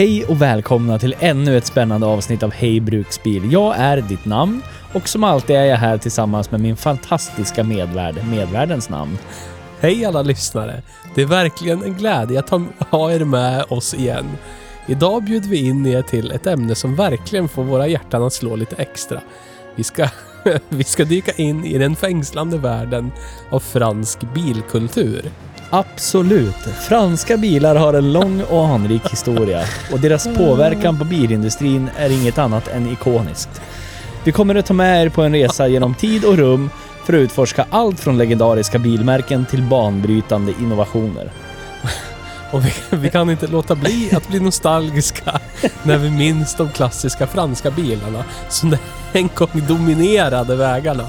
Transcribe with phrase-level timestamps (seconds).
[0.00, 3.52] Hej och välkomna till ännu ett spännande avsnitt av Hej Bruksbil.
[3.52, 8.14] Jag är ditt namn och som alltid är jag här tillsammans med min fantastiska medvärd,
[8.30, 9.18] medvärdens namn.
[9.80, 10.82] Hej alla lyssnare!
[11.14, 14.26] Det är verkligen en glädje att ha- ha er med oss igen.
[14.86, 18.56] Idag bjuder vi in er till ett ämne som verkligen får våra hjärtan att slå
[18.56, 19.20] lite extra.
[19.74, 20.08] Vi ska,
[20.68, 23.12] vi ska dyka in i den fängslande världen
[23.50, 25.30] av fransk bilkultur.
[25.70, 26.56] Absolut.
[26.88, 32.38] Franska bilar har en lång och anrik historia och deras påverkan på bilindustrin är inget
[32.38, 33.60] annat än ikoniskt.
[34.24, 36.70] Vi kommer att ta med er på en resa genom tid och rum
[37.04, 41.30] för att utforska allt från legendariska bilmärken till banbrytande innovationer.
[42.52, 45.40] Och vi, vi kan inte låta bli att bli nostalgiska
[45.82, 48.76] när vi minns de klassiska franska bilarna som
[49.12, 51.06] en gång dominerade vägarna.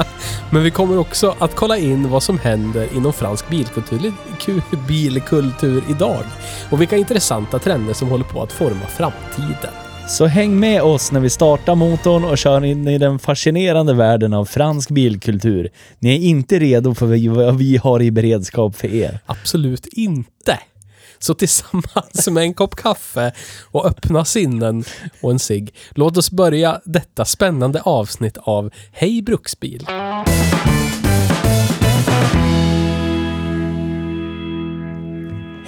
[0.50, 5.82] Men vi kommer också att kolla in vad som händer inom fransk bilkultur, ku- bilkultur
[5.90, 6.24] idag.
[6.70, 9.72] Och vilka intressanta trender som håller på att forma framtiden.
[10.08, 14.34] Så häng med oss när vi startar motorn och kör in i den fascinerande världen
[14.34, 15.68] av fransk bilkultur.
[15.98, 17.06] Ni är inte redo för
[17.46, 19.18] vad vi har i beredskap för er.
[19.26, 20.58] Absolut inte!
[21.18, 23.32] Så tillsammans med en kopp kaffe
[23.70, 24.84] och öppna sinnen
[25.20, 29.86] och en cigg, låt oss börja detta spännande avsnitt av Hej Bruksbil.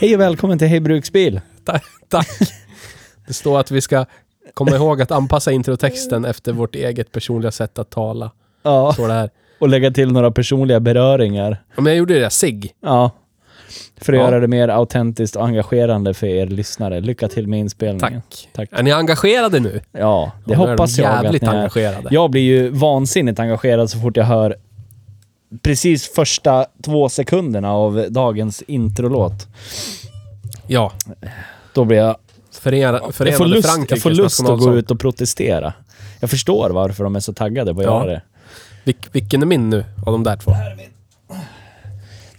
[0.00, 1.40] Hej och välkommen till Hej Bruksbil.
[1.64, 2.28] Ta- Tack!
[3.26, 4.04] Det står att vi ska
[4.54, 8.30] komma ihåg att anpassa introtexten efter vårt eget personliga sätt att tala.
[8.62, 9.30] Ja, Står det här.
[9.58, 11.62] och lägga till några personliga beröringar.
[11.76, 12.74] Ja, men jag gjorde det, sig.
[12.82, 13.10] Ja.
[14.00, 14.24] För att Ja.
[14.24, 17.00] göra det mer autentiskt och engagerande för er lyssnare.
[17.00, 18.22] Lycka till med inspelningen.
[18.30, 18.48] Tack.
[18.52, 18.68] Tack.
[18.72, 19.80] Är ni engagerade nu?
[19.92, 21.52] Ja, det Ja, hoppas jag att Jävligt ni är.
[21.52, 22.08] engagerade.
[22.10, 24.56] Jag blir ju vansinnigt engagerad så fort jag hör
[25.62, 29.46] precis första två sekunderna av dagens introlåt.
[30.66, 30.92] Ja.
[31.74, 32.16] Då blir jag...
[32.52, 34.78] Förena, förenade Jag får lust, Frankrikes jag får lust att gå nationalsång.
[34.78, 35.72] ut och protestera.
[36.20, 38.00] Jag förstår varför de är så taggade på att Ja.
[38.00, 38.22] göra det.
[38.84, 40.52] Vilk, vilken är min nu av de där två?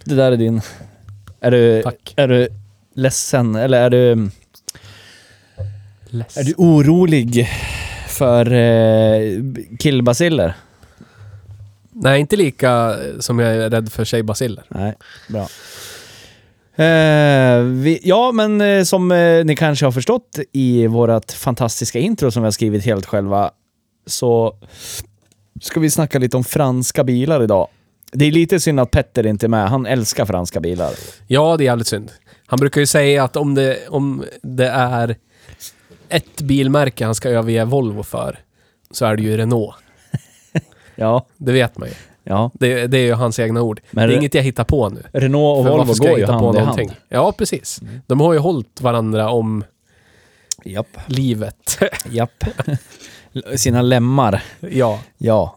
[0.04, 0.60] Det där är din.
[1.40, 2.14] Är du, Tack.
[2.16, 2.48] är du
[2.94, 4.30] ledsen eller är du...
[6.36, 7.48] Är du orolig
[8.08, 9.42] för eh,
[9.78, 10.54] killbaciller?
[11.92, 14.64] Nej, inte lika som jag är rädd för tjejbaciller.
[14.68, 14.94] Nej,
[15.28, 15.48] bra.
[16.84, 22.30] Eh, vi, ja, men eh, som eh, ni kanske har förstått i vårt fantastiska intro
[22.30, 23.50] som vi har skrivit helt själva
[24.06, 24.56] så
[25.60, 27.68] ska vi snacka lite om franska bilar idag.
[28.12, 29.68] Det är lite synd att Petter inte är med.
[29.68, 30.90] Han älskar franska bilar.
[31.26, 32.12] Ja, det är jävligt synd.
[32.46, 35.16] Han brukar ju säga att om det, om det är
[36.08, 38.38] ett bilmärke han ska överge Volvo för,
[38.90, 39.74] så är det ju Renault.
[40.94, 41.94] Ja, Det vet man ju.
[42.24, 42.50] ja.
[42.54, 43.80] Det, det är ju hans egna ord.
[43.90, 45.02] Men det är inget jag hittar på nu.
[45.12, 46.92] Renault och För Volvo ska går ju hand i hand.
[47.08, 47.80] Ja, precis.
[48.06, 49.64] De har ju hållit varandra om
[50.64, 50.86] Japp.
[51.06, 51.78] livet.
[52.10, 52.44] Japp.
[53.56, 54.42] Sina lemmar.
[54.60, 55.00] ja.
[55.18, 55.56] Ja,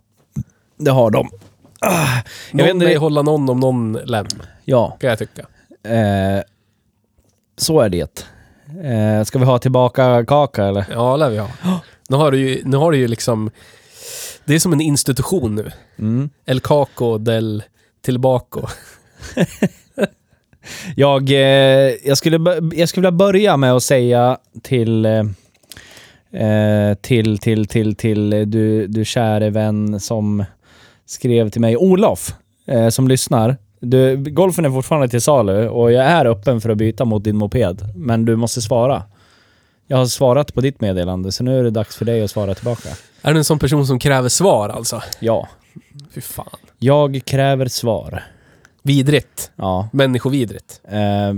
[0.78, 1.30] det har de.
[1.86, 2.22] Ah,
[2.52, 4.26] jag vet inte, mig hålla någon om någon lem,
[4.66, 5.42] ja, kan jag tycka.
[5.90, 6.44] eh,
[7.58, 8.26] så är det.
[8.84, 10.86] Eh, ska vi ha tillbaka kaka eller?
[10.92, 11.48] Ja, lär vi ha.
[12.10, 13.52] Nu har du ju, nu har du ju liksom...
[14.46, 15.72] Det är som en institution nu.
[16.00, 16.30] Mm.
[16.46, 17.64] El Caco del
[18.02, 18.60] Tillbaka.
[20.96, 22.40] Jag, eh, jag, skulle,
[22.74, 25.24] jag skulle vilja börja med att säga till, eh,
[26.44, 30.46] eh, till, till, till, till du, du käre vän som
[31.06, 32.34] skrev till mig, Olof,
[32.66, 33.58] eh, som lyssnar.
[33.80, 37.38] Du, golfen är fortfarande till salu och jag är öppen för att byta mot din
[37.38, 39.04] moped, men du måste svara.
[39.88, 42.56] Jag har svarat på ditt meddelande, så nu är det dags för dig att svara
[42.56, 42.90] tillbaka.
[43.22, 45.02] Är du en sån person som kräver svar alltså?
[45.20, 45.48] Ja.
[46.12, 46.58] Fy fan.
[46.80, 48.24] Jag kräver svar.
[48.84, 49.52] Vidrigt.
[49.56, 49.90] Ja.
[49.94, 50.82] Människovidrigt.
[50.84, 51.34] Eh,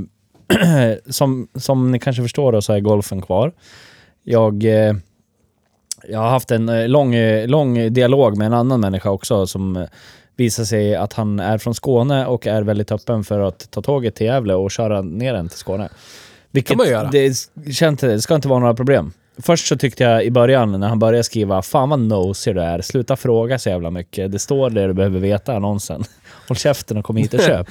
[1.09, 3.51] som, som ni kanske förstår då så är golfen kvar.
[4.23, 4.95] Jag, eh,
[6.09, 9.75] jag har haft en eh, lång, eh, lång dialog med en annan människa också som
[9.75, 9.83] eh,
[10.35, 14.15] visar sig att han är från Skåne och är väldigt öppen för att ta tåget
[14.15, 15.89] till Gävle och köra ner den till Skåne.
[16.51, 17.09] Vilket man göra.
[17.11, 17.33] Det,
[17.73, 19.13] känns, det ska inte vara några problem.
[19.37, 22.81] först så tyckte jag i början när han började skriva, fan vad nosy du är,
[22.81, 24.31] sluta fråga så jävla mycket.
[24.31, 26.03] Det står det du behöver veta i annonsen.
[26.47, 27.67] Håll käften och kom hit och köp.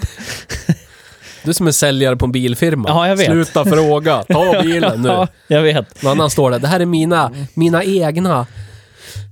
[1.44, 2.88] Du är som en säljare på en bilfirma.
[2.88, 3.26] Ja, jag vet.
[3.26, 5.08] Sluta fråga, ta bilen nu.
[5.08, 6.02] ja, jag vet.
[6.02, 8.46] Någon annan står det, det här är mina, mina egna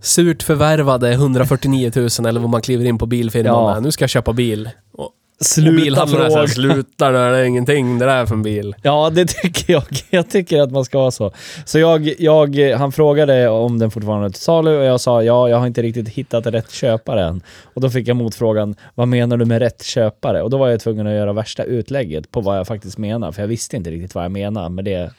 [0.02, 3.74] surt förvärvade 149 000 eller vad man kliver in på bilfirman Ja.
[3.74, 3.82] med.
[3.82, 4.70] Nu ska jag köpa bil.
[4.92, 5.10] Och
[5.42, 6.74] Sluta bilhandlaren säger, fråga.
[6.74, 8.74] sluta det är ingenting det där är för en bil.
[8.82, 9.82] Ja, det tycker jag.
[10.10, 11.32] Jag tycker att man ska vara så.
[11.64, 15.48] Så jag, jag, han frågade om den fortfarande är till salu och jag sa ja,
[15.48, 17.42] jag har inte riktigt hittat rätt köpare än.
[17.62, 20.42] Och då fick jag motfrågan, vad menar du med rätt köpare?
[20.42, 23.42] Och då var jag tvungen att göra värsta utlägget på vad jag faktiskt menar, för
[23.42, 25.10] jag visste inte riktigt vad jag menar med det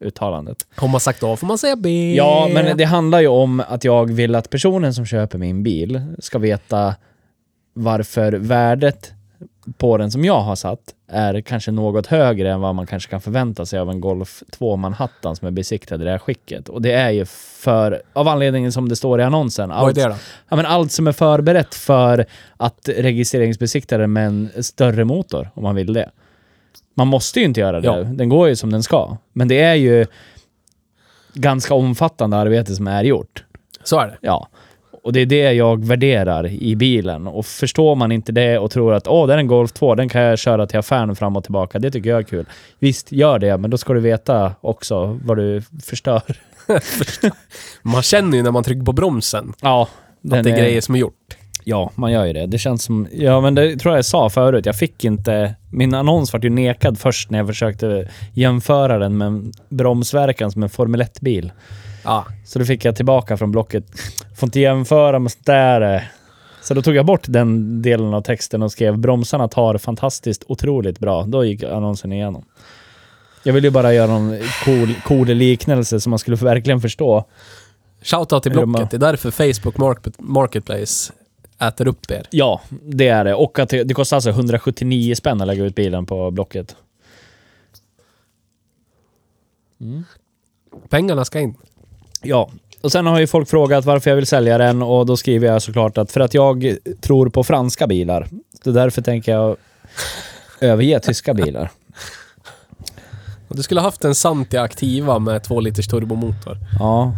[0.00, 0.56] uttalandet.
[0.76, 2.14] Har man sagt A får man säga B.
[2.16, 6.02] Ja, men det handlar ju om att jag vill att personen som köper min bil
[6.18, 6.94] ska veta
[7.74, 9.12] varför värdet
[9.76, 10.80] på den som jag har satt
[11.10, 14.76] är kanske något högre än vad man kanske kan förvänta sig av en Golf 2
[14.76, 16.68] Manhattan som är besiktad i det här skicket.
[16.68, 17.24] Och det är ju
[17.60, 20.14] för, av anledningen som det står i annonsen, Vad är allt, det då?
[20.48, 22.26] ja, men allt som är förberett för
[22.56, 26.10] att registreringsbesikta den med en större motor, om man vill det.
[26.94, 27.96] Man måste ju inte göra det, Ja.
[27.96, 29.16] den går ju som den ska.
[29.32, 30.06] Men det är ju
[31.34, 33.44] ganska omfattande arbete som är gjort.
[33.84, 34.16] Så är det.
[34.20, 34.48] Ja.
[35.08, 37.26] Och det är det jag värderar i bilen.
[37.26, 40.08] Och förstår man inte det och tror att åh, det är en Golf 2, den
[40.08, 41.78] kan jag köra till affären fram och tillbaka.
[41.78, 42.46] Det tycker jag är kul.
[42.78, 46.22] Visst, gör det, men då ska du veta också vad du förstör.
[47.82, 49.88] Man känner ju när man trycker på bromsen Ja.
[50.32, 51.36] att det är grejer som är gjort.
[51.64, 52.46] Ja, man gör ju det.
[52.46, 53.08] Det känns som...
[53.12, 54.66] Ja, men det tror jag jag sa förut.
[54.66, 55.54] Jag fick inte...
[55.70, 60.68] Min annons var ju nekad först när jag försökte jämföra den med bromsverkan som en
[60.68, 61.52] Formel 1-bil.
[62.04, 62.26] Ja.
[62.44, 63.84] Så då fick jag tillbaka från blocket.
[64.36, 65.94] Får inte jämföra med sånt där.
[65.94, 66.02] eh."
[66.62, 70.98] Så då tog jag bort den delen av texten och skrev bromsarna tar fantastiskt otroligt
[70.98, 71.22] bra.
[71.22, 72.44] Då gick annonsen igenom.
[73.42, 77.24] Jag ville ju bara göra någon cool, cool liknelse som man skulle verkligen förstå.
[78.02, 78.90] Shoutout till Blocket.
[78.90, 81.12] Det är därför Facebook Market, Marketplace
[81.60, 82.26] äter upp er.
[82.30, 83.34] Ja, det är det.
[83.34, 86.76] Och att det, det kostar alltså 179 spänn att lägga ut bilen på Blocket.
[90.88, 91.54] Pengarna ska in.
[92.22, 92.50] Ja,
[92.80, 95.62] och sen har ju folk frågat varför jag vill sälja den och då skriver jag
[95.62, 98.28] såklart att för att jag tror på franska bilar.
[98.64, 99.56] Så därför tänker jag
[100.60, 101.70] överge tyska bilar.
[103.48, 106.58] Du skulle haft en Santia Activa med 2 liters turbomotor.
[106.78, 107.12] Ja.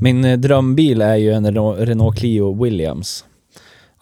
[0.00, 3.24] Min drömbil är ju en Renault Clio Williams.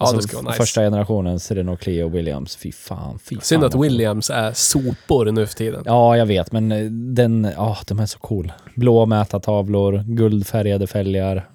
[0.03, 0.63] Ja, Alltså det skulle vara nice.
[0.63, 2.57] Första generationens Renault Clio Williams.
[2.57, 3.43] Fy fan, fy fan.
[3.45, 5.83] Synd att Williams är sopor nu för tiden.
[5.87, 8.53] Ja, jag vet, men eh, den, ja, de är så cool.
[8.75, 11.49] Blå mätartavlor, guldfärgade fälgar.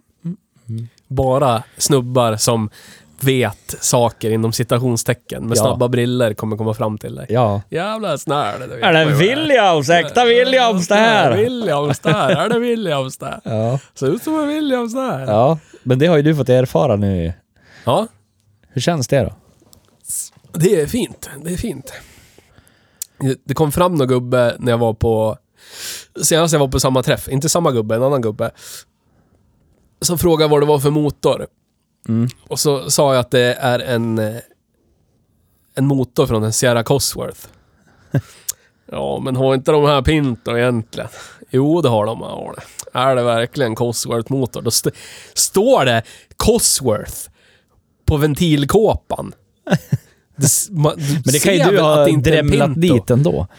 [1.08, 2.70] Bara snubbar som
[3.20, 5.62] vet saker inom citationstecken med Ja.
[5.62, 7.26] snabba briller kommer komma fram till dig.
[7.30, 7.62] Ja.
[7.70, 8.62] Jävla snäll.
[8.82, 9.90] Är det Williams?
[9.90, 11.38] Äkta Williams det Är det här?
[11.44, 12.30] Williams där?
[12.30, 13.40] Är det Williams där?
[13.44, 13.80] Ja.
[13.94, 15.26] Ser ut som en Williams där.
[15.28, 17.34] ja, men det har ju du fått erfara nu.
[17.86, 18.08] Ja,
[18.78, 19.34] Hur känns det då?
[20.54, 21.30] det är fint.
[21.44, 21.94] Det är fint.
[23.44, 25.38] Det- kom fram någon gubbe när jag var på...
[26.24, 27.28] Senast jag var på samma träff.
[27.28, 28.52] Inte samma gubbe, en annan gubbe.
[30.02, 31.48] Som frågade vad det var för motor.
[32.08, 32.30] Mm.
[32.48, 34.20] Och så sa jag att det är en...
[35.76, 37.48] En motor från en Sierra Cosworth.
[38.92, 41.10] ja, men har inte de här Pinto egentligen?
[41.50, 42.20] Jo, det har de.
[42.22, 43.00] Ja, det.
[43.00, 44.62] Är det verkligen Cosworth-motor?
[44.62, 44.92] Då st-
[45.34, 46.04] står det
[46.38, 47.30] Cosworth
[48.08, 49.34] på ventilkåpan.
[50.40, 52.48] Det, s- ma- du Men det kan ju du ha att det inte är en
[52.48, 53.48] drämlat dit ändå.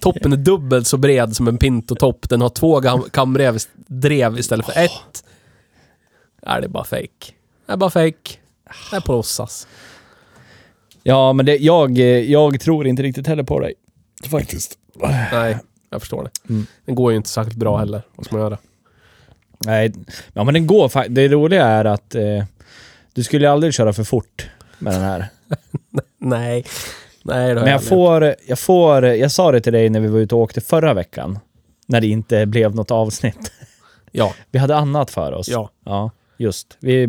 [0.00, 2.28] Toppen är dubbelt så bred som en Pinto-topp.
[2.28, 5.24] Den har två kamrev drev istället för ett.
[6.46, 7.32] Nej, det är bara fake.
[7.66, 8.36] Det är bara fake.
[8.90, 9.66] Det är på låtsas.
[11.02, 13.74] Ja, men det, jag, jag tror inte riktigt heller på dig.
[14.30, 14.78] Faktiskt.
[15.32, 15.58] Nej,
[15.90, 16.30] jag förstår det.
[16.54, 16.66] Mm.
[16.84, 18.02] Den går ju inte särskilt bra heller.
[18.16, 18.58] Vad ska man göra?
[19.66, 19.92] Nej,
[20.32, 22.44] ja men den går fa- Det roliga är att eh,
[23.14, 25.26] du skulle aldrig köra för fort med den här.
[26.18, 26.64] Nej.
[27.26, 27.82] Nej, Men jag gjort.
[27.88, 30.94] får, jag får, jag sa det till dig när vi var ute och åkte förra
[30.94, 31.38] veckan.
[31.86, 33.52] När det inte blev något avsnitt.
[34.16, 35.48] Ja, Vi hade annat för oss.
[35.48, 35.70] ja.
[35.84, 36.76] Ja, just.
[36.80, 37.06] Vi,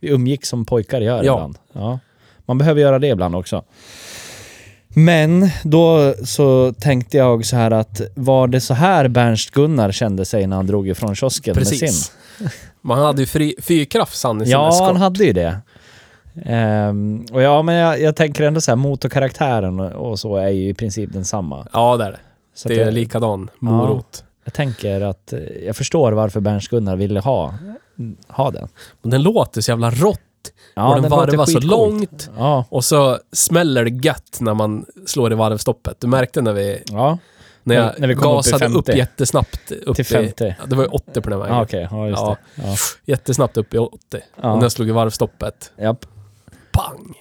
[0.00, 1.34] vi umgick som pojkar gör Ja.
[1.34, 1.58] ibland.
[1.72, 1.98] Ja.
[2.46, 3.64] Man behöver göra det ibland också.
[4.94, 10.24] Men då så tänkte jag så här att var det så här Bernst Gunnar kände
[10.24, 11.78] sig när han drog ifrån kiosken med sin?
[11.80, 12.12] Precis.
[12.80, 14.86] Man hade ju fri, fyrkraft han i sin Ja, eskort.
[14.86, 15.56] han hade ju det.
[16.44, 20.48] Ehm, och ja, men jag, jag tänker ändå så här, motorkaraktären och, och så är
[20.48, 21.66] ju i princip densamma.
[21.72, 22.18] Ja, det är det.
[22.54, 24.24] Så Det är jag, likadan morot.
[24.44, 27.54] jag tänker att eh, jag förstår varför Bernst Gunnar ville ha,
[28.28, 28.68] ha den.
[29.02, 30.20] Men den låter så jävla rått.
[30.74, 32.30] Ja, och den, låter varvar så långt.
[32.38, 36.00] Ja, Och så smäller det gött när man slår i varvstoppet.
[36.00, 36.82] Du märkte när vi...
[36.86, 37.18] ja.
[37.64, 38.98] När jag När vi kom upp i gasade upp, 50.
[38.98, 39.72] jättesnabbt.
[39.86, 40.54] Upp Till i, 50.
[40.60, 41.56] ja, det var ju 80 på den vägen.
[41.56, 41.88] Ja, okej.
[41.90, 42.36] Ja, just Ja.
[42.56, 42.62] det.
[42.66, 42.74] Ja.
[43.04, 43.98] Jättesnabbt upp i 80.
[44.10, 44.50] Ja.
[44.50, 46.06] Och när jag slog i varvstoppet, Japp.
[46.72, 47.14] pang!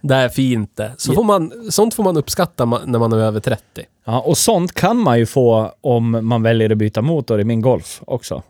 [0.00, 0.92] Det är fint det.
[0.96, 3.62] Så får man, sånt får man uppskatta när man är över 30.
[4.04, 7.60] Ja, och sånt kan man ju få om man väljer att byta motor i min
[7.60, 8.42] Golf också.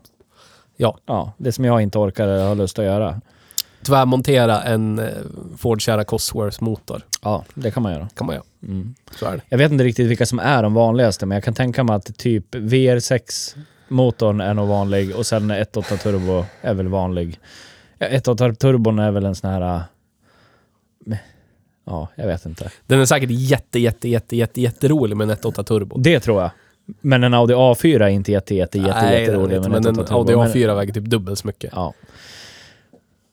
[0.77, 0.97] Ja.
[1.05, 3.21] Ja, det som jag inte orkar eller har lust att göra.
[3.85, 5.05] Tvärmontera en eh,
[5.57, 7.01] Ford Sierra Cosworth-motor.
[7.21, 8.09] Ja, det kan man göra.
[8.15, 8.45] kan man göra.
[8.63, 8.95] Mm.
[9.19, 9.41] Så är det.
[9.49, 12.17] Jag vet inte riktigt vilka som är de vanligaste, men jag kan tänka mig att
[12.17, 17.39] typ VR6-motorn är nog vanlig och sen 1.8 turbo är väl vanlig.
[17.97, 19.75] Ja, 1.8 turbon är väl en sån här...
[19.75, 19.81] äh,
[21.85, 22.71] Ja, jag vet inte.
[22.87, 25.97] Den är säkert jätte, jätte, jätte, jätte, jätterolig med en 1.8 turbo.
[25.97, 26.51] Det tror jag.
[27.01, 29.61] Men en Audi A4 är inte jätte, jätte, jätte, Nej, jätterolig.
[29.61, 30.13] med men en 1.8 turbo.
[30.17, 31.71] Audi Men- A4 väger typ dubbelt så mycket.
[31.75, 31.93] Ja.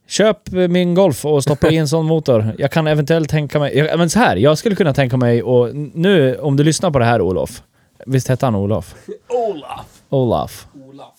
[0.08, 2.54] Köp min Golf och stoppa i en sån motor.
[2.58, 3.76] Jag kan eventuellt tänka mig...
[3.78, 6.98] Jag, men så här, jag skulle kunna tänka mig och nu, om du lyssnar på
[6.98, 7.62] det här Olof.
[8.06, 8.94] Visst hette han Olof?
[9.28, 9.86] Olaf!
[10.10, 10.66] Olaf.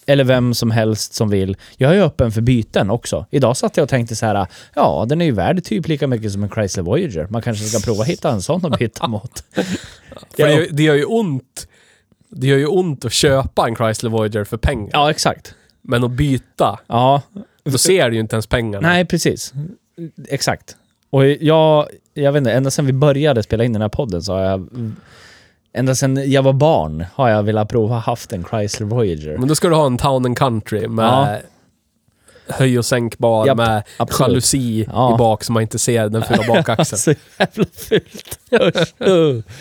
[0.05, 1.57] Eller vem som helst som vill.
[1.77, 3.25] Jag är öppen för byten också.
[3.31, 6.31] Idag satt jag och tänkte så här, ja den är ju värd typ lika mycket
[6.31, 7.27] som en Chrysler Voyager.
[7.29, 9.43] Man kanske ska prova hitta en sån att byta mot.
[10.35, 11.67] För det gör ju ont.
[12.29, 14.89] Det gör ju ont att köpa en Chrysler Voyager för pengar.
[14.93, 15.55] Ja, exakt.
[15.81, 17.21] Men att byta, Ja,
[17.71, 18.87] då ser du ju inte ens pengarna.
[18.89, 19.53] nej precis.
[20.29, 20.75] Exakt.
[21.09, 24.33] Och jag, jag vet inte, ända sedan vi började spela in den här podden så
[24.33, 24.69] har jag...
[25.73, 29.37] Ända sedan jag var barn har jag velat prova haft en Chrysler Voyager.
[29.37, 31.41] Men då ska du ha en Town and Country med
[32.47, 34.29] höj och sänkbar, Japp, med absolut.
[34.29, 35.15] jalusi Ja.
[35.15, 36.99] i bak så man inte ser den fula bakaxeln.
[36.99, 38.39] Så jävla fult.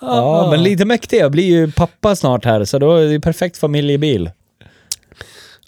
[0.00, 1.18] Ja, men lite mäktig.
[1.18, 4.30] Jag blir ju pappa snart här, så då är det ju perfekt familjebil.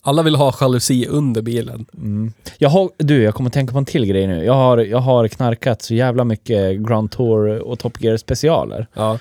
[0.05, 1.87] Alla vill ha jalusi under bilen.
[1.95, 2.33] Mm.
[2.59, 4.45] Jag har, du, jag kommer att tänka på en till grej nu.
[4.45, 8.87] Jag har, jag har knarkat så jävla mycket Grand Tour och Top Gear specialer.
[8.95, 9.19] Ja.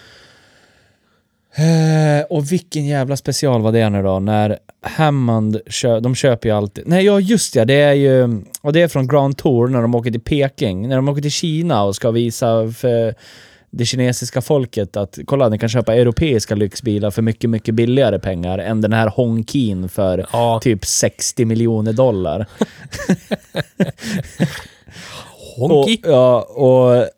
[1.55, 4.19] Eh, och vilken jävla special var det nu då?
[4.19, 6.83] När Hammond, kö, de köper ju alltid...
[6.87, 8.41] Nej, ja just ja, det är ju...
[8.61, 10.89] Och det är från Grand Tour när de åker till Peking.
[10.89, 13.15] När de åker till Kina och ska visa för
[13.71, 18.57] det kinesiska folket att kolla, ni kan köpa europeiska lyxbilar för mycket, mycket billigare pengar
[18.57, 20.59] än den här Hongkin för Ja.
[20.63, 22.45] typ 60 miljoner dollar.
[25.57, 25.97] Honky.
[26.03, 27.09] Och, ja, och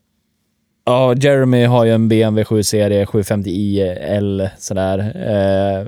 [0.85, 4.99] ja, Jeremy har ju en BMW 7-serie 750i L sådär.
[4.99, 5.85] Eh,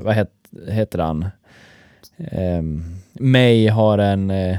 [0.00, 0.30] vad het,
[0.68, 1.22] heter han?
[2.18, 2.62] Eh,
[3.12, 4.56] May har en eh,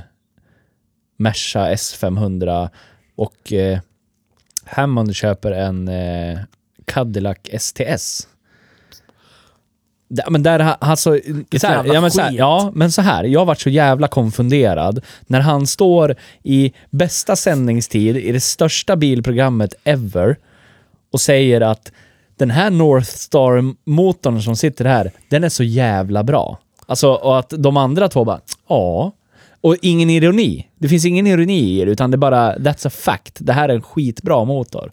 [1.18, 2.70] Merca S500
[3.15, 3.80] och eh,
[4.65, 6.39] Hammond köper en eh,
[6.86, 8.27] Cadillac STS.
[10.29, 11.20] Men där, alltså,
[11.62, 13.24] så här, ja, men så här, ja, men så här.
[13.24, 19.74] Jag varit så jävla konfunderad när han står i bästa sändningstid i det största bilprogrammet
[19.84, 20.38] ever
[21.12, 21.91] och säger att
[22.38, 26.60] den här Northstar-motorn som sitter här, den är så jävla bra.
[26.86, 29.12] Alltså, och att de andra två bara, ja.
[29.62, 30.67] Och ingen ironi.
[30.83, 33.37] Det finns ingen ironi i det, utan det är bara, that's a fact.
[33.39, 34.91] Det här är en skitbra motor.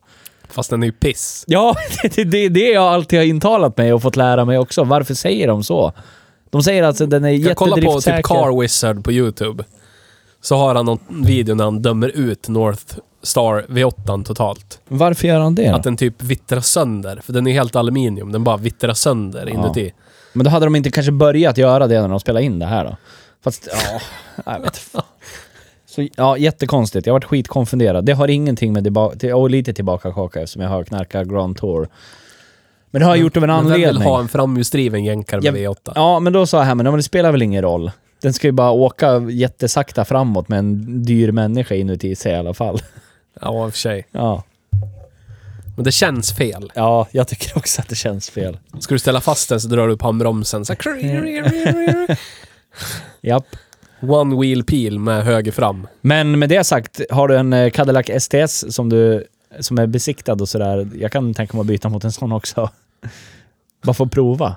[0.51, 1.45] Fast den är ju piss.
[1.47, 4.85] Ja, det är det, det jag alltid har intalat mig och fått lära mig också.
[4.85, 5.93] Varför säger de så?
[6.51, 8.17] De säger alltså att den är Jag kollar på jättedriftsäker.
[8.17, 9.65] typ Car Wizard på YouTube.
[10.41, 12.85] Så har han någon video när han dömer ut North
[13.23, 14.81] Star V8 totalt.
[14.89, 15.69] Varför gör han det?
[15.69, 15.89] Att Då?
[15.89, 17.21] den typ vittrar sönder.
[17.25, 18.33] För den är helt aluminium.
[18.33, 19.55] Den bara vittrar sönder Ja.
[19.55, 19.93] inuti.
[20.33, 22.85] Men då hade de inte kanske börjat göra det när de spelade in det här
[22.85, 22.97] då?
[23.45, 24.01] Fast, ja,
[24.53, 25.03] jag vet fan.
[25.91, 27.07] Så, ja, jättekonstigt.
[27.07, 28.05] Jag varit skitkonfunderad.
[28.05, 29.17] Det har ingenting med tillbaka...
[29.17, 31.89] Till, och lite tillbaka kaka eftersom jag har knarkat Grand Tour.
[32.91, 33.87] Men det har jag gjort av en Men anledning.
[33.87, 35.93] vill ha en framhjulsdriven jänkare med Ja, V8.
[35.95, 37.91] Ja, men då sa jag, men det spelar väl ingen roll.
[38.23, 42.55] Den ska ju bara åka jättesakta framåt med en dyr människa inuti sig i alla
[42.55, 42.83] fall.
[43.41, 44.07] Ja, i och för sig.
[44.13, 44.43] Ja.
[45.77, 46.73] Men det känns fel.
[46.75, 48.59] Ja, jag tycker också att det känns fel.
[48.79, 50.65] Ska du ställa fast den så drar du upp handbromsen.
[50.65, 52.17] Så här,
[53.21, 53.47] Japp.
[54.03, 55.87] One wheel peel med höger fram.
[56.01, 59.27] Men med det sagt, har du en eh, Cadillac STS som du
[59.61, 62.71] som är besiktad och sådär, jag kan tänka mig att byta mot en sån också.
[63.83, 64.57] Bara få prova.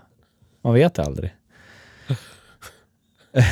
[0.62, 1.34] Man vet aldrig.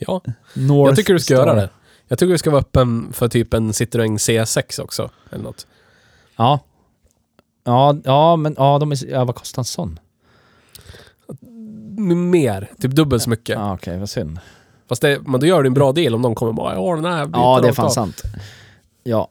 [0.00, 0.22] Ja,
[0.54, 1.46] North jag tycker du ska Star.
[1.46, 1.70] göra det.
[2.08, 5.10] Jag tycker du ska vara öppen för typ en Citroën C6 också.
[5.30, 5.66] Eller något.
[6.36, 6.60] Ja.
[7.64, 10.00] Ja, ja men ja, de är, ja, vad kostar en sån?
[12.30, 12.70] Mer.
[12.80, 13.56] Typ dubbelt så mycket.
[13.56, 14.38] Ja, Okej, vad synd.
[14.88, 17.04] Fast det, men då gör du en bra deal om de kommer bara ja den
[17.04, 18.22] här biten Ja, det är fan av." sant.
[19.04, 19.28] Ja.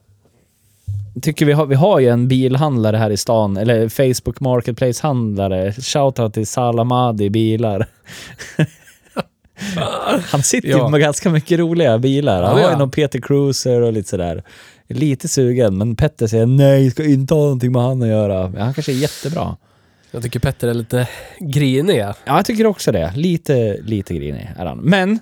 [1.22, 5.72] Tycker vi har, vi har ju en bilhandlare här i stan, eller Facebook Marketplace-handlare.
[5.72, 7.86] Shoutout till Salamadi bilar.
[10.30, 10.88] Han sitter ju Ja.
[10.88, 12.42] med ganska mycket roliga bilar.
[12.42, 12.78] Han Ja, det har gör ju han.
[12.78, 14.42] någon Peter Cruiser och lite sådär.
[14.88, 18.48] Lite sugen, men Petter säger nej, ska inte ha någonting med han att göra.
[18.48, 19.56] Men han kanske är jättebra.
[20.10, 21.08] Jag tycker Petter är lite
[21.40, 21.98] grinig.
[21.98, 23.12] Ja, jag tycker också det.
[23.16, 24.78] Lite, lite grinig är han.
[24.78, 25.18] Men,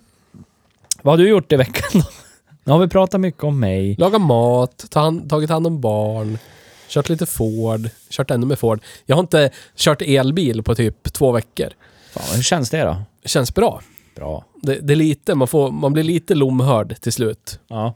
[1.06, 2.02] vad har du gjort i veckan då?
[2.64, 3.96] Nu har vi pratat mycket om mig.
[3.98, 6.38] Lagat mat, ta hand, tagit hand om barn,
[6.88, 8.80] kört lite Ford, kört ännu mer Ford.
[9.06, 11.68] Jag har inte kört elbil på typ två veckor.
[12.12, 12.96] Fan, hur känns det då?
[13.24, 13.80] Känns bra.
[14.16, 14.44] Bra.
[14.62, 17.58] Det, det är lite, man, får, man blir lite lomhörd till slut.
[17.68, 17.94] Ja.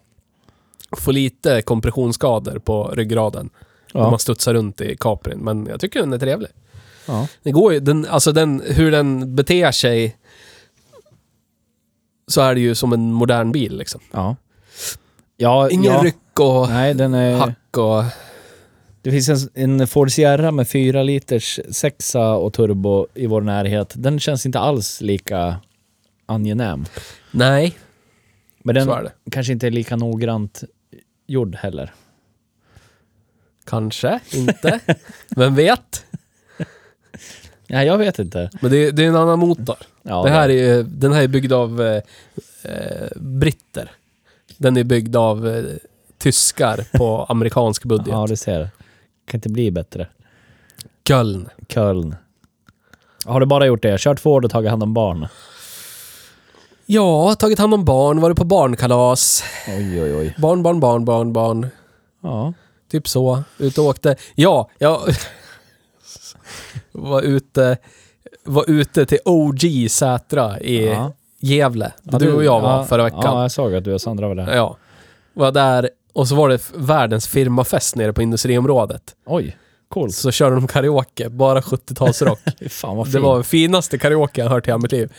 [0.96, 3.50] Får lite kompressionsskador på ryggraden.
[3.94, 4.10] När Ja.
[4.10, 5.38] man studsar runt i Caprin.
[5.38, 6.48] Men jag tycker den är trevlig.
[7.06, 7.26] ja.
[7.42, 10.16] Det går ju, den, alltså den, hur den beter sig
[12.30, 14.00] så är det ju som en modern bil liksom.
[14.12, 14.37] Ja.
[15.37, 16.02] Ja, Ingen ja.
[16.04, 17.37] ryck och Nej, den är...
[17.37, 18.04] hack och...
[19.02, 23.92] Det finns en, en Ford Sierra med 4 liters sexa och turbo i vår närhet.
[23.96, 25.56] Den känns inte alls lika
[26.26, 26.84] angenäm.
[27.30, 27.78] Nej,
[28.62, 29.12] Men den så är det.
[29.30, 30.64] kanske inte är lika noggrant
[31.26, 31.92] gjord heller.
[33.64, 34.80] Kanske, inte.
[35.37, 36.04] Vem vet?
[37.70, 38.50] Nej, jag vet inte.
[38.60, 39.76] Men det, det är en annan motor.
[40.02, 42.02] Ja, det här är, den här är byggd av eh,
[42.62, 43.90] eh, britter.
[44.56, 45.64] Den är byggd av eh,
[46.18, 48.06] tyskar på amerikansk budget.
[48.08, 48.68] Ja, du ser.
[49.26, 50.06] Kan inte bli bättre.
[51.08, 51.48] Köln.
[51.68, 52.14] Köln.
[53.24, 54.00] Har du bara gjort det?
[54.00, 55.26] Kört Ford och tagit hand om barn?
[56.86, 59.44] Ja, tagit hand om barn, varit på barnkalas.
[59.68, 60.34] Oj, oj, oj.
[60.38, 61.66] Barn, barn, barn, barn, barn.
[62.22, 62.52] Ja.
[62.90, 63.42] Typ så.
[63.58, 64.16] Ut och åkte.
[64.34, 65.00] Ja, jag
[66.92, 67.76] var ute,
[68.44, 71.12] var ute till OG Sätra i Ja.
[71.42, 71.92] Gävle.
[72.02, 73.20] Ja, du och jag var ja, förra veckan.
[73.25, 74.56] Ja, jag såg att du och Sandra var där.
[74.56, 74.76] Ja.
[75.35, 79.02] Var där och så var det världens firmafest nere på industriområdet.
[79.26, 79.56] Oj,
[79.88, 80.14] coolt.
[80.14, 82.38] Så körde de karaoke, bara 70-talsrock.
[82.59, 83.14] Fy Fan vad fint.
[83.14, 85.12] det var den finaste karaoke jag hört i hela mitt liv.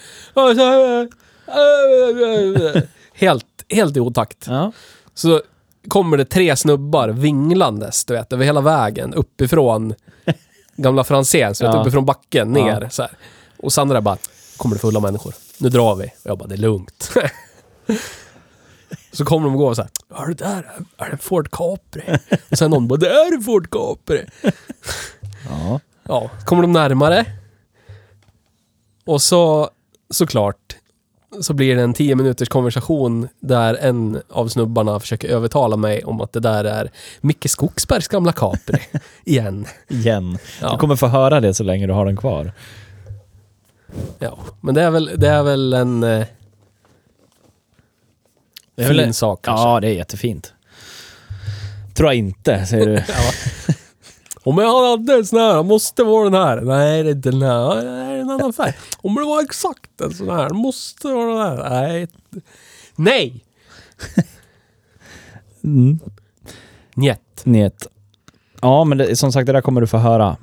[3.13, 4.45] Helt, helt i otakt.
[4.47, 4.71] Ja.
[5.13, 5.41] Så
[5.87, 9.93] kommer det tre snubbar vinglandes, du vet, över hela vägen, uppifrån
[10.75, 11.81] gamla Franzén, så vet, Ja.
[11.81, 12.65] uppifrån backen, Ja.
[12.65, 13.11] ner så här.
[13.57, 14.17] Och Sandra bara,
[14.57, 15.33] kommer det fulla människor.
[15.57, 16.05] Nu drar vi.
[16.05, 17.11] Och jag bara, det är lugnt.
[19.11, 19.91] så kommer de och går så här,
[20.23, 20.71] är det där?
[20.97, 22.17] Är det en Ford Capri?
[22.51, 24.25] och sen någon bara, det är en Ford Capri.
[25.49, 25.79] ja.
[26.03, 27.25] Ja, kommer de närmare.
[29.05, 29.69] Och så,
[30.09, 30.75] såklart,
[31.41, 36.21] så blir det en 10 minuters konversation där en av snubbarna försöker övertala mig om
[36.21, 36.91] att det där är
[37.21, 38.79] Micke Skogsbergs gamla Capri.
[39.25, 39.65] Igen.
[39.87, 40.37] Igen.
[40.61, 40.71] Ja.
[40.71, 42.51] Du kommer få höra det så länge du har den kvar.
[44.19, 44.37] ja.
[44.61, 46.25] Men det är väl, det är väl en eh,
[48.77, 49.67] fin sak kanske.
[49.67, 50.53] Ja, det är jättefint.
[51.93, 53.03] Tror jag inte, säger du.
[54.43, 56.61] Om jag hade en sån här, måste vara den här.
[56.61, 57.75] Nej, det är inte den här.
[57.75, 58.73] Nej, det är en annan färg.
[58.97, 61.69] Om det var exakt en sån här, måste vara den här.
[61.69, 62.07] Nej.
[62.95, 63.45] Nej!
[65.63, 65.99] Mm.
[66.95, 67.41] Njet.
[67.43, 67.87] Njet.
[68.61, 70.37] Ja, men det, som sagt, det där kommer du få höra.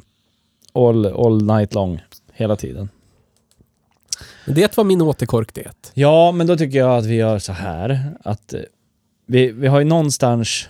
[0.73, 2.03] All, all night long.
[2.33, 2.89] Hela tiden.
[4.47, 5.91] Det var min återkorkdighet.
[5.95, 8.13] Ja, men då tycker jag att vi gör så här.
[8.25, 8.61] Att eh,
[9.27, 10.69] vi, vi har ju någonstans...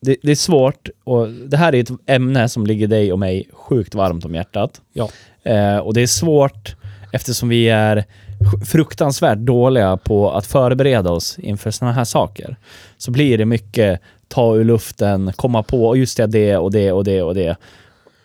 [0.00, 3.48] Det, det är svårt och det här är ett ämne som ligger dig och mig
[3.52, 4.80] sjukt varmt om hjärtat.
[4.92, 5.08] Ja.
[5.42, 6.76] Eh, och det är svårt
[7.12, 8.04] eftersom vi är
[8.66, 12.56] fruktansvärt dåliga på att förbereda oss inför sådana här saker.
[12.98, 16.92] Så blir det mycket ta ur luften, komma på och just det, det och det
[16.92, 17.56] och det och det.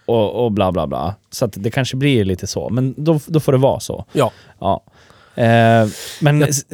[0.06, 1.16] Och, och bla bla bla.
[1.32, 2.70] Så att det kanske blir lite så.
[2.70, 4.06] Men då, då får det vara så.
[4.14, 4.32] Ja.
[4.60, 4.84] Ja.
[5.36, 5.88] Eh,
[6.22, 6.66] men Jag- s-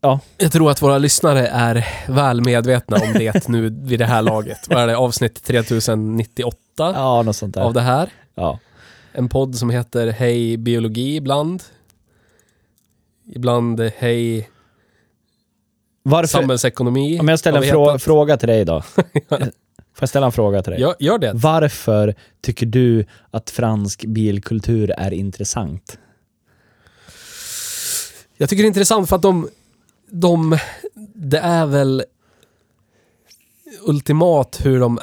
[0.00, 4.22] ja, Jag tror att våra lyssnare är väl medvetna om det nu vid det här
[4.22, 4.68] laget.
[4.68, 4.96] Vad är det?
[4.96, 7.60] Avsnitt 3098 ja, något sånt där.
[7.62, 8.08] av det här.
[8.34, 8.58] Ja.
[9.12, 11.62] En podd som heter Hej biologi ibland.
[13.34, 14.48] Ibland Hej
[16.02, 16.28] Varför?
[16.28, 17.20] samhällsekonomi.
[17.20, 18.82] Om jag ställer en frå fråga till dig då.
[19.94, 20.80] Får jag ställa en fråga till dig?
[20.80, 21.32] Gör, gör det.
[21.34, 25.98] Varför tycker du att fransk bilkultur är intressant?
[28.42, 29.48] Jag tycker det är intressant för att de,
[30.10, 30.58] de,
[31.14, 32.04] det är väl
[33.80, 34.98] ultimat hur de,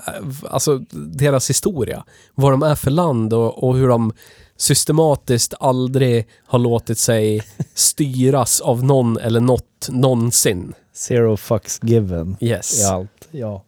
[0.49, 2.06] alltså deras historia.
[2.36, 4.13] Vad de är för land och, och hur de
[4.58, 7.41] systematiskt aldrig har låtit sig
[7.73, 10.73] styras av någon eller något någonsin.
[10.93, 12.38] Zero fucks given.
[12.39, 12.82] Yes.
[12.82, 13.28] I allt.
[13.32, 13.63] Ja.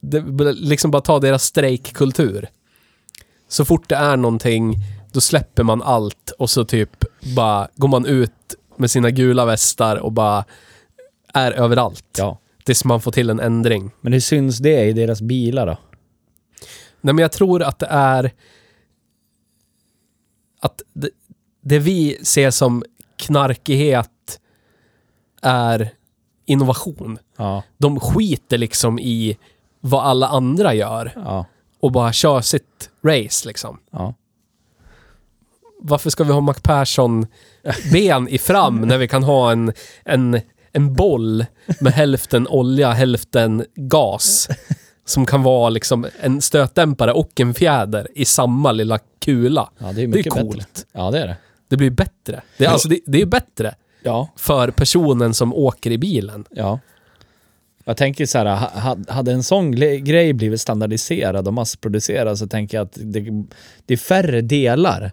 [0.00, 0.20] Det,
[0.52, 2.48] liksom bara ta deras strejkkultur.
[3.48, 4.76] Så fort det är någonting,
[5.12, 7.04] då släpper man allt och så typ
[7.36, 8.32] bara går man ut
[8.78, 10.44] med sina gula västar och bara
[11.34, 12.16] är överallt.
[12.18, 12.38] ja.
[12.64, 13.90] Tills man får till en ändring.
[14.00, 15.76] Men hur syns det i deras bilar då?
[17.00, 18.32] Nej men jag tror att det är
[20.60, 21.10] att det,
[21.60, 22.84] det vi ser som
[23.16, 24.40] knarkighet
[25.42, 25.90] är
[26.46, 27.18] innovation.
[27.36, 29.38] Ja, De skiter liksom i
[29.80, 31.46] vad alla andra gör ja,
[31.80, 33.80] och bara kör sitt race liksom.
[33.90, 34.14] ja.
[35.80, 37.26] Varför ska vi ha Mac Persson
[37.92, 39.72] ben i fram när vi kan ha en,
[40.04, 40.40] en,
[40.72, 41.44] en boll
[41.80, 44.48] med hälften olja, hälften gas
[45.04, 49.70] som kan vara liksom en stötdämpare och en fjäder i samma lilla kula.
[49.78, 50.56] ja det är Det är mycket coolt.
[50.58, 50.84] bättre.
[50.92, 51.36] Ja, det är det.
[51.68, 52.42] Det blir bättre.
[52.58, 56.44] Det är, alltså, det, det är bättre Ja, för personen som åker i bilen.
[56.50, 56.78] ja.
[57.84, 59.70] Jag tänker så här, ha- ha- hade en sån
[60.04, 63.20] grej blivit standardiserad och massproducerad så tänker jag att det,
[63.86, 65.12] det är färre delar.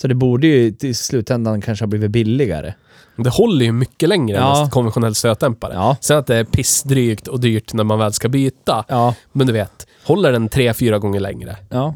[0.00, 2.74] Så det borde ju i slutändan kanske ha blivit billigare.
[3.16, 4.56] Det håller ju mycket längre Ja.
[4.58, 5.74] än en konventionell stötdämpare.
[5.74, 5.96] Ja.
[6.00, 8.84] Sen att det är pissdrygt och dyrt när man väl ska byta.
[8.88, 11.56] Ja, Men du vet, håller den tre, fyra gånger längre.
[11.70, 11.94] ja,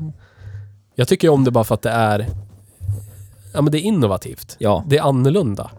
[0.95, 2.27] Jag tycker om det bara för att det är...
[3.55, 4.57] Ja men det är innovativt.
[4.59, 4.85] ja.
[4.89, 5.71] Det är annorlunda.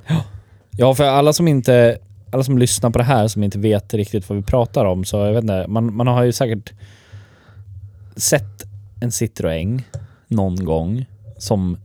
[0.77, 1.97] Ja, för alla som inte
[2.31, 5.17] alla som lyssnar på det här som inte vet riktigt vad vi pratar om så
[5.17, 6.73] jag vet inte, man, man har ju säkert
[8.15, 8.63] sett
[9.01, 9.81] en Citroën
[10.27, 11.05] någon gång
[11.37, 11.77] som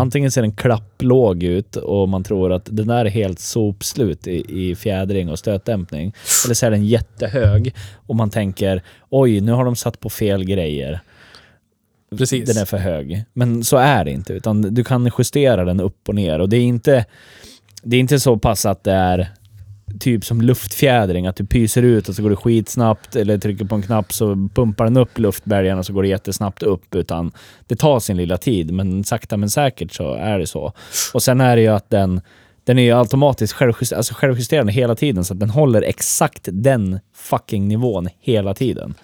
[0.00, 4.68] antingen ser en klapplåg ut och man tror att den där är helt sopslut i,
[4.70, 6.14] i fjädring och stötdämpning.
[6.44, 7.74] Eller så är den jättehög
[8.06, 11.00] och man tänker oj, nu har de satt på fel grejer.
[12.18, 12.48] Precis.
[12.48, 13.24] Den är för hög.
[13.32, 16.56] Men så är det inte, utan du kan justera den upp och ner och det
[16.56, 17.04] är inte
[17.82, 19.28] det är inte så pass att det är
[20.00, 23.74] typ som luftfjädring, att du pyser ut och så går det skitsnabbt eller trycker på
[23.74, 26.94] en knapp så pumpar den upp luftbergen och så går det jättesnabbt upp.
[26.94, 27.32] Utan
[27.66, 30.72] det tar sin lilla tid, men sakta men säkert så är det så.
[31.14, 32.20] Och sen är det ju att den,
[32.64, 37.00] den är ju automatiskt självjuster, alltså självjusterande hela tiden så att den håller exakt den
[37.14, 38.94] fucking nivån hela tiden.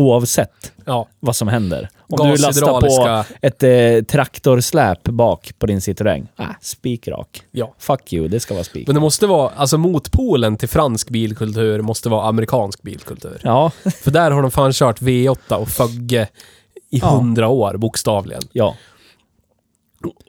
[0.00, 1.08] Oavsett Ja.
[1.20, 1.88] vad som händer.
[2.08, 6.26] Om du lastar på ett eh, traktorsläp bak på din Citroën.
[6.36, 7.42] Ah, spikrak.
[7.50, 7.74] Ja.
[7.78, 8.86] Fuck you, det ska vara spik.
[8.86, 9.50] Men det måste vara...
[9.56, 13.40] Alltså motpolen till fransk bilkultur måste vara amerikansk bilkultur.
[13.44, 13.70] Ja,
[14.02, 16.28] För där har de fan kört V8 och Fögge
[16.90, 17.06] i Ja.
[17.08, 18.42] hundra år, bokstavligen.
[18.52, 18.74] ja,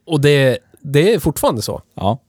[0.05, 1.81] Och det, det är fortfarande så.
[1.95, 2.19] ja.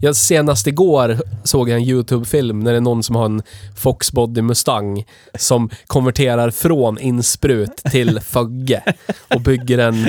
[0.00, 3.42] Jag senast igår såg jag en YouTube-film när det är någon som har en
[3.76, 5.04] Foxbody Mustang
[5.38, 8.82] som konverterar från insprut till Fögge
[9.34, 10.08] och bygger en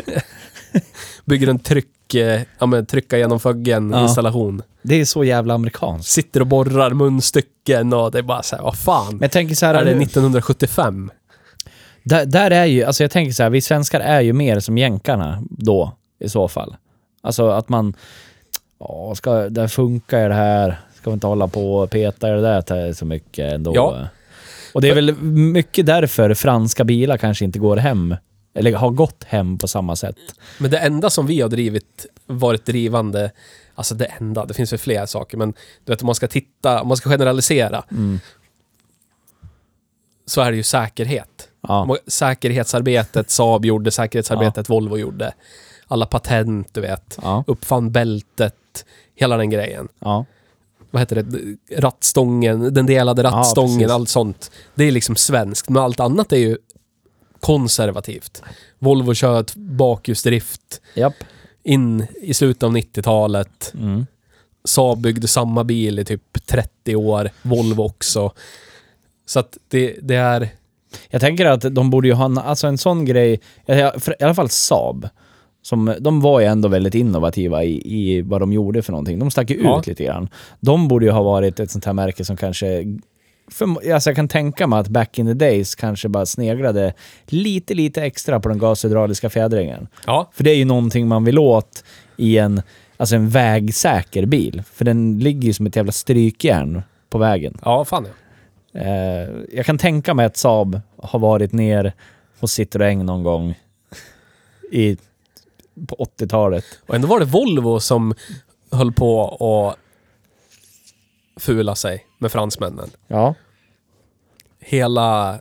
[1.25, 4.04] bygger en tryck, eh, ja men trycka genom Föggen Ja.
[4.04, 4.62] installation.
[4.82, 6.12] Det är så jävla amerikanskt.
[6.12, 9.08] Sitter och borrar munstycken och det är bara så här, vad fan.
[9.12, 11.12] Men jag tänker så här, är det nu- 1975?
[12.04, 14.78] där, där är ju, alltså jag tänker så här, vi svenskar är ju mer som
[14.78, 16.75] jänkarna då, i så fall.
[17.21, 17.93] Alltså att man,
[18.79, 22.41] ja, ska, det funkar det här, ska vi inte hålla på och peta i det
[22.41, 23.75] där så mycket ändå.
[23.75, 24.07] Ja.
[24.73, 28.15] Och det är väl mycket därför franska bilar kanske inte går hem,
[28.53, 30.15] eller har gått hem på samma sätt.
[30.59, 33.31] Men det enda som vi har drivit, varit drivande,
[33.75, 35.53] alltså det enda, det finns väl fler saker, men
[35.85, 38.19] du vet om man ska titta, om man ska generalisera, Mm.
[40.25, 41.49] så är det ju säkerhet.
[41.67, 45.33] Ja, Säkerhetsarbetet Saab gjorde, säkerhetsarbetet Volvo gjorde.
[45.87, 47.17] Alla patent, du vet.
[47.21, 48.55] ja, Uppfann bältet,
[49.15, 49.87] hela den grejen.
[49.99, 50.25] ja.
[50.91, 51.55] Vad heter det?
[51.77, 53.91] Rattstången, den delade Ja, rattstången, precis.
[53.91, 54.51] allt sånt.
[54.75, 56.57] Det är liksom svenskt, men allt annat är ju
[57.39, 58.41] konservativt.
[58.79, 61.13] Volvo kör ett bakhjulsdrift Japp.
[61.63, 63.71] in i slutet av 90-talet.
[63.73, 64.05] Mm.
[64.63, 67.29] Saab byggde samma bil i typ 30 år.
[67.41, 68.31] Volvo också.
[69.25, 70.49] Så att det, det är...
[71.09, 74.35] Jag tänker att de borde ju ha en, alltså en sån grej, ja, i alla
[74.35, 75.09] fall Saab.
[75.62, 79.19] Som, de var ju ändå väldigt innovativa i, i vad de gjorde för någonting.
[79.19, 79.80] De stack ju Ja.
[79.80, 80.30] ut lite grann.
[80.60, 82.86] De borde ju ha varit ett sånt här märke som kanske...
[83.52, 86.93] För, alltså jag kan tänka mig att back in the days kanske bara sneglade
[87.26, 89.88] lite, lite extra på den gashydrauliska fjädringen.
[90.08, 91.84] Ja, För det är ju någonting man vill åt
[92.17, 92.62] i en,
[92.98, 94.63] alltså en vägsäker bil.
[94.74, 97.58] För den ligger ju som ett jävla strykjärn på vägen.
[97.65, 98.12] ja fan ja.
[98.82, 101.93] Eh, jag kan tänka mig att Saab har varit ner
[102.39, 103.56] hos Citroën någon gång
[104.72, 104.98] i,
[105.87, 106.65] på 80-talet.
[106.87, 108.13] Och ändå var det Volvo som
[108.71, 109.79] höll på att
[111.41, 112.89] fula sig med fransmännen.
[113.07, 113.35] Ja.
[114.59, 115.39] Hela,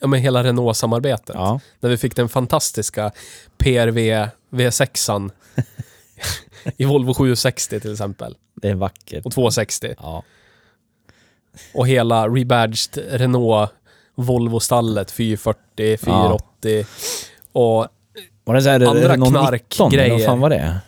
[0.00, 1.34] ja, men hela Renault-samarbetet.
[1.34, 1.60] Ja.
[1.80, 3.12] När vi fick den fantastiska
[3.58, 5.30] PRV V6an
[6.76, 8.36] i Volvo 760 till exempel.
[8.54, 9.26] Det är vackert.
[9.26, 9.94] Och 260.
[9.98, 10.22] Ja.
[11.74, 13.70] Och hela rebadged Renault
[14.14, 16.86] Volvo-stallet 440, 480
[17.52, 17.88] och
[18.48, 19.32] Var det så här Andra 19?
[19.68, 20.12] knarkgrejer.
[20.12, 20.80] Vad fan var det?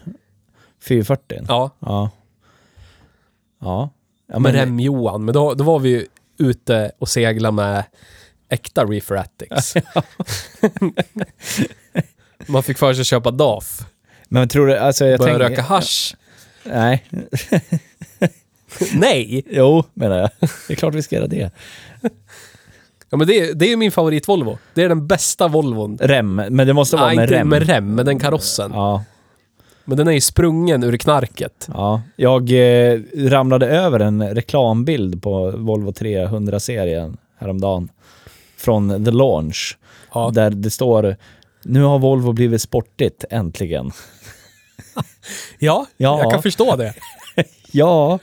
[0.82, 1.44] 440?
[1.48, 2.10] ja, Ja.
[3.60, 3.90] Ja.
[4.32, 5.24] ja med rem-Johan.
[5.24, 6.06] Men då, då var vi ju
[6.38, 7.84] ute och segla med
[8.48, 9.74] äkta Reefer Attics.
[12.46, 13.80] Man fick för sig att köpa DAF.
[14.28, 15.50] men tror du, alltså jag Börja tänker...
[15.50, 16.16] röka hasch.
[16.64, 17.04] Nej.
[18.92, 19.42] Nej!
[19.50, 20.30] Jo, menar jag.
[20.40, 21.50] Det är klart vi ska göra det.
[23.10, 24.58] Ja, men det, är- det är min favorit Volvo.
[24.74, 25.98] Det är den bästa Volvon.
[26.00, 27.48] Rem, men det måste vara Nej, med inte rem.
[27.48, 28.70] med rem, med den karossen.
[28.74, 29.04] Ja,
[29.84, 31.68] Men den är ju sprungen ur knarket.
[31.74, 32.02] ja.
[32.16, 32.50] Jag
[32.92, 37.88] eh, ramlade över en reklambild på Volvo 300-serien häromdagen.
[38.56, 39.78] Från The Launch.
[40.14, 40.30] Ja.
[40.34, 41.16] Där det står
[41.64, 43.90] Nu har Volvo blivit sportigt, äntligen.
[45.58, 46.18] Ja, Ja.
[46.22, 46.94] jag kan förstå det.
[47.72, 48.18] Ja,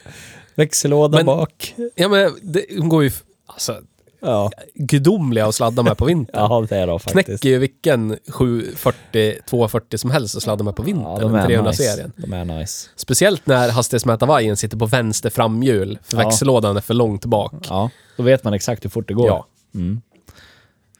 [0.55, 1.75] växellåda Men- bak.
[1.95, 3.11] Ja, men det de går ju...
[3.45, 3.75] Alltså,
[4.19, 6.35] Ja, gudomliga att sladda med på vintern.
[6.49, 7.27] ja det är de faktiskt.
[7.27, 11.11] Knäcker ju vilken 740, 240 som helst att sladda med på vintern.
[11.11, 12.11] Ja, de är 300-serien.
[12.17, 12.27] nice.
[12.27, 12.89] De är nice.
[12.95, 16.23] Speciellt när hastighetsmätarvajern sitter på vänster framhjul, för Ja.
[16.27, 17.53] växellådan är för långt bak.
[17.69, 19.27] Ja, då vet man exakt hur fort det går.
[19.27, 19.47] Ja.
[19.75, 20.01] Mm.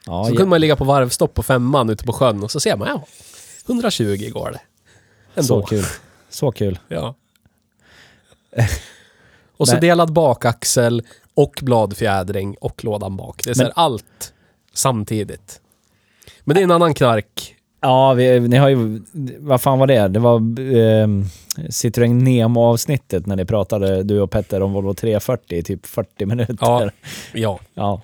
[0.06, 0.36] Ja, Så ja.
[0.36, 3.06] kunde man ligga på varvstopp på femman ute på sjön och så ser man, ja,
[3.68, 4.60] 120 går det.
[5.36, 5.44] Ändå.
[5.48, 5.84] Så kul.
[6.30, 6.80] Så kul.
[6.88, 7.16] Ja.
[9.58, 11.04] och så delad bakaxel
[11.38, 13.42] och bladfjädring och lådan bak.
[13.44, 14.34] Det är så Men- allt
[14.74, 15.62] samtidigt.
[16.44, 17.54] Men det är en annan knark.
[17.82, 19.02] Ja, vi, ni har ju...
[19.40, 20.08] Vad fan var det?
[20.08, 21.08] Det var eh,
[21.70, 26.58] Citroën Nemo-avsnittet när ni pratade, du och Petter, om Volvo 340 i typ 40 minuter.
[26.62, 26.90] Ja.
[27.34, 27.60] Ja.
[27.74, 28.02] Ja.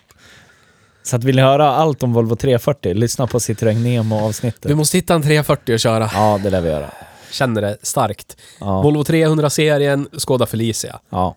[1.04, 4.66] Så att vill ni höra allt om Volvo 340, lyssna på Citroën Nemo-avsnittet.
[4.72, 6.10] Vi måste hitta en 340 och köra.
[6.14, 6.90] Ja, det lär vi göra.
[7.32, 8.38] Känner det starkt.
[8.60, 8.82] Ja.
[8.82, 11.00] Volvo 300-serien, Skoda Felicia.
[11.10, 11.36] Ja.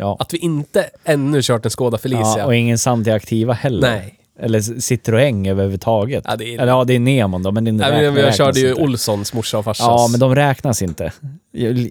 [0.00, 0.16] Ja.
[0.20, 2.34] Att vi inte ännu kört en Skoda Felicia.
[2.38, 2.46] ja.
[2.46, 3.90] Och ingen Santi Aktiva heller.
[3.90, 4.14] Nej.
[4.40, 6.24] Eller Citroën överhuvudtaget.
[6.26, 8.60] Ja, det är- Eller ja, det är Nemon då, men det Nej, men räknas körde
[8.60, 8.82] ju inte.
[8.82, 9.86] Olssons morsa och farsas.
[9.86, 11.12] Ja, men de räknas inte.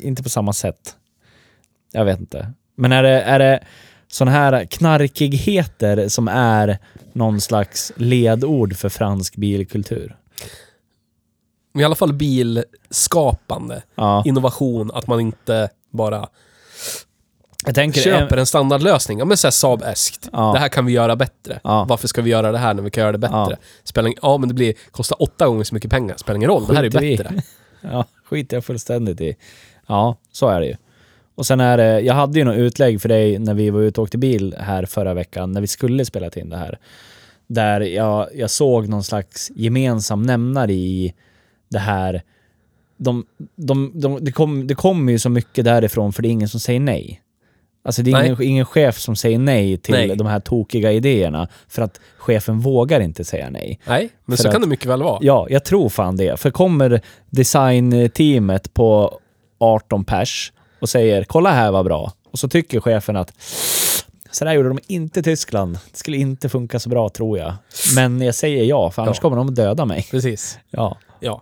[0.01, 0.95] Inte på samma sätt.
[1.91, 2.51] Jag vet inte.
[2.75, 3.63] Men är det, är det
[4.07, 6.77] sådana här knarkigheter som är
[7.13, 10.15] någon slags ledord för fransk bilkultur?
[11.79, 13.81] I alla fall bilskapande.
[13.95, 14.23] Ja.
[14.25, 16.27] Innovation, att man inte bara
[17.67, 18.01] Jag tänker...
[18.01, 19.19] köper en standardlösning.
[19.19, 20.29] Ja, men såhär Saab Eskt.
[20.31, 20.51] Ja.
[20.53, 21.59] Det här kan vi göra bättre.
[21.63, 21.85] Ja.
[21.89, 23.35] Varför ska vi göra det här när vi kan göra det bättre?
[23.35, 23.57] Ja.
[23.83, 26.17] Spelar, ing- ja, men det blir, kostar åtta gånger så mycket pengar.
[26.17, 26.67] Spelar ingen roll.
[26.67, 27.41] Det här är ju Skiter bättre.
[27.81, 29.35] Ja, skiter jag fullständigt i.
[29.87, 30.75] Ja, så är det ju.
[31.35, 34.01] Och sen är det, jag hade ju något utlägg för dig när vi var ute
[34.01, 36.79] och åkte bil här förra veckan, när vi skulle spela in det här.
[37.47, 41.13] Där jag, jag såg någon slags gemensam nämnare i
[41.69, 42.21] det här.
[42.97, 43.25] De,
[43.55, 46.59] de, de, det, kom, det kommer ju så mycket därifrån för det är ingen som
[46.59, 47.21] säger nej.
[47.87, 50.15] Alltså det är ingen, ingen chef som säger nej till Nej.
[50.15, 53.79] de här tokiga idéerna för att chefen vågar inte säga nej.
[53.87, 55.17] Nej, men För så kan att- det mycket väl vara.
[55.21, 56.39] Ja, jag tror fan det.
[56.39, 59.19] För kommer designteamet på
[59.59, 63.33] 18 pers och säger “kolla här vad bra” och så tycker chefen att
[64.31, 65.79] så där gjorde de inte i Tyskland.
[65.91, 67.53] Det skulle inte funka så bra tror jag.
[67.95, 69.21] Men jag säger ja, för annars Ja.
[69.21, 70.07] kommer de att döda mig.
[70.11, 70.59] Precis.
[70.69, 70.97] Ja.
[71.19, 71.41] Ja.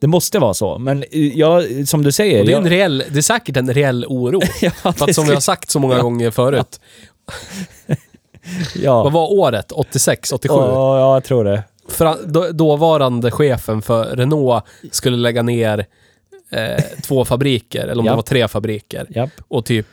[0.00, 0.78] Det måste vara så.
[0.78, 2.40] Men eh, jag, som du säger...
[2.40, 4.40] Och det, är en jag, reell, det är säkert en reell oro.
[4.60, 6.80] ja, För att som vi har sagt så många gånger förut.
[8.74, 9.02] ja.
[9.02, 9.72] Vad var året?
[9.72, 10.54] 86, 87?
[10.54, 11.62] Ja, ja, jag tror det.
[11.88, 15.86] Fra, då, dåvarande chefen för Renault skulle lägga ner
[16.50, 18.12] eh, två fabriker, eller om Ja.
[18.12, 19.06] det var tre fabriker.
[19.10, 19.30] Japp.
[19.48, 19.86] Och typ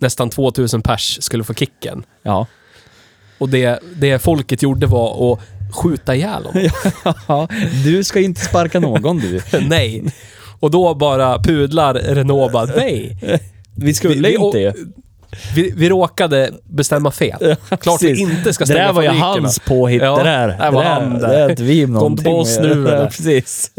[0.00, 2.04] nästan 2000 pers skulle få kicken.
[2.22, 2.46] Ja.
[3.38, 6.68] Och det, det folket gjorde var att skjuta ihjäl honom.
[7.26, 7.48] ja.
[7.84, 9.40] Du ska inte sparka någon du.
[9.68, 10.04] nej.
[10.60, 13.16] Och då bara pudlar Renault bara, nej.
[13.76, 14.72] Vi skulle vi, inte ju.
[15.54, 17.56] vi, vi råkade bestämma fel.
[17.80, 20.48] Klart vi inte ska Det stänga där var ju hans påhitt Ja, det där.
[20.48, 21.28] där var det han där.
[21.28, 22.62] Det är inte vi någonting med.
[22.62, 23.70] nu, Ja, precis.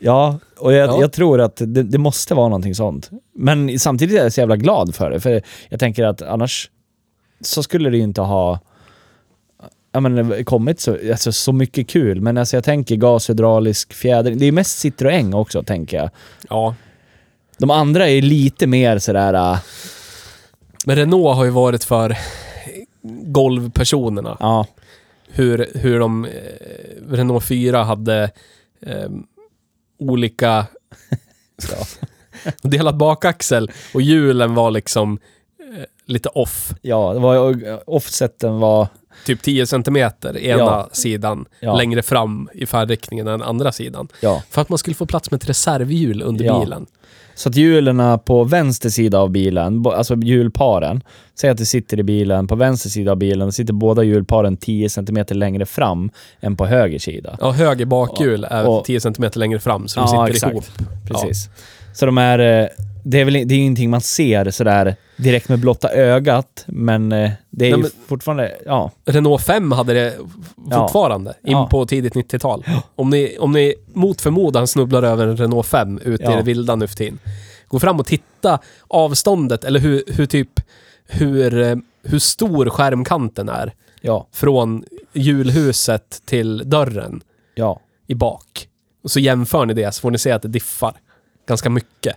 [0.00, 1.00] Ja, och jag, Ja.
[1.00, 3.10] jag tror att det, det måste vara någonting sånt.
[3.34, 6.70] Men samtidigt är jag så jävla glad för det, för jag tänker att annars
[7.40, 8.60] så skulle det ju inte ha
[10.04, 12.20] ja, men, kommit så, alltså, så mycket kul.
[12.20, 14.38] Men alltså, jag tänker gashydraulisk fjädring.
[14.38, 16.10] Det är mest Citroën också, tänker jag.
[16.48, 16.74] Ja.
[17.58, 19.34] De andra är lite mer sådär...
[19.34, 19.58] äh,
[20.84, 22.16] Men Renault har ju varit för
[23.22, 24.36] golvpersonerna.
[24.40, 24.66] Ja,
[25.28, 26.24] hur, hur de...
[26.24, 26.30] Eh,
[27.10, 28.30] Renault 4 hade
[28.82, 29.08] eh,
[29.98, 30.66] olika...
[32.62, 35.18] Delad bakaxel och hjulen var liksom
[35.76, 36.72] eh, lite off.
[36.82, 38.88] ja det var, offseten var...
[39.26, 40.88] Typ 10 centimeter ena Ja.
[40.92, 41.76] sidan Ja.
[41.76, 44.08] längre fram i färdriktningen än andra sidan.
[44.20, 44.42] Ja.
[44.50, 46.86] För att man skulle få plats med ett reservhjul under bilen.
[47.34, 51.02] Så att hjulen på vänster sida av bilen, alltså hjulparen,
[51.40, 54.88] säg att det sitter i bilen, på vänster sida av bilen sitter båda hjulparen 10
[54.88, 57.36] cm längre fram än på höger sida.
[57.40, 60.64] Ja, höger bakhjul är Och- 10 centimeter längre fram så de sitter ihop.
[61.08, 61.48] Precis.
[61.94, 62.66] Så de är, eh,
[63.04, 67.30] det är väl det är ingenting man ser sådär direkt med blotta ögat, men eh,
[67.50, 68.90] det är Nej, ju men- fortfarande, ja.
[69.04, 70.16] Renault 5 hade det
[70.70, 70.80] Ja.
[70.86, 71.68] fortfarande, in Ja.
[71.70, 72.64] på tidigt 90-tal.
[72.94, 76.76] Om, ni, om ni mot förmodan snubblar över en Renault 5 ute i det vilda
[76.76, 77.18] nu för tiden.
[77.68, 78.58] gå fram och titta
[78.88, 80.60] avståndet eller hur, hur typ
[81.06, 87.20] hur, eh, hur stor skärmkanten är Ja, från julhuset till dörren
[87.54, 87.80] ja.
[88.06, 88.68] i bak.
[89.04, 90.94] Och så jämför ni det så får ni se att det diffar
[91.48, 92.16] ganska mycket.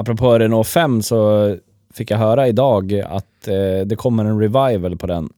[0.00, 1.56] Apropå Renault 5 så
[1.94, 5.32] fick jag höra idag att eh, det kommer en revival på den.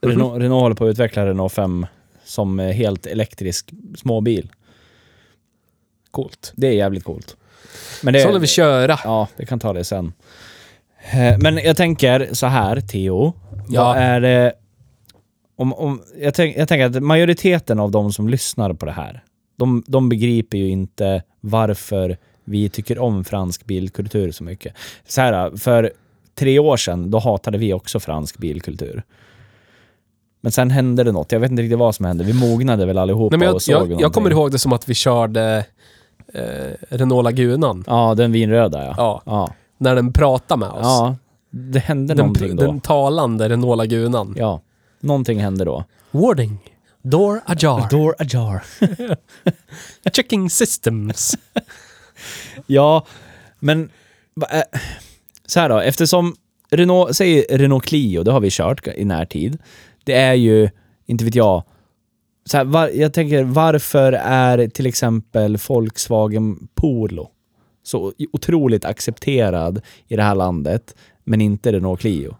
[0.00, 1.86] Renault, Renault håller på att utveckla Renault 5
[2.24, 4.52] som eh, helt elektrisk småbil.
[6.10, 6.52] Coolt.
[6.56, 7.36] Det är jävligt coolt.
[8.02, 8.98] Men det, Så håller vi köra.
[9.04, 10.12] Ja, vi kan ta det sen.
[11.12, 13.32] Eh, Men jag tänker så här, Theo.
[13.68, 13.84] Ja.
[13.84, 14.52] Vad är det...
[15.56, 19.24] Om, om, jag, tänk, jag tänker att majoriteten av de som lyssnar på det här,
[19.56, 24.74] de, de begriper ju inte varför vi tycker om fransk bilkultur så mycket.
[25.06, 25.92] Så här, för
[26.34, 29.02] tre år sedan, då hatade vi också fransk bilkultur.
[30.40, 31.32] Men sen hände det något.
[31.32, 32.24] Jag vet inte riktigt vad som hände.
[32.24, 34.00] Vi mognade väl allihopa Nej, men jag, och såg jag, någonting.
[34.00, 35.64] jag kommer ihåg det som att vi körde
[36.34, 36.42] eh,
[36.88, 37.84] Renault Lagunan.
[37.86, 38.94] Ja, den vinröda ja.
[38.96, 39.22] Ja.
[39.26, 39.54] Ja.
[39.78, 40.78] När den pratade med oss.
[40.82, 41.16] ja.
[41.50, 42.62] Det hände den, någonting då.
[42.62, 44.34] den talande Renault Lagunan.
[44.38, 44.60] Ja,
[45.00, 45.84] någonting hände då.
[46.10, 46.58] Warning.
[47.02, 47.90] Door ajar.
[47.90, 48.62] Door ajar.
[50.12, 51.34] Checking systems.
[52.66, 53.06] Ja,
[53.58, 53.90] men
[54.52, 54.60] äh,
[55.46, 56.34] så här då, eftersom
[56.70, 59.58] Renault, säg Renault Clio, det har vi kört i närtid.
[60.04, 60.68] Det är ju,
[61.06, 61.62] inte vet jag,
[62.44, 67.30] så här, var, jag tänker varför är till exempel Volkswagen Polo
[67.82, 72.36] så otroligt accepterad i det här landet, men inte Renault Clio?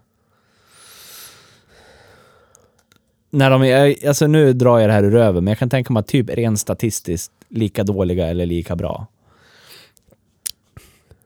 [3.29, 5.93] När de är, alltså nu drar jag det här ur röven, men jag kan tänka
[5.93, 9.07] mig att typ rent statistiskt lika dåliga eller lika bra.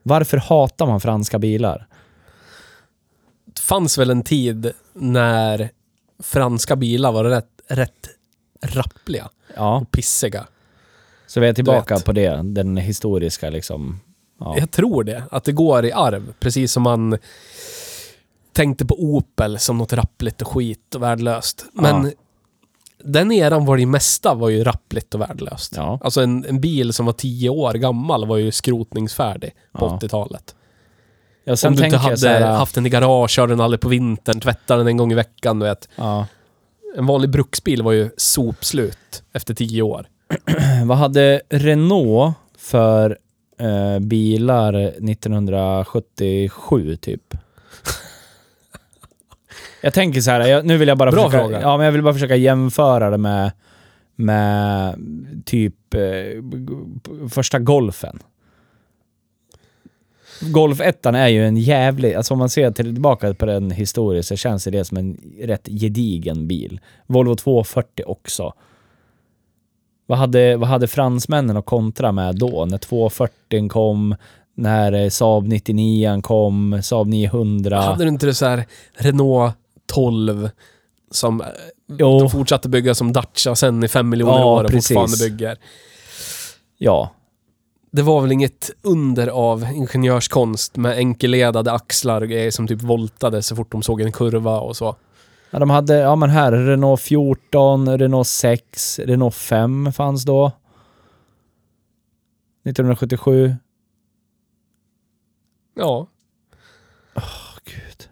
[0.03, 1.87] Varför hatar man franska bilar?
[3.45, 5.69] Det fanns väl en tid när
[6.23, 8.09] franska bilar var rätt, rätt
[8.61, 10.47] rappliga Ja, och pissiga.
[11.27, 12.05] så vi är tillbaka vet.
[12.05, 13.99] på det, den historiska liksom.
[14.39, 14.55] Ja.
[14.57, 15.23] Jag tror det.
[15.31, 16.33] Att det går i arv.
[16.39, 17.17] Precis som man
[18.53, 21.65] tänkte på Opel som något rappligt och skit och värdelöst.
[21.73, 22.11] Men.
[23.03, 25.73] Den eran var det mesta var ju rappligt och värdelöst.
[25.75, 25.99] Ja.
[26.03, 29.99] Alltså en, en bil som var tio år gammal var ju skrotningsfärdig på Ja.
[30.01, 30.55] 80-talet.
[31.43, 34.39] Ja, Om du inte hade här, haft den i garage, körde den aldrig på vintern,
[34.39, 35.89] tvättade den en gång i veckan, du vet.
[35.95, 36.25] ja.
[36.97, 40.07] En vanlig bruksbil var ju sopslut efter tio år.
[40.85, 43.17] Vad hade Renault för
[43.59, 47.33] eh, bilar 1977 typ?
[49.81, 51.61] Jag tänker så här, jag, nu vill jag bara Bra försöka, fråga.
[51.61, 53.51] Ja, men jag vill bara försöka jämföra det med,
[54.15, 54.95] med
[55.45, 55.99] typ eh,
[57.29, 58.19] första golfen.
[60.41, 64.35] Golf 1 är ju en jävlig, alltså om man ser tillbaka på den historiskt så
[64.35, 66.79] känns det som en rätt gedigen bil.
[67.07, 68.53] Volvo 240 också.
[70.05, 72.65] Vad hade, vad hade fransmännen att kontra med då?
[72.65, 74.15] När 240 kom,
[74.55, 77.81] när Saab 99 kom, Saab 900.
[77.81, 79.53] Hade du inte det så här Renault
[79.93, 80.49] 12
[81.11, 81.47] som eh,
[81.87, 82.19] Jo.
[82.19, 84.87] de fortsatte bygga som Dacia sen i fem miljoner Ja, år och precis.
[84.97, 85.57] fortfarande bygger?
[86.77, 87.11] Ja,
[87.91, 93.41] Det var väl inget under av ingenjörskonst med enkelledade axlar och grejer som typ voltade
[93.41, 94.95] så fort de såg en kurva och så.
[95.51, 100.51] Ja, de hade, ja men här, Renault 14, Renault 6, Renault 5 fanns då.
[102.65, 103.55] 1977.
[105.75, 106.07] Ja.
[107.15, 107.23] Åh
[107.65, 108.09] gud.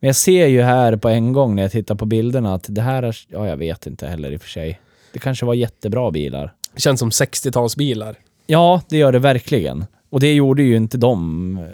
[0.00, 2.82] Men jag ser ju här på en gång när jag tittar på bilderna att det
[2.82, 4.80] här är, ja jag vet inte heller i och för sig.
[5.12, 6.54] Det kanske var jättebra bilar.
[6.74, 8.14] Det känns som 60-talsbilar.
[8.46, 9.86] Ja, det gör det verkligen.
[10.10, 11.68] Och det gjorde ju inte de,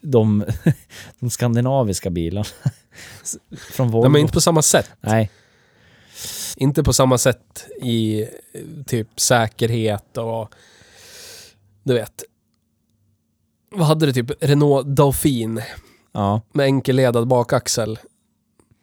[0.00, 0.44] de,
[1.20, 2.46] de skandinaviska bilarna.
[3.72, 4.04] Från Volvo.
[4.04, 4.90] Nej, men inte på samma sätt.
[5.00, 5.30] Nej.
[6.56, 8.26] Inte på samma sätt i
[8.86, 10.54] typ säkerhet och...
[11.82, 12.24] Du vet.
[13.70, 14.30] Vad hade du typ?
[14.40, 15.62] Renault Dauphine
[16.12, 16.40] Ja.
[16.52, 17.98] med enkelledad bakaxel.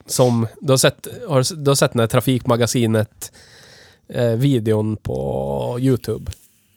[0.06, 3.32] Som, du har sett, har, du har sett den här Trafikmagasinet
[4.10, 6.32] eh, videon på Youtube.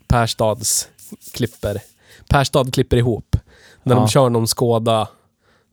[0.08, 0.88] Perstads
[1.34, 1.82] klipper.
[2.28, 3.36] Perstad klipper ihop.
[3.82, 4.00] När Ja.
[4.00, 5.08] de kör någon Skoda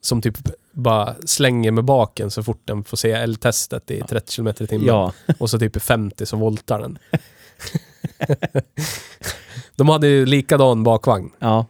[0.01, 0.37] som typ
[0.71, 4.85] bara slänger med baken så fort den får se L-testet i 30 km i timmen.
[4.87, 5.13] Ja.
[5.39, 6.97] Och så typ i 50 så voltar den.
[9.75, 11.31] de hade ju likadan bakvagn.
[11.39, 11.65] Ja.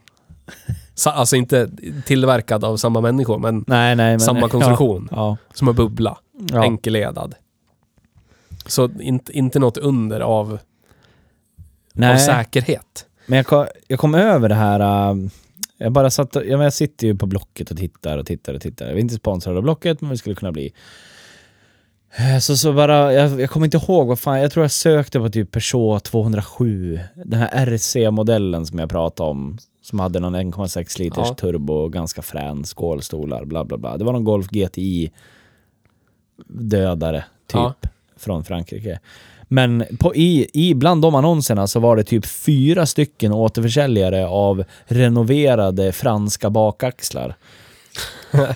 [1.06, 1.70] Alltså inte
[2.06, 4.12] tillverkad av samma människor, men Nej, nej.
[4.12, 5.08] Men, samma konstruktion.
[5.12, 5.38] Ja.
[5.54, 6.18] Som en bubbla.
[6.52, 6.64] ja.
[6.64, 7.36] Enkelledad.
[8.66, 10.60] Så inte, inte något under av, av
[11.94, 13.06] Nej, säkerhet.
[13.26, 14.80] men jag kom, jag kom över det här...
[15.12, 15.16] äh,
[15.78, 18.54] jag bara satt och- ja, men jag sitter ju på Blocket och tittar och tittar
[18.54, 18.86] och tittar.
[18.86, 20.74] Vi är inte sponsrade av Blocket, men vi skulle kunna bli.
[22.18, 25.20] Eh, Så, så bara, jag, jag kommer inte ihåg vad fan, jag tror jag sökte
[25.20, 27.00] på typ Peugeot 207.
[27.26, 29.58] Den här RC-modellen som jag pratade om.
[29.90, 31.34] Som hade någon 1,6 liters Ja.
[31.36, 33.98] turbo, ganska frän, skålstolar, bla bla bla.
[33.98, 35.12] Det var någon Golf GTI
[36.48, 37.74] dödare, typ, Ja.
[38.18, 39.00] från Frankrike.
[39.44, 44.64] Men på, i, i bland de annonserna så var det typ fyra stycken återförsäljare av
[44.86, 47.36] renoverade franska bakaxlar.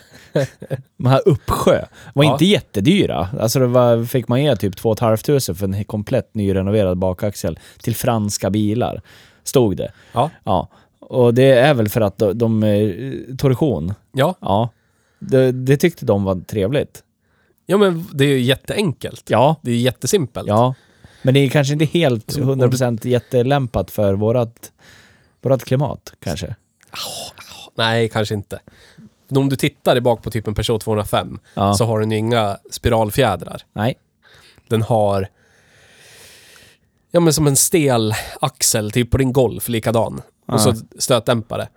[0.98, 2.34] De här Uppsjö var Ja.
[2.34, 3.30] inte jättedyra.
[3.40, 7.96] Alltså det var, fick man ge typ 2 500 för en komplett nyrenoverad bakaxel till
[7.96, 9.02] franska bilar.
[9.44, 9.92] Stod det.
[10.14, 10.30] Ja.
[10.44, 10.68] Ja.
[11.12, 13.94] Och det är väl för att de, de eh, torsion.
[14.12, 14.36] Ja.
[14.42, 14.70] Ja.
[15.20, 17.04] Det, det tyckte de var trevligt.
[17.66, 19.30] ja, men det är ju jätteenkelt.
[19.30, 19.56] Ja.
[19.62, 20.48] Det är ju jättesimpelt.
[20.48, 20.74] Ja.
[21.22, 24.72] Men det är kanske inte helt Så- 100% jättelämpat för vårat,
[25.42, 26.56] vårat klimat kanske.
[27.76, 28.60] Nej, kanske inte.
[29.28, 31.74] Men Om du tittar i bak på typ en Peugeot 205 Ja.
[31.74, 33.62] så har den ju inga spiralfjädrar.
[33.74, 33.96] Nej.
[34.68, 35.28] Den har...
[37.12, 40.22] Ja men som en stel axel, typ på din Golf, likadan.
[40.52, 41.70] Och så stötdämpare.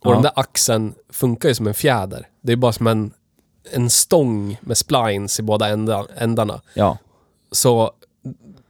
[0.00, 2.28] Och den där axeln funkar ju som en fjäder.
[2.40, 3.12] Det är bara som en,
[3.70, 6.60] en stång med splines i båda ända, ändarna.
[6.74, 6.98] Ja.
[7.52, 7.92] Så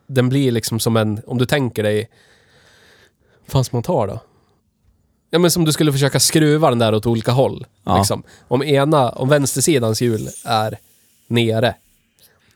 [0.06, 2.10] den blir liksom som en, om du tänker dig...
[3.44, 4.20] Vad fan ska man ta då?
[5.30, 7.66] Ja men som du skulle försöka skruva den där åt olika håll.
[7.84, 7.98] Ja.
[7.98, 8.22] Liksom.
[8.48, 10.78] Om ena, om vänstersidans hjul är
[11.26, 11.74] nere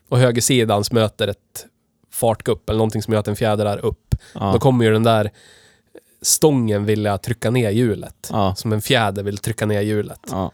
[0.09, 1.65] och högersidans möter ett
[2.11, 4.15] fartgupp eller någonting som gör att en fjäder är upp.
[4.33, 4.51] Ja.
[4.51, 5.31] Då kommer ju den där
[6.23, 8.27] stången vilja trycka ner hjulet.
[8.31, 8.55] Ja.
[8.55, 10.19] Som en fjäder vill trycka ner hjulet.
[10.31, 10.51] Ja.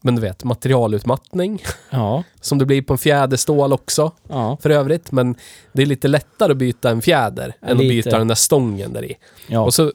[0.00, 1.62] Men du vet, materialutmattning.
[1.90, 2.24] Ja.
[2.40, 4.12] Som det blir på en fjäderstål också
[4.60, 5.12] för övrigt.
[5.12, 5.34] Men
[5.72, 7.88] det är lite lättare att byta en fjäder än att lite.
[8.08, 9.16] byta den där stången där i.
[9.56, 9.90] Och så eh,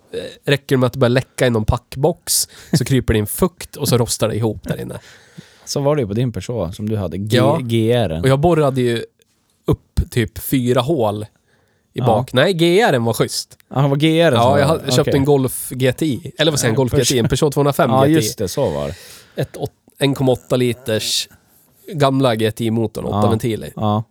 [0.45, 3.75] räcker det med att det börjar läcka i någon packbox, så kryper det in fukt
[3.75, 4.99] och så rostar det ihop där inne.
[5.65, 7.17] Så var det ju på din Peugeot som du hade.
[7.17, 7.57] G- Ja.
[7.61, 8.19] GR.
[8.21, 9.03] Och jag borrade ju
[9.65, 11.25] upp typ fyra hål
[11.93, 12.05] i Ja.
[12.05, 12.33] bak.
[12.33, 13.57] Nej, GR var schysst.
[13.69, 16.31] Ja, det var GR Ja, jag, hade, köpte en Golf GTI.
[16.37, 17.19] Eller vad säger jag, en Golf GTI?
[17.19, 18.11] En Peugeot 205 Ja, GTI.
[18.13, 18.47] just det.
[18.47, 18.95] Så var det.
[19.41, 21.29] Ett åt- 1,8 liters
[21.93, 23.29] gamla GTI-motorn, 8 Ja.
[23.29, 23.73] ventiler.
[23.75, 24.03] Ja.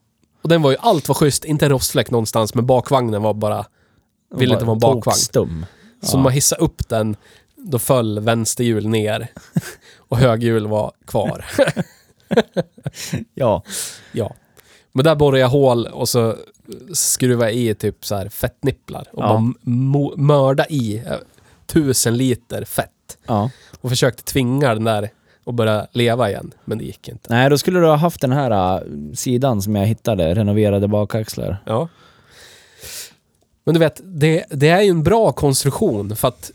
[0.43, 3.64] Och den var ju, allt var schysst, inte rostfläck någonstans, men bakvagnen var bara...
[4.35, 5.16] Ville inte vara en bakvagn.
[5.16, 5.66] Stum.
[6.03, 7.16] Så när man hissade upp den,
[7.57, 9.28] då föll vänsterhjul ner.
[9.99, 11.45] och högerhjul var kvar.
[13.35, 13.62] Ja.
[14.12, 14.35] ja.
[14.93, 16.36] Men där borrade jag hål och så
[16.93, 19.09] skruvade jag i typ så här fettnipplar.
[19.12, 19.28] Och Ja.
[19.28, 19.38] bara
[19.72, 21.03] mo- mörda i
[21.66, 23.18] tusen liter fett.
[23.26, 23.51] ja.
[23.80, 25.11] Och försökte tvinga den där
[25.45, 26.53] att börja leva igen.
[26.64, 27.30] Men det gick inte.
[27.34, 28.82] Nej, då skulle du ha haft den här äh,
[29.14, 30.34] sidan som jag hittade.
[30.34, 31.62] Renoverade bakaxlar.
[31.66, 31.88] Ja.
[33.64, 36.51] Men du vet, det, det är ju en bra konstruktion för att...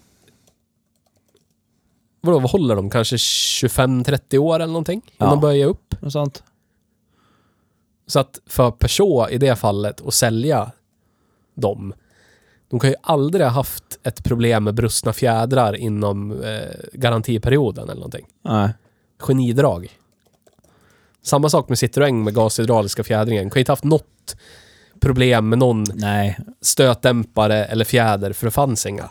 [2.21, 2.89] Vadå, vad håller de?
[2.89, 5.01] Kanske 25-30 år eller någonting?
[5.05, 5.35] Innan Ja.
[5.35, 5.95] de börjar ge upp?
[6.01, 6.43] Något sånt.
[8.07, 10.71] Så att för Peugeot i det fallet att sälja
[11.55, 11.93] dem,
[12.69, 16.59] de kan ju aldrig ha haft ett problem med brustna fjädrar inom eh,
[16.93, 18.25] garantiperioden eller någonting.
[18.41, 18.69] Nej.
[19.19, 19.97] Genidrag.
[21.23, 23.49] Samma sak med Citroën med gashydrauliska fjädringen.
[23.49, 24.35] Kan ju inte haft något
[24.99, 26.39] problem med någon Nej.
[26.61, 29.09] stötdämpare eller fjäder, för det fanns inga.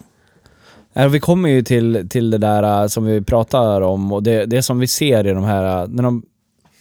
[1.10, 4.62] Vi kommer ju till, till det där äh, som vi pratar om och det, det
[4.62, 5.82] som vi ser i de här...
[5.82, 6.22] äh, När de,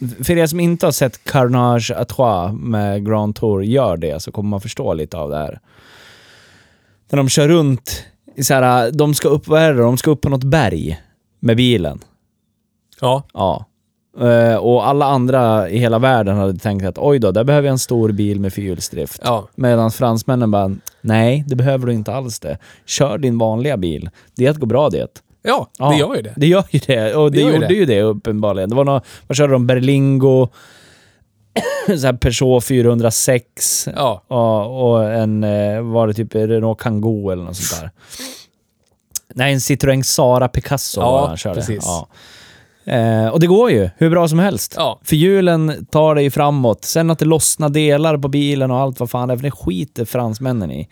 [0.09, 4.31] för er som inte har sett Carnage à Trois med Grand Tour, gör det så
[4.31, 5.59] kommer man förstå lite av det här.
[7.09, 10.11] När de kör runt, i så här, de ska upp, vad är det, de ska
[10.11, 10.99] upp på något berg
[11.39, 11.99] med bilen.
[13.01, 13.23] Ja.
[13.33, 13.65] Ja.
[14.19, 17.71] Eh, och alla andra i hela världen hade tänkt att oj då, där behöver jag
[17.71, 19.21] en stor bil med fyrhjulsdrift.
[19.23, 19.47] Ja.
[19.55, 22.57] Medan fransmännen bara, nej det behöver du inte alls det.
[22.85, 24.09] Kör din vanliga bil.
[24.35, 25.21] Det går bra det.
[25.47, 25.89] Ja, Ja.
[25.89, 26.33] det gör ju det.
[26.37, 27.15] Det gör ju det.
[27.15, 27.73] Och det, Det ju gjorde det.
[27.73, 28.69] ju det uppenbarligen.
[28.69, 29.67] Det var något, vad körde de?
[29.67, 30.47] Berlingo,
[31.87, 34.23] så här Peugeot 406 Ja.
[34.27, 37.91] och, och en, eh, var det typ Renault Kangoo eller något sånt där.
[39.35, 41.55] Nej, en Citroën Sara Picasso Ja, han körde.
[41.55, 41.83] precis.
[41.85, 42.07] Ja.
[42.93, 44.73] Eh, och det går ju hur bra som helst.
[44.77, 44.99] Ja.
[45.03, 46.83] För hjulen tar dig framåt.
[46.85, 49.51] Sen att det lossnar delar på bilen och allt vad fan det är, för det
[49.51, 50.87] skiter fransmännen i.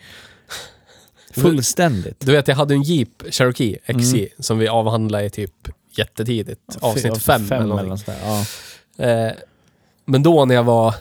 [1.42, 2.20] Fullständigt.
[2.20, 4.28] Du vet, jag hade en Jeep Cherokee XJ Mm.
[4.38, 6.60] som vi avhandlade i typ jättetidigt.
[6.80, 8.04] Avsnitt 5 eller någonting.
[8.06, 8.16] där.
[8.96, 9.06] Ja.
[9.06, 9.32] Eh,
[10.04, 10.94] men då när jag var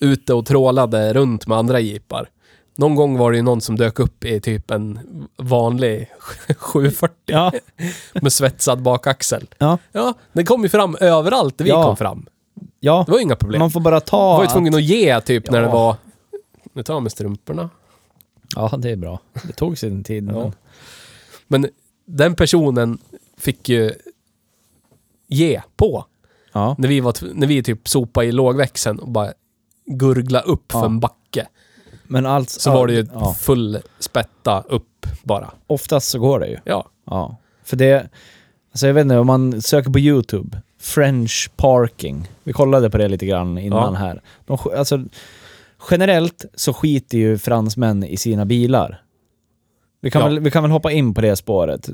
[0.00, 2.28] ute och trålade runt med andra jeepar.
[2.76, 4.98] Någon gång var det ju någon som dök upp i typ en
[5.36, 6.10] vanlig
[6.58, 7.52] 740 Ja.
[8.22, 9.46] med svetsad bakaxel.
[9.58, 9.78] Ja.
[9.92, 11.84] Ja, den kom ju fram överallt där vi Ja.
[11.84, 12.26] kom fram.
[12.80, 13.02] ja.
[13.06, 13.58] Det var inga problem.
[13.58, 14.30] Man får bara ta...
[14.30, 15.96] Jag var ju tvungen att ge typ när det var...
[16.72, 17.70] Nu tar jag med strumporna.
[18.56, 19.20] Ja, det är bra.
[19.46, 20.24] Det tog sin tid.
[20.24, 20.52] Men...
[21.48, 21.66] Men
[22.04, 22.98] den personen
[23.38, 23.92] fick ju
[25.28, 26.04] ge på.
[26.52, 26.74] Ja.
[26.78, 29.32] När vi, var, när vi typ sopade i lågväxeln och bara
[29.86, 30.80] gurgla upp Ja.
[30.80, 31.46] för en backe.
[32.04, 35.50] Men alltså, Så var det ju ja, full spätta upp bara.
[35.66, 36.58] oftast så går det ju.
[36.64, 36.88] Ja.
[37.04, 37.36] Ja.
[37.64, 38.08] För det,
[38.70, 42.28] alltså jag vet inte, om man söker på YouTube, French parking.
[42.42, 44.22] Vi kollade på det lite grann innan här.
[44.46, 45.04] De, alltså,
[45.90, 49.02] generellt så skiter ju fransmän i sina bilar.
[50.00, 50.28] Vi kan, Ja.
[50.28, 51.88] väl, vi kan väl hoppa in på det spåret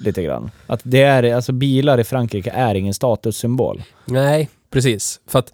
[0.00, 0.50] lite grann.
[0.66, 3.82] Att det är, alltså bilar i Frankrike är ingen statussymbol.
[4.04, 5.20] Nej, precis.
[5.26, 5.52] För att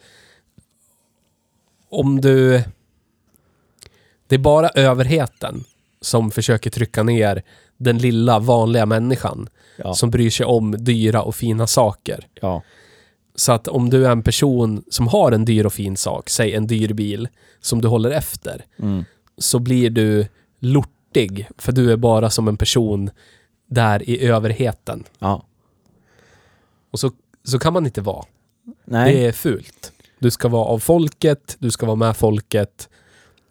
[1.89, 2.63] om du...
[4.27, 5.65] Det är bara överheten
[6.01, 7.43] som försöker trycka ner
[7.77, 9.95] den lilla vanliga människan Ja.
[9.95, 12.27] som bryr sig om dyra och fina saker.
[12.41, 12.63] ja.
[13.41, 16.55] Så att om du är en person som har en dyr och fin sak, säg
[16.55, 17.29] en dyr bil,
[17.61, 19.05] som du håller efter, Mm.
[19.39, 20.27] så blir du
[20.59, 23.11] lortig, för du är bara som en person
[23.67, 25.05] där i överheten.
[25.19, 25.45] ja.
[26.93, 27.11] Och så,
[27.45, 28.25] så kan man inte vara.
[28.85, 29.15] Nej.
[29.15, 29.93] Det är fult.
[30.19, 32.89] Du ska vara av folket, du ska vara med folket,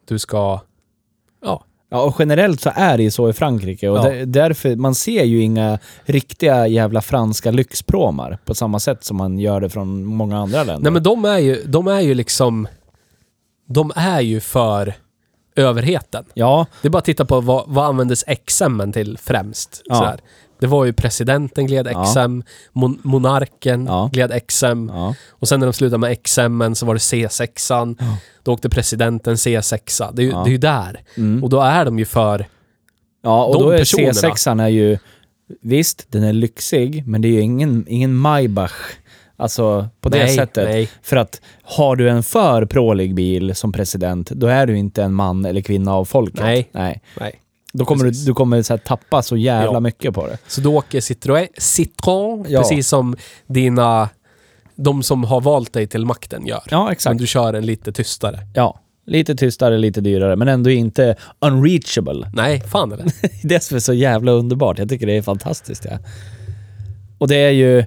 [0.05, 0.59] du ska...
[1.91, 2.01] Ja.
[2.03, 4.01] Och generellt så är det ju så i Frankrike och Ja.
[4.03, 9.39] där- därför, man ser ju inga riktiga jävla franska lyxpråmar på samma sätt som man
[9.39, 10.83] gör det från många andra länder.
[10.83, 12.67] Nej men de är ju, de är ju liksom...
[13.67, 14.93] De är ju för
[15.55, 16.25] överheten.
[16.33, 19.81] Ja, Det är bara att titta på vad, vad användes XM till främst.
[19.85, 20.15] Ja.
[20.59, 21.87] Det var ju presidenten gled.
[21.87, 22.41] XM,
[22.71, 24.09] mon monarken Ja.
[24.13, 27.95] gled XM ja, och sen när de slutade med XM så var det C6an.
[27.99, 28.17] Ja.
[28.43, 30.09] Då åkte presidenten C6.
[30.13, 30.99] Det är, ju, det är ju där.
[31.17, 31.43] mm.
[31.43, 32.45] Och då är de ju för...
[33.23, 34.11] ja och de då är personerna.
[34.11, 34.97] C6an är ju,
[35.61, 38.71] visst den är lyxig, men det är ju ingen, ingen Maybach.
[39.37, 40.69] Alltså på det nej, sättet.
[40.69, 40.89] Nej.
[41.01, 45.13] För att har du en för prålig bil som president, då är du inte en
[45.13, 46.41] man eller kvinna av folket.
[46.41, 46.69] Nej.
[46.71, 47.01] Nej.
[47.19, 47.39] nej.
[47.73, 48.25] Då kommer Precis.
[48.25, 49.79] du, du kommer så tappa så jävla Ja.
[49.79, 50.37] mycket på det.
[50.47, 52.59] Så du åker Citroën, Citroën Ja.
[52.61, 53.15] precis som
[53.47, 54.09] dina...
[54.75, 56.61] De som har valt dig till makten gör.
[56.71, 57.17] Ja, Men exakt.
[57.19, 58.39] du kör en lite tystare.
[58.53, 58.79] Ja.
[59.05, 62.31] Lite tystare, lite dyrare, men ändå inte unreachable.
[62.33, 63.05] Nej, fan eller?
[63.47, 64.77] Det är som är så jävla underbart.
[64.79, 65.85] Jag tycker det är fantastiskt.
[65.85, 65.97] Ja.
[67.17, 67.85] Och det är ju...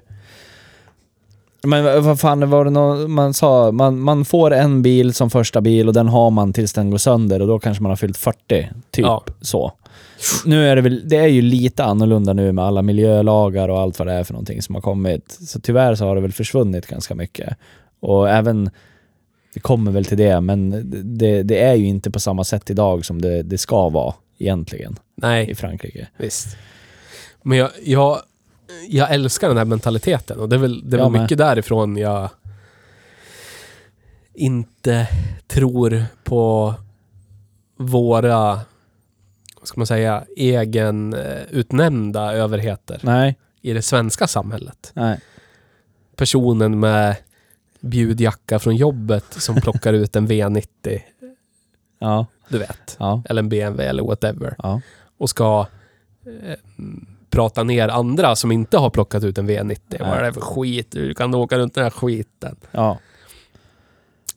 [1.67, 3.71] Men vad fan var det nå- man sa?
[3.71, 6.97] Man, man får en bil som första bil och den har man tills den går
[6.97, 8.69] sönder och då kanske man har fyllt 40.
[8.91, 9.23] Typ Ja.
[9.41, 9.71] så.
[10.45, 13.99] Nu är det väl, det är ju lite annorlunda nu med alla miljölagar och allt
[13.99, 15.37] vad det är för någonting som har kommit.
[15.47, 17.57] Så tyvärr så har det väl försvunnit ganska mycket.
[17.99, 18.69] Och även,
[19.53, 20.69] det kommer väl till det, men
[21.17, 24.91] det, det är ju inte på samma sätt idag som det, det ska vara egentligen
[24.93, 26.07] i Nej, Frankrike.
[26.17, 26.47] visst.
[27.43, 28.17] Men jag, jag,
[28.89, 31.21] jag älskar den här mentaliteten och det är väl, det med.
[31.21, 32.29] mycket därifrån jag
[34.33, 35.07] inte
[35.47, 36.73] tror på
[37.77, 38.53] våra,
[39.59, 44.91] vad ska man säga, egen eh, utnämnda överheter Nej, i det svenska samhället.
[44.93, 45.19] nej.
[46.15, 47.15] Personen med
[47.79, 51.01] bjudjacka från jobbet som plockar ut en V90,
[51.99, 52.95] Ja, du vet.
[52.99, 54.55] ja, Eller en BMW eller whatever.
[54.57, 54.81] ja.
[55.17, 55.67] Och ska
[56.25, 56.55] eh,
[57.33, 59.79] prata ner andra som inte har plockat ut en V90.
[59.99, 60.87] Vad är det för skit?
[60.91, 62.55] Du kan åka runt den här skiten.
[62.71, 62.97] ja.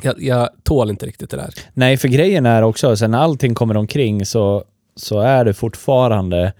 [0.02, 1.54] Jag, jag tål inte riktigt det där.
[1.74, 4.64] Nej, för grejen är också, sen när allting kommer omkring så,
[4.96, 6.52] så är det fortfarande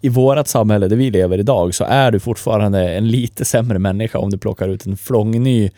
[0.00, 4.18] i vårat samhälle där vi lever idag så är du fortfarande en lite sämre människa
[4.18, 5.70] om du plockar ut en flångny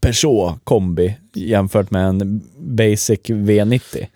[0.00, 4.06] Peugeot kombi jämfört med en basic V90.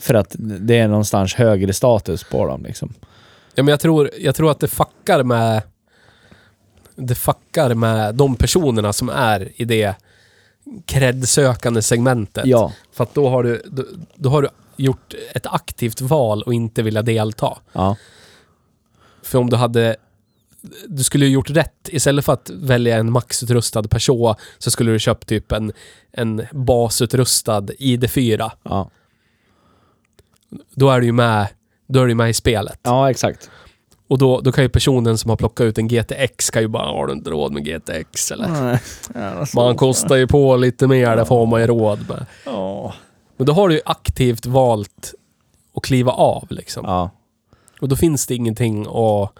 [0.00, 2.94] För att det är någonstans högre status på dem liksom.
[3.58, 5.62] Ja, men jag, tror, jag tror att det fuckar med
[6.94, 9.94] det fuckar med de personerna som är i det
[10.86, 12.46] cred-sökande segmentet.
[12.46, 13.84] Ja, För att då har, du, då,
[14.14, 17.58] då har du gjort ett aktivt val och inte vilja delta.
[17.72, 17.96] ja,
[19.22, 19.96] För om du hade...
[20.88, 21.88] Du skulle ju gjort rätt.
[21.88, 25.72] Istället för att välja en maxutrustad Peugeot så skulle du köpt typ en,
[26.12, 28.50] en basutrustad ID4.
[28.62, 28.90] ja.
[30.74, 31.48] Då är du ju med,
[31.88, 32.80] då är du med i spelet.
[32.82, 33.50] Ja, exakt.
[34.08, 36.86] Och då, då kan ju personen som har plockat ut en GTX kan ju bara,
[36.86, 38.80] har du inte råd med GTX eller?
[39.56, 42.26] Man kostar ju på lite mer, det får man ju råd med.
[42.44, 42.94] Ja.
[43.36, 45.14] Men då har du ju aktivt valt
[45.76, 46.84] att kliva av liksom.
[46.86, 47.10] Ja.
[47.80, 49.32] Och då finns det ingenting att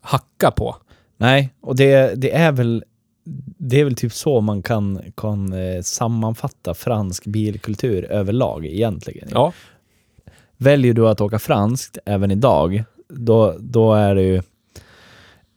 [0.00, 0.76] hacka på.
[1.16, 2.84] Nej, och det, det är väl
[3.58, 9.28] det är väl typ så man kan, kan eh, sammanfatta fransk bilkultur överlag egentligen.
[9.32, 9.52] Ja.
[10.56, 14.42] Väljer du att åka franskt även idag, då, då är det ju...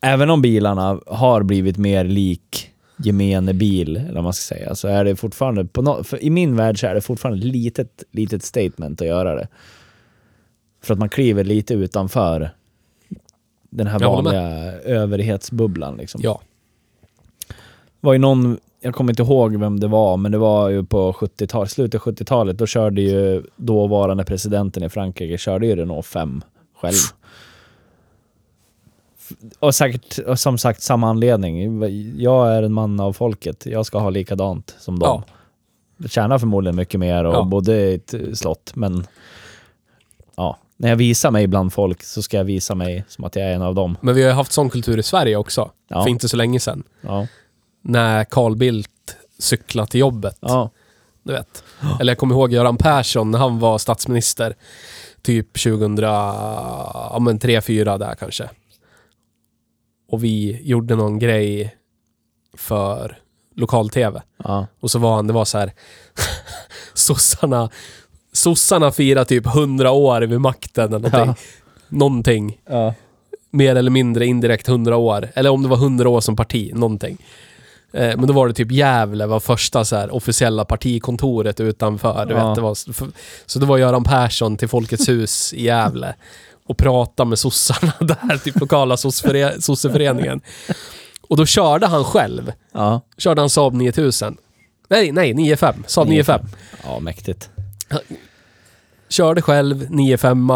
[0.02, 4.88] Även om bilarna har blivit mer lik gemene bil, eller vad man ska säga, så
[4.88, 8.44] är det fortfarande, på no, i min värld så är det fortfarande ett litet, litet
[8.44, 9.48] statement att göra det.
[10.82, 12.52] För att man kliver lite utanför
[13.70, 14.42] den här vanliga
[14.72, 16.22] överhetsbubblan liksom.
[16.24, 16.42] Ja.
[18.00, 21.12] var ju någon jag kommer inte ihåg vem det var, men det var ju på
[21.14, 22.58] 70-talet, slutet av 70-talet.
[22.58, 26.42] Då körde ju dåvarande presidenten i Frankrike, körde ju Renault 5
[26.82, 26.96] själv.
[29.60, 31.82] Och säkert, och som sagt, samma anledning.
[32.22, 33.66] Jag är en man av folket.
[33.66, 35.24] Jag ska ha likadant som dem.
[36.10, 37.44] Tjänar förmodligen mycket mer och Ja.
[37.44, 39.04] bodde i ett slott, men
[40.36, 40.58] ja.
[40.78, 43.54] När jag visar mig bland folk så ska jag visa mig som att jag är
[43.54, 43.98] en av dem.
[44.02, 45.72] Men vi har haft sån kultur i Sverige också.
[45.88, 46.04] Ja.
[46.04, 46.84] För inte så länge sedan.
[47.02, 47.28] Ja.
[47.82, 50.38] När Carl Bildt cyklade till jobbet.
[50.40, 50.70] Ja.
[51.24, 51.64] Du vet.
[52.00, 54.56] Eller jag kommer ihåg Göran Persson när han var statsminister.
[55.22, 58.50] Typ 2000, ja men 3-4 där kanske.
[60.12, 61.76] Och vi gjorde någon grej
[62.58, 63.18] för
[63.56, 64.22] lokal-tv.
[64.44, 64.68] Ja.
[64.80, 65.74] Och så var han, det var så här
[66.94, 67.70] sossarna,
[68.34, 71.28] sossarna firar typ 100 år vid makten eller någonting.
[71.28, 71.36] Ja.
[71.88, 72.62] Någonting.
[72.66, 72.94] Ja.
[73.52, 75.30] Mer eller mindre indirekt 100 år.
[75.36, 77.18] Eller om det var 100 år som parti, någonting.
[77.94, 82.26] Eh, men då var det typ Gävle var första så här officiella partikontoret utanför.
[82.26, 82.48] Du Ja.
[82.48, 83.08] vet, det var, så-
[83.46, 86.16] så det var Göran Persson till Folkets hus i Gävle
[86.68, 88.98] och prata med sossarna där, typ lokala
[89.60, 90.42] sosseföreningen.
[91.22, 92.52] Och då körde han själv.
[92.72, 93.02] Ja.
[93.18, 94.38] Körde han Saab 9000.
[94.90, 95.84] Nej, nej, 95.
[95.88, 96.42] Saab 95.
[96.84, 97.50] Ja, mäktigt.
[99.10, 100.50] Körde själv 95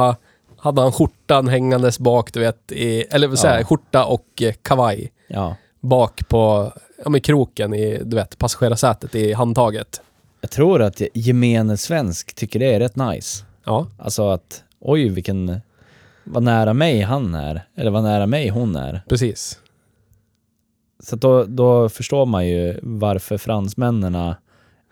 [0.57, 3.65] Hade han skjortan hängandes bak, du vet, i, eller vad säger Ja.
[3.65, 5.55] skjorta och eh, kavaj Ja.
[5.81, 6.73] bak på,
[7.03, 10.01] ja men kroken i, du vet, passagerarsätet i handtaget.
[10.41, 13.45] Jag tror att gemene svensk tycker det är rätt nice.
[13.65, 15.61] Ja, Alltså att, oj vilken,
[16.23, 17.65] vad nära mig han är.
[17.77, 19.01] Eller vad nära mig hon är.
[19.09, 19.59] precis.
[21.03, 24.33] Så då, då förstår man ju varför fransmännen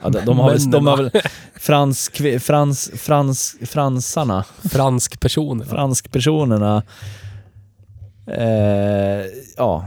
[0.03, 1.11] Ja, de, de har väl, de har väl
[1.55, 5.65] fransk, frans, frans, fransarna, Fransk person.
[5.65, 6.83] franskpersonerna.
[8.27, 9.25] Eh,
[9.57, 9.85] ja.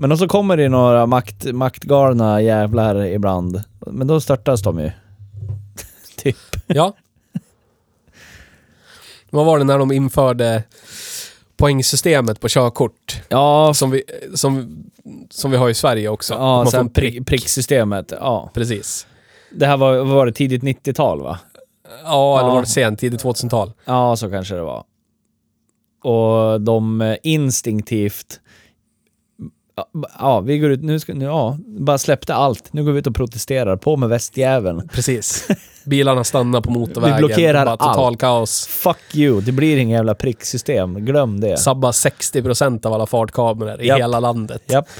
[0.00, 3.62] Men så kommer det några makt, maktgalna jävlar ibland.
[3.86, 4.90] Men då störtas de ju.
[6.16, 6.36] typ.
[6.66, 6.92] Ja.
[9.30, 10.62] Vad var det när de införde
[11.56, 13.22] poängsystemet på körkort?
[13.28, 14.02] Ja, Som vi,
[14.34, 14.82] som,
[15.30, 16.34] som vi har i Sverige också.
[16.34, 18.12] ja Man sen en prick, pricksystemet.
[18.20, 18.50] Ja.
[18.54, 19.06] Precis.
[19.50, 21.38] Det här var, var det tidigt 90-tal va?
[22.04, 22.54] Ja, eller Ja.
[22.54, 23.00] var det sent?
[23.00, 23.72] Tidigt 2000-tal?
[23.84, 24.84] Ja, så kanske det var.
[26.02, 28.40] Och de eh, instinktivt...
[30.18, 32.72] Ja, vi går ut, nu ska, nu, ja, bara släppte allt.
[32.72, 33.76] Nu går vi ut och protesterar.
[33.76, 34.88] På med västjäveln.
[34.92, 35.48] Precis.
[35.84, 37.16] Bilarna stannar på motorvägen.
[37.16, 38.18] Vi blockerar Bara total allt.
[38.20, 38.66] kaos.
[38.66, 40.94] Fuck you, det blir ingen jävla pricksystem.
[41.04, 41.56] Glöm det.
[41.56, 43.98] Sabbar 60% av alla fartkameror i Japp.
[43.98, 44.62] hela landet.
[44.66, 44.86] Japp.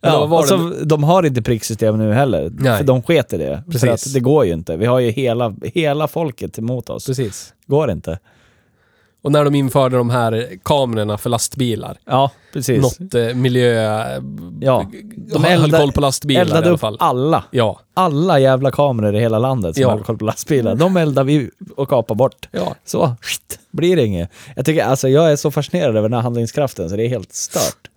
[0.00, 2.50] Ja, vad var och så, de har inte pricksystem nu heller.
[2.58, 2.78] Nej.
[2.78, 3.62] För de sket i det.
[3.66, 4.06] För Precis.
[4.06, 4.76] att det går ju inte.
[4.76, 7.06] Vi har ju hela, hela folket emot oss.
[7.06, 7.54] Precis.
[7.66, 8.18] Går inte.
[9.26, 11.98] Och när de införde de här kamerorna för lastbilar.
[12.04, 12.82] Ja, precis.
[12.82, 13.72] Något eh, miljö...
[14.60, 14.90] Ja.
[15.32, 16.96] De höll koll på lastbilar i eldade alla upp fall.
[17.00, 17.44] alla.
[17.50, 17.80] Ja.
[17.94, 19.90] alla jävla kameror i hela landet som Ja.
[19.90, 20.74] har koll på lastbilar.
[20.74, 22.48] De eldar vi och kapar bort.
[22.50, 22.74] Ja.
[22.84, 24.30] Så, skit, blir det inget.
[24.56, 27.32] Jag tycker, alltså jag är så fascinerad över den här handlingskraften så det är helt
[27.32, 27.90] stört.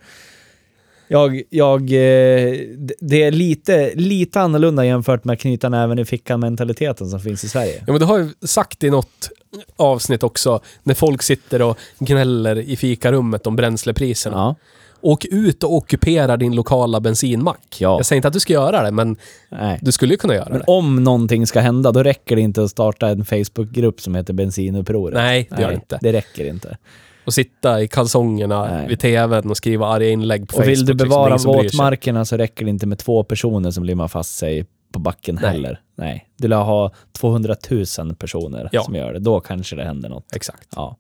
[1.07, 2.57] Jag, jag, eh,
[2.99, 7.83] det är lite, lite annorlunda jämfört med knyta näven i fickan-mentaliteten som finns i Sverige.
[7.87, 9.29] Ja men det har jag sagt i något
[9.75, 14.35] avsnitt också, när folk sitter och gnäller i fikarummet om bränslepriserna.
[14.37, 14.55] Ja,
[15.01, 17.77] Åk ut och ockupera din lokala bensinmack.
[17.79, 17.97] Ja.
[17.97, 19.15] Jag säger inte att du ska göra det, men
[19.49, 19.79] nej.
[19.81, 20.63] du skulle ju kunna göra Men det.
[20.67, 25.13] om någonting ska hända, då räcker det inte att starta en Facebookgrupp som heter Bensinupproret.
[25.13, 25.99] Nej, det gör det inte.
[26.01, 26.77] Det räcker inte.
[27.25, 28.87] Och sitta i kalsongerna Nej.
[28.87, 30.87] vid tvn och skriva arga inlägg på Och vill Facebook.
[30.87, 30.97] du liksom.
[30.97, 31.77] Det är bevara ingen som bryr sig.
[31.77, 35.51] våtmarkerna så räcker det inte med två personer som limmar fast sig på backen Nej.
[35.51, 35.81] heller.
[35.95, 36.29] Nej.
[36.37, 38.83] Du lär ha 200 000 personer Ja.
[38.83, 39.19] som gör det.
[39.19, 40.35] Då kanske det händer något.
[40.35, 40.67] Exakt.
[40.75, 40.97] Ja.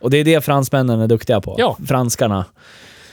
[0.00, 1.54] Och det är det fransmännen är duktiga på.
[1.58, 1.76] Ja.
[1.86, 2.44] Franskarna.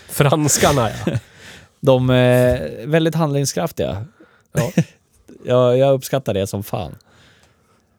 [0.10, 1.12] Franskarna ja.
[1.82, 4.06] De är väldigt handlingskraftiga.
[4.52, 4.72] Ja.
[5.46, 6.96] jag, jag uppskattar det som fan.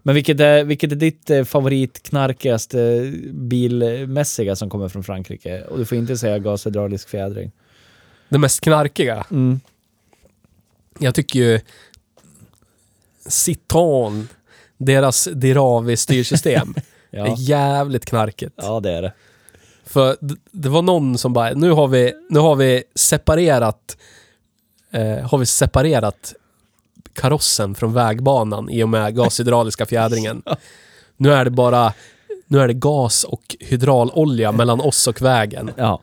[0.02, 5.62] Men vilket är, vilket är ditt eh, favoritknarkigaste bilmässiga som kommer från Frankrike?
[5.62, 7.52] Och du får inte säga gashydraulisk fjädring.
[8.28, 9.26] Det mest knarkiga.
[9.30, 9.60] Mm.
[10.98, 11.60] Jag tycker ju
[13.28, 14.26] Citroën,
[14.78, 16.74] deras Diravi-styrsystem,
[17.10, 17.26] Ja.
[17.26, 18.54] är jävligt knarkigt.
[18.56, 19.12] ja, det är det.
[19.84, 20.16] För
[20.50, 23.96] det var någon som bara, nu har vi, nu har vi separerat,
[24.92, 26.34] eh, har vi separerat
[27.12, 30.42] karossen från vägbanan i och med gashydrauliska fjädringen.
[31.16, 31.92] Nu är det bara,
[32.46, 35.70] nu är det gas och hydraulolja mellan oss och vägen.
[35.76, 36.02] Ja.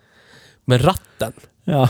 [0.65, 1.89] Men ratten, Ja.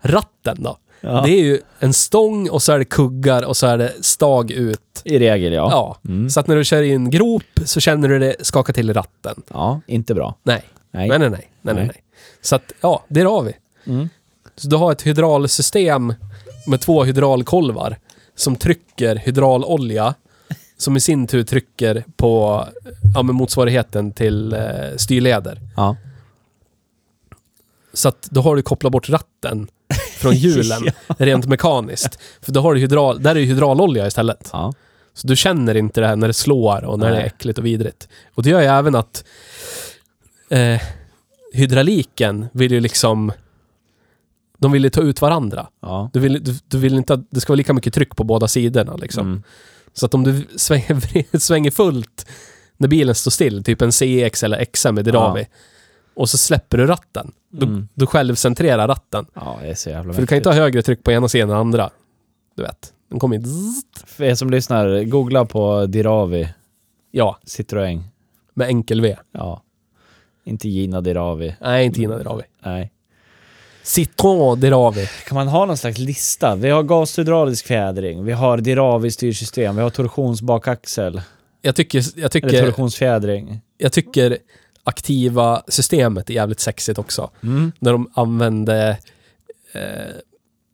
[0.00, 0.78] ratten då?
[1.08, 1.22] Ja.
[1.22, 4.50] Det är ju en stång och så är det kuggar och så är det stag
[4.50, 4.80] ut.
[5.04, 5.68] I regel, ja.
[5.70, 6.10] Ja.
[6.10, 6.30] Mm.
[6.30, 8.92] Så att när du kör i en grop så känner du det skaka till i
[8.92, 9.42] ratten.
[9.48, 10.34] Ja, inte bra.
[10.42, 10.62] Nej.
[10.90, 11.08] Nej.
[11.08, 11.50] Nej, nej, nej.
[11.62, 12.02] nej, nej, Nej.
[12.42, 13.52] Så att, ja, det har vi.
[13.86, 14.08] Mm.
[14.56, 16.14] Så du har ett hydraulsystem
[16.66, 17.96] med två hydraulkolvar
[18.34, 20.14] som trycker hydraulolja
[20.76, 22.64] som i sin tur trycker på
[23.14, 25.60] ja, men motsvarigheten till eh, styrleder.
[25.76, 25.96] Ja.
[27.92, 29.68] Så att då har du kopplat bort ratten
[30.18, 32.18] från hjulen rent mekaniskt.
[32.40, 34.50] För då har du hydral, där är det hydraulolja istället.
[34.52, 34.72] Ja.
[35.14, 37.26] Så du känner inte det här när det slår och när det är Nej.
[37.26, 38.08] äckligt och vidrigt.
[38.34, 39.24] Och det gör ju även att
[40.50, 40.80] eh,
[41.52, 43.32] hydrauliken vill ju liksom...
[44.58, 45.66] De vill ju ta ut varandra.
[45.82, 46.10] Ja.
[46.12, 48.48] Du vill, du, du vill inte att det ska vara lika mycket tryck på båda
[48.48, 49.26] sidorna liksom.
[49.26, 49.42] Mm.
[49.92, 52.26] Så att om du svänger, svänger fullt
[52.76, 55.46] när bilen står still, typ en CX eller XM med Diravi,
[56.18, 57.32] och så släpper du ratten.
[57.62, 57.88] Mm.
[57.94, 59.26] då självcentrerar ratten.
[59.34, 61.50] Ja, det är så jävla För du kan inte ha högre tryck på ena sidan
[61.50, 61.90] än andra.
[62.56, 62.92] Du vet.
[63.10, 63.48] Den kommer inte...
[64.06, 66.48] För er som lyssnar, googla på Diravi
[67.10, 68.02] Ja, Citroën.
[68.54, 69.16] med enkel V.
[69.32, 69.62] Ja.
[70.44, 71.56] Inte Gina Diravi.
[71.60, 72.42] Nej, inte Gina Diravi.
[72.64, 72.92] Nej.
[73.84, 75.06] Citroën Diravi.
[75.26, 76.56] Kan man ha någon slags lista?
[76.56, 81.22] Vi har gashydraulisk fjädring, vi har Diravi-styrsystem, vi har torsionsbakaxel.
[81.62, 83.60] Jag tycker, jag Eller tycker, torsionsfjädring.
[83.78, 84.38] jag tycker
[84.88, 87.30] aktiva systemet är jävligt sexigt också.
[87.42, 87.72] Mm.
[87.78, 88.98] När de använde
[89.72, 89.82] eh,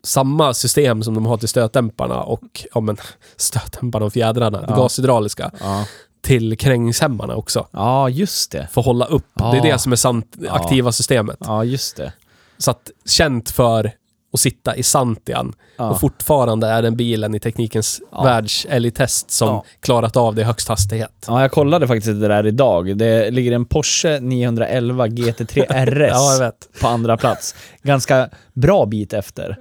[0.03, 2.97] samma system som de har till stötdämparna och ja, men,
[3.37, 4.77] stötdämparna och fjädrarna, Ja.
[4.77, 5.87] gashydrauliska, Ja.
[6.23, 7.67] till krängningshämmarna också.
[7.71, 8.69] ja, just det.
[8.73, 9.27] För att hålla upp.
[9.35, 9.63] Det är Ja.
[9.63, 10.53] det som är sant, Ja.
[10.53, 11.37] aktiva systemet.
[11.41, 12.13] Ja, just det.
[12.59, 13.93] Så att känt för
[14.35, 15.91] att sitta i Santian Ja.
[15.91, 18.23] och fortfarande är den bilen i teknikens Ja.
[18.25, 19.65] världsälgtest som Ja.
[19.81, 21.25] klarat av det i högst hastighet.
[21.27, 22.97] Ja, jag kollade faktiskt det där idag.
[22.99, 27.55] Det ligger en Porsche 911 GT3 RS Ja, på andra plats.
[27.83, 29.59] Ganska bra bit efter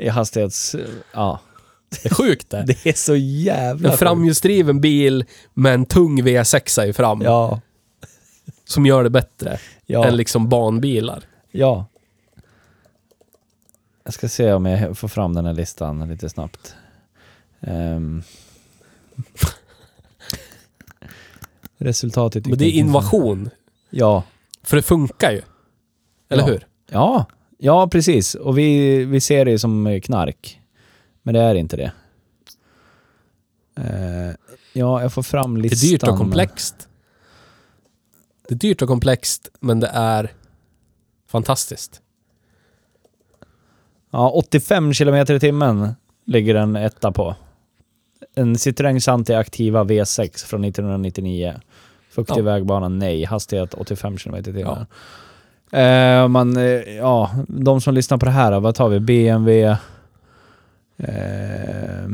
[0.00, 0.76] i hastighets...
[1.14, 1.40] Ja.
[2.02, 2.64] det är sjukt det.
[2.66, 5.24] Det är så jävla En framhjulsdriven bil
[5.54, 7.22] med en tung V6 i fram.
[7.22, 7.60] Ja.
[8.64, 9.58] som gör det bättre
[9.88, 11.22] än liksom banbilar.
[11.52, 11.86] Ja.
[14.06, 16.74] Jag ska se om jag får fram den här listan lite snabbt.
[17.60, 18.22] Ehm.
[21.78, 22.46] Resultatet...
[22.46, 23.50] Men det är innovation.
[23.90, 24.22] Ja.
[24.62, 25.42] För det funkar ju.
[26.28, 26.48] Eller Ja.
[26.48, 26.66] hur?
[26.90, 27.26] Ja,
[27.58, 28.34] ja precis.
[28.34, 30.60] Och vi, vi ser det som knark.
[31.22, 31.92] Men det är inte det.
[33.76, 34.34] Eh,
[34.72, 35.86] ja, jag får fram Det listan.
[35.88, 36.88] är dyrt och komplext.
[38.48, 40.32] Det är dyrt och komplext, men det är
[41.28, 42.00] fantastiskt.
[44.16, 45.94] Ja, 85 kilometer i timmen
[46.24, 47.34] ligger en etta på.
[48.34, 51.54] En Citroën Santi Activa V6 från 1999.
[52.10, 52.42] Fuktig Ja.
[52.42, 53.24] vägbana, nej.
[53.24, 54.86] Hastighet 85 kilometer i timmen.
[55.72, 59.00] Eh, man, eh, ja, de som lyssnar på det här, vad tar vi?
[59.00, 59.76] BMW
[60.96, 62.08] eh,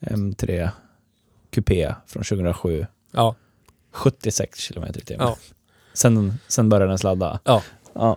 [0.00, 0.70] M3
[1.50, 2.86] Coupé från 2007.
[3.12, 3.34] Ja.
[3.92, 5.26] 76 kilometer i timmen.
[5.26, 5.36] Ja.
[5.92, 7.40] Sen, sen började den sladda.
[7.44, 7.62] Ja.
[7.92, 8.16] Ja.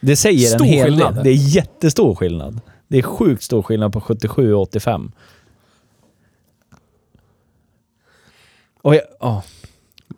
[0.00, 1.14] Det säger Stor en hel skillnad.
[1.14, 1.24] del.
[1.24, 2.60] Det är jättestor skillnad.
[2.88, 5.12] Det är sjukt stor skillnad på 77 och 85.
[8.82, 9.42] Och jag, ja.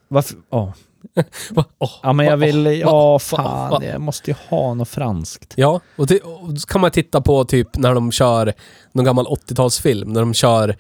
[0.09, 0.73] Varför, ja.
[1.51, 1.65] Va?
[1.79, 3.85] Åh, Ja men jag vill, ja fan, va.
[3.85, 5.55] jag måste ju ha något franskt.
[5.57, 8.53] Ja, och, det, och så kan man titta på typ när de kör
[8.93, 10.77] någon gammal 80-talsfilm, när de kör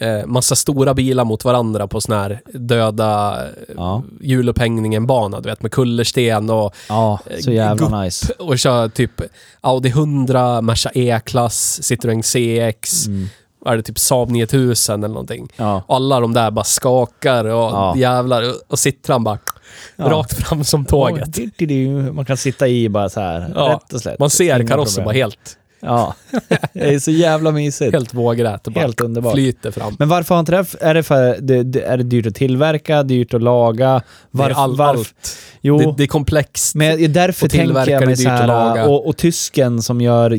[0.00, 4.02] eh, massa stora bilar mot varandra på sån här döda eh, Ja.
[4.20, 8.04] hjulupphängningen-bana, du vet, med kullersten och, Ja, så Eh, jävla gupp.
[8.04, 8.32] nice.
[8.38, 9.20] och kör typ
[9.60, 13.28] Audi 100, Merca E-klass, Citroën CX, Mm.
[13.66, 15.48] är det typ Saab 9000 eller någonting.
[15.56, 15.82] Ja.
[15.86, 17.94] Och alla de där bara skakar och Ja.
[17.96, 19.38] jävlar, och- Citroën bara
[19.96, 20.04] Ja.
[20.10, 21.38] rakt fram som tåget.
[22.12, 24.18] Man kan sitta i bara så här, Ja, rätt och slätt.
[24.18, 26.14] Man ser karossen bara helt, Ja,
[26.72, 27.92] det är så jävla mysigt.
[27.92, 29.34] helt vågrät och bara Helt underbart.
[29.34, 29.96] flyter fram.
[29.98, 30.66] Men varför har inte det?
[30.80, 33.88] Är det för det, det, är det dyrt att tillverka, dyrt att laga?
[33.88, 34.60] Det är Varför?
[34.62, 34.98] all, varför?
[35.00, 35.36] allt.
[35.60, 36.74] Jo, Det, det är komplext.
[36.74, 40.30] men därför och tänker jag mig så här, och, och tysken som gör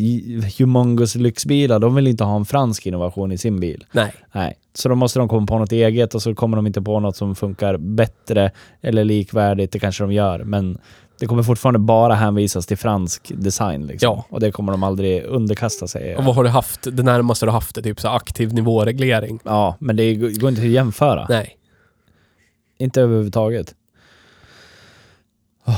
[0.57, 3.85] humongous lyxbilar, de vill inte ha en fransk innovation i sin bil.
[3.91, 4.13] Nej.
[4.31, 6.99] Nej, så då måste de komma på något eget och så kommer de inte på
[6.99, 9.71] något som funkar bättre eller likvärdigt.
[9.71, 10.77] Det kanske de gör, men
[11.21, 13.87] det kommer fortfarande bara hänvisas till fransk design.
[13.87, 14.07] Liksom.
[14.07, 14.25] Ja.
[14.29, 16.15] Och det kommer de aldrig underkasta sig.
[16.15, 16.87] Och vad har du haft?
[16.91, 19.39] Det närmaste du haft är typ så aktiv nivåreglering.
[19.43, 21.25] Ja, men det går inte att jämföra.
[21.29, 21.57] Nej.
[22.77, 23.75] Inte överhuvudtaget.
[25.65, 25.75] Oh.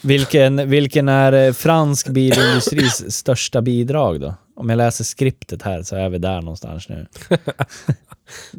[0.00, 4.34] Vilken, vilken är eh, fransk bilindustris största bidrag då?
[4.56, 7.06] Om jag läser skriptet här så är vi där någonstans nu.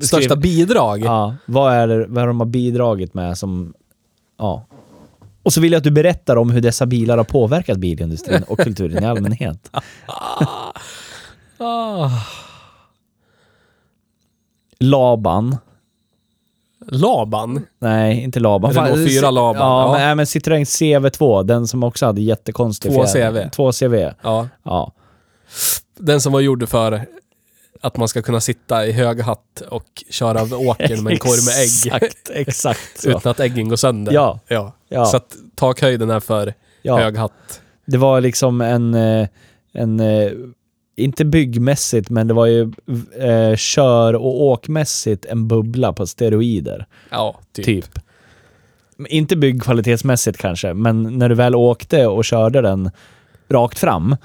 [0.01, 0.99] Största bidrag?
[0.99, 3.73] Ja, vad är det vad de har bidragit med som...
[4.37, 4.65] Ja.
[5.47, 8.59] Och så vill jag att du berättar om hur dessa bilar har påverkat bilindustrin och
[8.59, 9.71] kulturen i allmänhet.
[11.57, 12.09] Ah.
[14.79, 15.57] Laban.
[16.87, 17.65] Laban?
[17.79, 18.73] Nej, inte Laban.
[18.73, 19.97] Renault Fan, 4 Laban, Ja, ja.
[19.97, 23.43] Men, men Citroën CV2, den som också hade jättekonstig Två fjäder.
[23.43, 23.49] CV.
[23.51, 23.93] Två CV.
[24.23, 24.47] Ja.
[24.63, 24.91] Ja.
[25.99, 27.05] Den som var gjord för
[27.81, 31.39] att man ska kunna sitta i hög hatt och köra över åkern med en korg
[31.45, 31.93] med ägg.
[31.93, 33.05] Exakt, exakt.
[33.05, 34.13] Utan att äggen går sönder.
[34.13, 34.39] Ja.
[34.47, 34.73] ja.
[34.89, 35.05] Ja.
[35.05, 36.97] Så att takhöjden är för ja.
[36.97, 37.61] hög hatt.
[37.85, 39.27] Det var liksom en, eh,
[39.73, 40.31] en eh,
[40.95, 42.71] inte byggmässigt, men det var ju
[43.19, 46.85] eh, kör och åkmässigt en bubbla på steroider.
[47.09, 47.65] Ja, typ.
[47.65, 47.99] Typ.
[49.09, 52.91] Inte byggkvalitetsmässigt kanske, men när du väl åkte och körde den
[53.49, 54.15] rakt fram,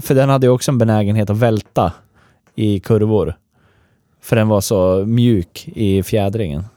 [0.00, 1.92] för den hade ju också en benägenhet att välta
[2.54, 3.38] i kurvor.
[4.20, 6.64] För den var så mjuk i fjädringen.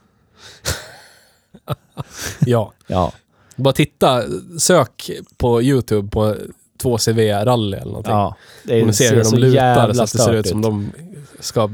[2.46, 2.72] Ja.
[2.86, 3.12] Ja.
[3.56, 4.22] Bara titta,
[4.58, 6.34] sök på YouTube på
[6.82, 8.12] 2CV-rally eller någonting.
[8.12, 8.36] ja.
[8.64, 10.92] Det Och ni ser hur de lutar så att det ser ut som de
[11.40, 11.70] ska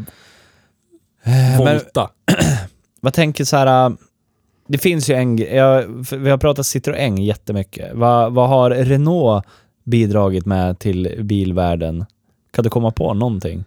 [1.24, 2.10] Men volta.
[3.00, 3.86] vad tänker så här...
[3.90, 3.96] äh,
[4.66, 5.84] Det finns ju en jag,
[6.16, 7.90] Vi har pratat Citroën jättemycket.
[7.94, 9.44] Vad, vad har Renault
[9.84, 12.04] bidragit med till bilvärlden?
[12.50, 13.64] Kan du komma på någonting?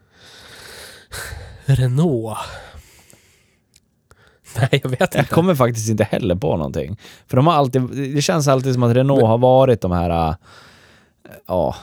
[1.67, 2.37] Renault.
[4.59, 5.33] Nej, jag vet Jag inte.
[5.33, 6.97] kommer faktiskt inte heller på någonting.
[7.27, 7.81] För de har alltid...
[8.15, 10.29] Det känns alltid som att Renault har varit de här...
[10.29, 10.35] äh,
[11.47, 11.75] Ja,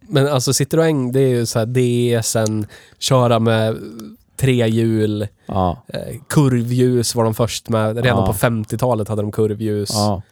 [0.00, 2.66] Men alltså Citroën, det är ju så här DSen,
[2.98, 3.76] köra med
[4.36, 7.96] tre hjul, ja, eh, kurvljus var de först med.
[7.96, 8.26] Redan Ja.
[8.26, 9.90] på 50-talet hade de kurvljus.
[9.92, 10.22] ja.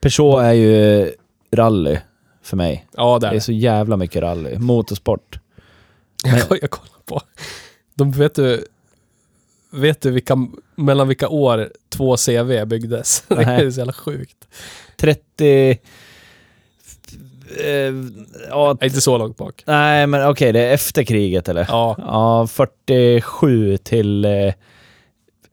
[0.00, 1.12] Peugeot är ju
[1.52, 1.98] rally
[2.42, 2.86] för mig.
[2.96, 3.34] Ja, Det där.
[3.34, 4.58] är så jävla mycket rally.
[4.58, 5.38] Motorsport.
[6.24, 7.20] Jag, jag kollar på.
[7.94, 8.66] De vet du...
[9.70, 13.24] Vet du vilka, mellan vilka år två CV byggdes?
[13.28, 13.66] Det Nej.
[13.66, 14.48] är så jävla sjukt.
[14.96, 15.78] 30...
[17.60, 17.94] Eh,
[18.48, 19.62] ja, inte så långt bak.
[19.66, 21.66] nej, men okej, det är efter kriget eller?
[21.68, 24.24] Ja, Ja, 47 till...
[24.24, 24.54] Eh,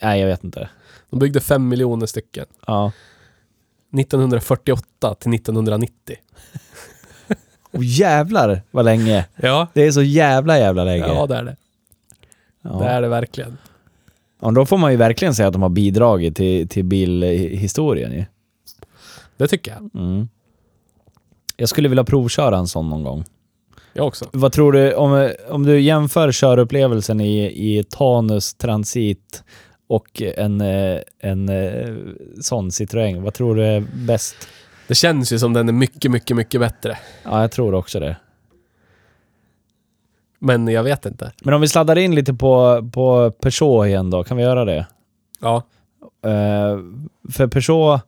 [0.01, 0.69] nej, jag vet inte.
[1.09, 2.45] de byggde fem miljoner stycken.
[2.67, 2.91] Ja.
[3.99, 6.15] 1948 till 1990.
[7.71, 9.25] Och jävlar vad länge.
[9.35, 11.07] Ja, Det är så jävla jävla länge.
[11.07, 11.55] ja det är det.
[12.61, 12.69] Ja.
[12.69, 13.57] Det är det verkligen.
[14.41, 18.25] Ja, då får man ju verkligen säga att de har bidragit till, till bilhistorien ju.
[19.37, 20.03] Det tycker jag.
[20.03, 20.27] Mm.
[21.57, 23.23] Jag skulle vilja provköra en sån någon gång.
[23.93, 24.25] Jag också.
[24.33, 29.43] Vad tror du, om, om du jämför körupplevelsen i, i Tanus Transit
[29.87, 31.95] och en, eh, en eh,
[32.41, 34.35] sån Citroën, vad tror du är bäst?
[34.91, 36.97] Det känns ju som den är mycket, mycket, mycket bättre.
[37.23, 38.17] Ja, jag tror också det.
[40.39, 41.31] Men jag vet inte.
[41.41, 44.87] Men om vi sladdar in lite på, på Peugeot igen då, kan vi göra det?
[45.39, 45.63] Ja,
[46.25, 46.79] Eh,
[47.31, 48.01] för Peugeot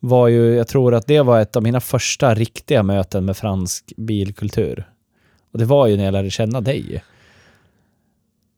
[0.00, 3.92] var ju, jag tror att det var ett av mina första riktiga möten med fransk
[3.96, 4.88] bilkultur.
[5.52, 7.04] Och det var ju när jag lärde känna dig.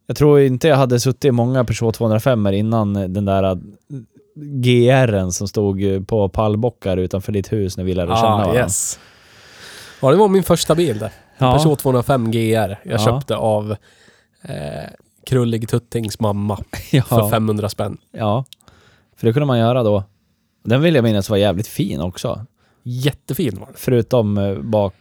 [0.06, 3.58] Jag tror inte jag hade suttit i många Peugeot 205 innan den där
[4.42, 8.60] GR'n som stod på pallbockar utanför ditt hus när vi lärde känna ah, varandra.
[8.62, 8.98] yes.
[10.02, 11.12] Ja, det var min första bil där.
[11.38, 11.54] Ja.
[11.56, 12.38] Peugeot 205 GR.
[12.38, 12.98] Jag Ja.
[12.98, 13.70] köpte av
[14.42, 14.90] eh,
[15.26, 16.58] Krullig Tuttings mamma
[16.90, 17.02] Ja.
[17.02, 17.98] för 500 spänn.
[18.12, 18.44] ja,
[19.16, 20.04] för det kunde man göra då.
[20.64, 22.46] Den vill jag minnas var jävligt fin också.
[22.82, 23.74] Jättefin var den.
[23.78, 24.94] Förutom eh, bak...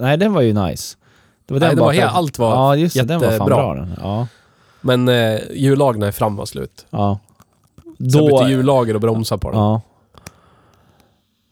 [0.00, 0.96] Nej, den var ju nice.
[1.46, 3.02] Det var Nej, det var helt, allt var Ja, just det.
[3.02, 3.56] Den var fan jättebra.
[3.56, 3.94] bra den.
[4.02, 4.26] Ja.
[4.80, 6.86] Men eh, hjullagren fram var slut.
[6.90, 7.18] ja.
[7.98, 8.38] Så jag Då...
[8.38, 9.60] bytte hjullager och bromsar på den.
[9.60, 9.80] Ja.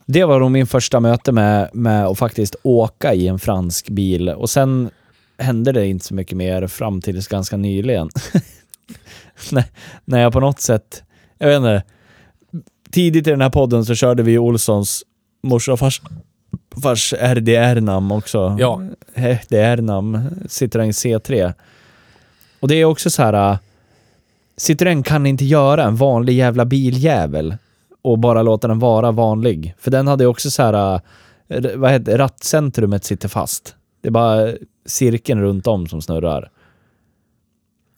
[0.06, 4.28] Det var nog min första möte med, med att faktiskt åka i en fransk bil.
[4.28, 4.90] Och sen
[5.38, 8.08] hände det inte så mycket mer fram tills ganska nyligen.
[9.52, 9.64] när,
[10.04, 11.02] när jag på något sätt...
[11.38, 11.82] Jag vet inte.
[12.90, 15.02] Tidigt i den här podden så körde vi Olssons
[15.42, 16.02] morsa och fars,
[16.82, 18.56] fars RDR-namn också.
[18.58, 18.82] Ja.
[19.14, 20.46] RDR-namn.
[20.48, 21.52] Citroën C3.
[22.60, 23.58] Och det är också så här...
[24.60, 27.56] Citroën kan inte göra en vanlig jävla biljävel
[28.02, 29.74] och bara låta den vara vanlig.
[29.78, 31.00] För den hade ju också så här,
[31.48, 33.76] r- vad heter rattcentrumet sitter fast.
[34.00, 34.52] Det är bara
[34.86, 36.50] cirkeln runt om som snurrar.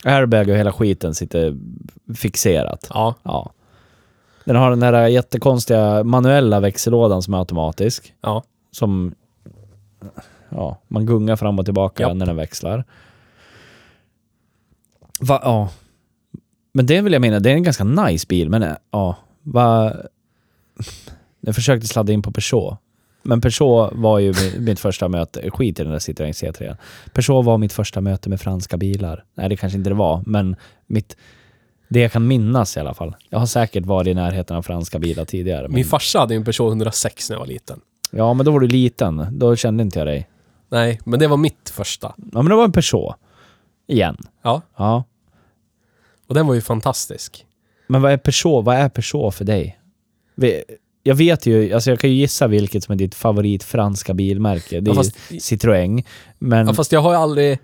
[0.04, 1.56] Airbag och hela skiten sitter
[2.16, 2.86] fixerat.
[2.94, 3.14] Ja.
[3.22, 3.52] Ja.
[4.44, 8.14] Den har den här jättekonstiga manuella växellådan som är automatisk.
[8.20, 8.42] Ja.
[8.70, 9.14] Som
[10.48, 12.16] ja, man gungar fram och tillbaka Japp.
[12.16, 12.84] när den växlar.
[15.20, 15.68] Va, ja.
[16.72, 19.92] Men det vill jag mena, det är en ganska nice bil, men äh, ja, va...
[21.40, 22.78] Jag försökte sladda in på Peugeot.
[23.22, 26.76] Men Peugeot var ju mi- mitt första möte, skit i den där Citroën C3.
[27.12, 29.24] Peugeot var mitt första möte med franska bilar.
[29.34, 30.56] Nej, det kanske inte det var, men
[30.86, 31.16] mitt...
[31.88, 33.16] Det jag kan minnas i alla fall.
[33.30, 35.62] Jag har säkert varit i närheten av franska bilar tidigare.
[35.62, 37.80] Men, Min farsa hade ju en Peugeot 106 när jag var liten.
[38.10, 39.26] ja, men då var du liten.
[39.38, 40.28] Då kände inte jag dig.
[40.70, 42.14] Nej, men det var mitt första.
[42.16, 43.14] Ja, men det var en Peugeot.
[43.86, 44.16] Igen.
[44.42, 44.62] Ja.
[44.76, 45.04] Ja.
[46.28, 47.44] Och den var ju fantastisk.
[47.86, 48.64] Men vad är Peugeot?
[48.64, 49.78] Vad är Peugeot för dig?
[51.02, 54.80] Jag vet ju, alltså jag kan ju gissa vilket som är ditt favorit franska bilmärke.
[54.80, 56.04] Det är Ja, fast, Citroën.
[56.38, 57.58] Men ja, fast jag har ju aldrig...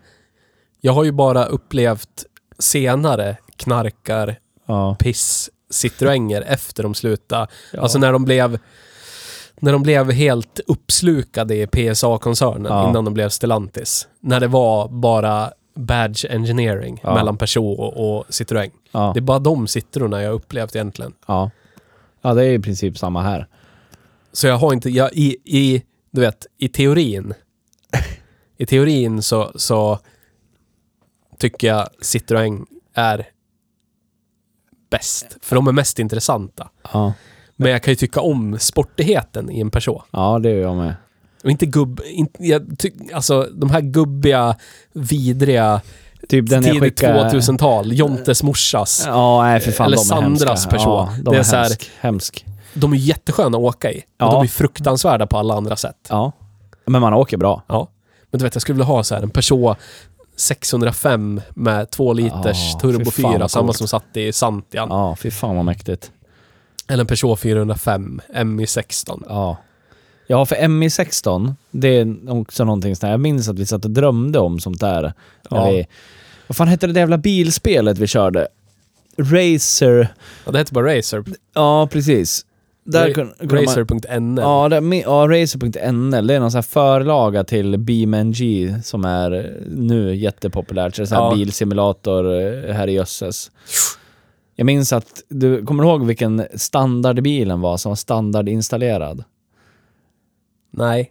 [0.80, 2.24] Jag har ju bara upplevt
[2.58, 7.46] senare knarkar, ja, piss, Citroënger efter de slutade.
[7.72, 7.80] ja.
[7.80, 8.58] Alltså när de blev...
[9.60, 12.90] När de blev helt uppslukade i PSA-koncernen Ja.
[12.90, 14.08] innan de blev Stellantis.
[14.20, 17.14] När det var bara badge engineering Ja.
[17.14, 18.70] mellan Peugeot och, Citroën.
[18.92, 21.14] ja, Det är bara de Citroerna jag upplevt egentligen.
[21.26, 21.50] ja.
[22.22, 23.46] ja, det är i princip samma här.
[24.32, 27.34] Så jag har inte, jag, i, i, du vet, i teorin.
[28.56, 29.98] I teorin så, så
[31.38, 33.26] tycker jag Citroën är
[34.90, 35.36] bäst.
[35.42, 36.70] För de är mest intressanta.
[36.92, 37.12] Ja,
[37.56, 40.02] Men jag kan ju tycka om sportigheten i en Peugeot.
[40.10, 40.94] ja det gör jag med.
[41.44, 42.00] Och inte gubb...
[42.04, 44.56] Inte, jag ty, alltså de här gubbiga,
[44.92, 45.80] vidriga,
[46.28, 47.30] Typ den tidigt skickade...
[47.30, 49.02] 2000-tal, Jontes morsas.
[49.06, 49.86] Ja, nej för fan.
[49.86, 50.66] Eller de Sandras.
[50.66, 50.86] Peugeot.
[50.86, 52.46] Ja, de Det är är, så här- hemsk.
[52.74, 54.04] De är jättesköna att åka i.
[54.18, 54.26] Ja.
[54.26, 55.96] Och de är fruktansvärda på alla andra sätt.
[56.08, 56.32] Ja.
[56.86, 57.62] Men man åker bra.
[57.68, 57.88] Ja.
[58.30, 59.78] Men du vet, jag skulle vilja ha så här en Peugeot
[60.36, 64.88] 605 med 2 liters Ja, turbo fy fan, 4, vad samma som satt i Santian.
[64.90, 66.10] Ja, fy fan vad mäktigt.
[66.88, 69.22] Eller en Peugeot 405 MI16.
[69.28, 69.56] Ja.
[70.26, 73.10] Ja, för MI16, det är också någonting sånt här.
[73.10, 75.12] Jag minns att vi satt och drömde om sånt där.
[75.50, 75.70] Ja.
[75.70, 75.86] vi,
[76.46, 78.48] vad fan hette det där jävla bilspelet vi körde?
[79.16, 80.08] Racer...
[80.44, 81.24] Ja, det heter bara Racer.
[81.54, 82.46] Ja, precis.
[82.84, 83.08] Där
[83.40, 84.38] Racer.nl.
[84.42, 88.34] Ja, mi- ja Racer.nl, det är någon sån här förlaga till BeamNG
[88.82, 90.94] som är nu jättepopulärt.
[90.96, 91.34] Så det är Ja.
[91.34, 93.50] bilsimulator eh, här i jösses.
[94.56, 99.24] Jag minns att, du kommer ihåg vilken standard bilen var som var standardinstallerad?
[100.76, 101.10] Nej.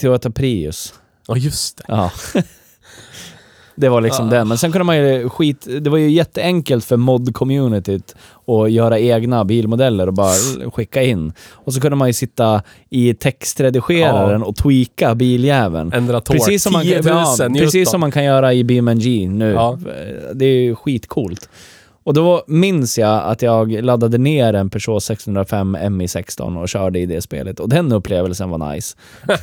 [0.00, 0.94] Toyota Prius.
[1.28, 1.84] Ja, just det.
[1.88, 2.10] Ja.
[3.74, 4.30] Det var liksom Ah.
[4.30, 4.48] den.
[4.48, 5.66] Men sen kunde man ju skit...
[5.80, 8.14] Det var ju jätteenkelt för mod-communityt
[8.46, 10.32] att göra egna bilmodeller och bara
[10.72, 11.32] skicka in.
[11.50, 15.92] Och så kunde man ju sitta i textredigeraren och tweaka biljäveln.
[15.92, 16.38] Ändra tork.
[16.38, 19.52] Precis som, man, 10 000 ja, precis som man kan göra i BeamNG nu.
[19.52, 19.78] Ja.
[20.34, 21.48] Det är ju skitcoolt.
[22.04, 27.06] Och då minns jag att jag laddade ner en Peugeot 605 MI16 och körde i
[27.06, 27.60] det spelet.
[27.60, 28.96] Och den upplevelsen var nice.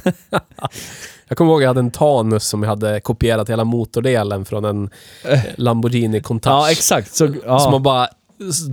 [1.28, 4.66] Jag kommer ihåg att jag hade en Tanus som jag hade kopierat hela motordelen från
[4.66, 4.90] en
[5.56, 6.52] Lamborghini Countach.
[6.52, 7.16] Ja, exakt.
[7.16, 7.60] Så, ja.
[7.60, 8.08] Så man bara...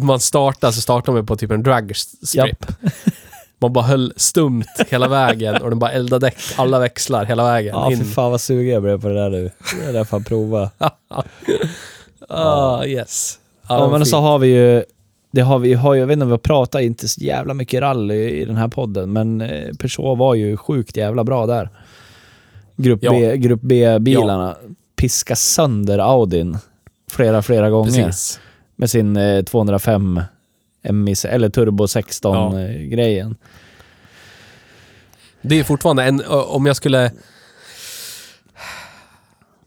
[0.03, 2.67] Man startar så startar man på typ en drag strip.
[3.59, 7.75] Man bara höll stumt hela vägen och den bara eldade däck, alla växlar hela vägen
[7.75, 7.99] Ja, in.
[7.99, 9.51] för fan vad sugen jag blev på det där nu.
[9.87, 10.71] Det där får jag prova.
[12.29, 13.39] ah, yes.
[13.69, 14.09] Ja, men fint.
[14.09, 14.85] så har vi ju...
[15.31, 17.81] Det har vi, har, jag vet inte om vi har pratat inte så jävla mycket
[17.81, 21.71] rally i den här podden, men eh, Peugeot var ju sjukt jävla bra där.
[22.77, 23.11] Grupp Ja.
[23.11, 24.57] B, grupp B-bilarna.
[24.97, 26.59] Piska sönder Audin
[27.11, 28.05] flera, flera gånger.
[28.05, 28.41] Precis.
[28.77, 30.21] Med sin eh, 205
[30.83, 31.87] MIS, eller Turbo Ja.
[31.87, 33.37] 16-grejen.
[35.43, 36.23] Det är fortfarande en...
[36.29, 37.13] Om jag skulle...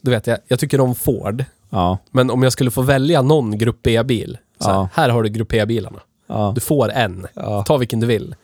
[0.00, 1.44] Du vet, jag, jag tycker om Ford.
[1.70, 1.98] Ja.
[2.10, 4.38] Men om jag skulle få välja någon Grupp B-bil.
[4.58, 4.88] Så här, Ja.
[4.94, 6.00] här har du Grupp B-bilarna.
[6.26, 6.52] Ja.
[6.54, 7.26] Du får en.
[7.34, 7.62] Ja.
[7.66, 8.34] Ta vilken du vill.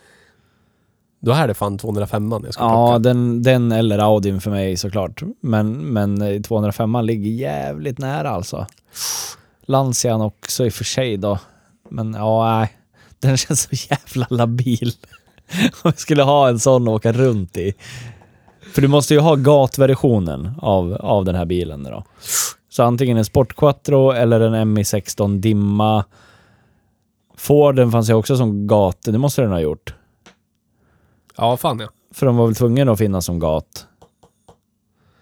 [1.21, 2.99] Då är det fan 205 jag ska Ja, plocka.
[2.99, 5.23] den, den eller Audin för mig såklart.
[5.41, 8.67] Men, men eh, 205 ligger jävligt nära alltså.
[9.67, 11.39] Lancian också i och för sig då.
[11.91, 12.77] Men ja, nej.
[13.21, 14.93] Den känns så jävla labil.
[15.63, 17.75] Om jag skulle ha en sån att åka runt i.
[18.75, 22.05] För du måste ju ha gatversionen av, av den här bilen då.
[22.77, 26.05] Så antingen en Sport Quattro eller en MI16 dimma.
[27.37, 29.95] Forden fanns ju också som gat, det måste den ha gjort.
[31.37, 31.89] Ja, fan ja.
[32.15, 33.87] För de var väl tvungna att finnas som gat.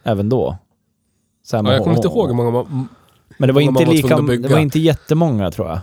[0.03, 0.57] Även då.
[1.43, 2.89] Så ja jag kommer inte ihåg hur många man...
[3.39, 5.79] Men det var inte var lika, det var inte jättemånga tror jag.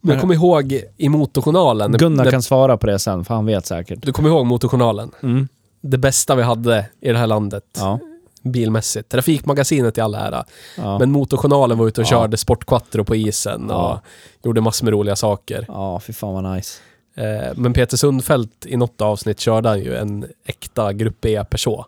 [0.00, 1.92] Men jag kommer ihåg i Motorjournalen.
[1.92, 4.02] Gunnar det, kan svara på det sen, för han vet säkert.
[4.02, 5.10] Du kommer ihåg Motorjournalen?
[5.22, 5.48] Mm.
[5.80, 7.64] Det bästa vi hade i det här landet.
[7.78, 7.98] Ja.
[8.42, 9.08] Bilmässigt.
[9.08, 10.44] Trafikmagasinet i all ära.
[10.76, 10.98] Ja.
[10.98, 12.10] Men Motorjournalen var ute och Ja.
[12.10, 14.00] körde Sportquattro på isen och Ja.
[14.42, 15.64] gjorde massor med roliga saker.
[15.68, 16.80] ja, fy fan vad nice.
[17.14, 21.86] Eh, men Peter Sundfeldt i något avsnitt körde han ju en äkta Grupp B Peugeot.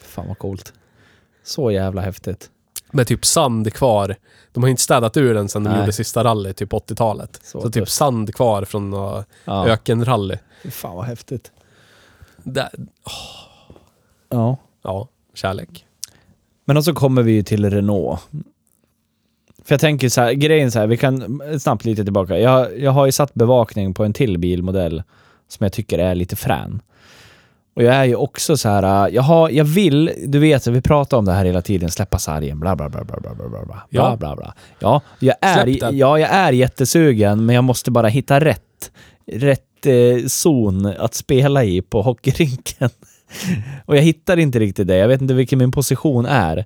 [0.00, 0.72] Fy fan vad coolt.
[1.44, 2.50] Så jävla häftigt.
[2.92, 4.16] Med typ sand kvar.
[4.52, 7.40] De har inte städat ur den sedan de gjorde sista rally, typ 80-talet.
[7.44, 9.66] Så Så, typ sand kvar från uh, Ja.
[9.68, 10.38] ökenrally.
[10.62, 11.52] Fy fan vad häftigt.
[12.42, 12.68] Där,
[14.28, 14.56] Ja.
[14.82, 15.85] ja, kärlek.
[16.66, 18.20] Men så kommer vi ju till Renault.
[19.64, 22.38] För jag tänker så här, grejen så här, vi kan snabbt lite tillbaka.
[22.38, 25.02] Jag, jag har ju satt bevakning på en till bilmodell
[25.48, 26.82] som jag tycker är lite frän.
[27.76, 31.16] Och jag är ju också så här, jag, har, jag vill, du vet, vi pratar
[31.16, 33.82] om det här hela tiden, släppa sargen, bla bla bla bla bla bla bla.
[33.90, 38.40] Ja, bla, bla, Ja, jag är, ja, jag är jättesugen, men jag måste bara hitta
[38.40, 38.90] rätt,
[39.26, 42.90] rätt eh, zon att spela i på hockeyrinken.
[43.84, 46.64] Och jag hittar inte riktigt det, jag vet inte vilken min position är.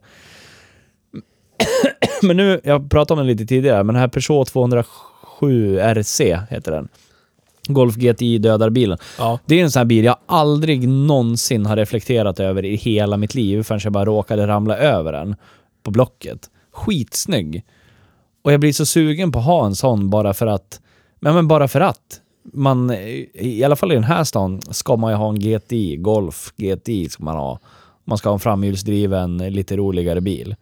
[2.23, 6.73] Men nu, jag pratade om den lite tidigare, men den här Peugeot 207 RC heter
[6.73, 6.89] den.
[7.69, 8.99] Golf GTI dödar bilen.
[9.19, 9.39] Ja.
[9.47, 13.35] Det är en sån här bil jag aldrig någonsin har reflekterat över i hela mitt
[13.35, 15.37] liv förrän jag bara råkade ramla över den
[15.83, 16.51] på Blocket.
[16.73, 17.65] Skitsnygg.
[18.43, 20.81] Och jag blir så sugen på att ha en sån bara för att...
[21.21, 22.21] Men, men bara för att.
[22.43, 22.91] Man,
[23.34, 27.09] I alla fall i den här stan ska man ju ha en GTI, Golf GTI
[27.09, 27.59] ska man ha.
[28.05, 30.57] Man ska ha en framhjulsdriven, lite roligare bil.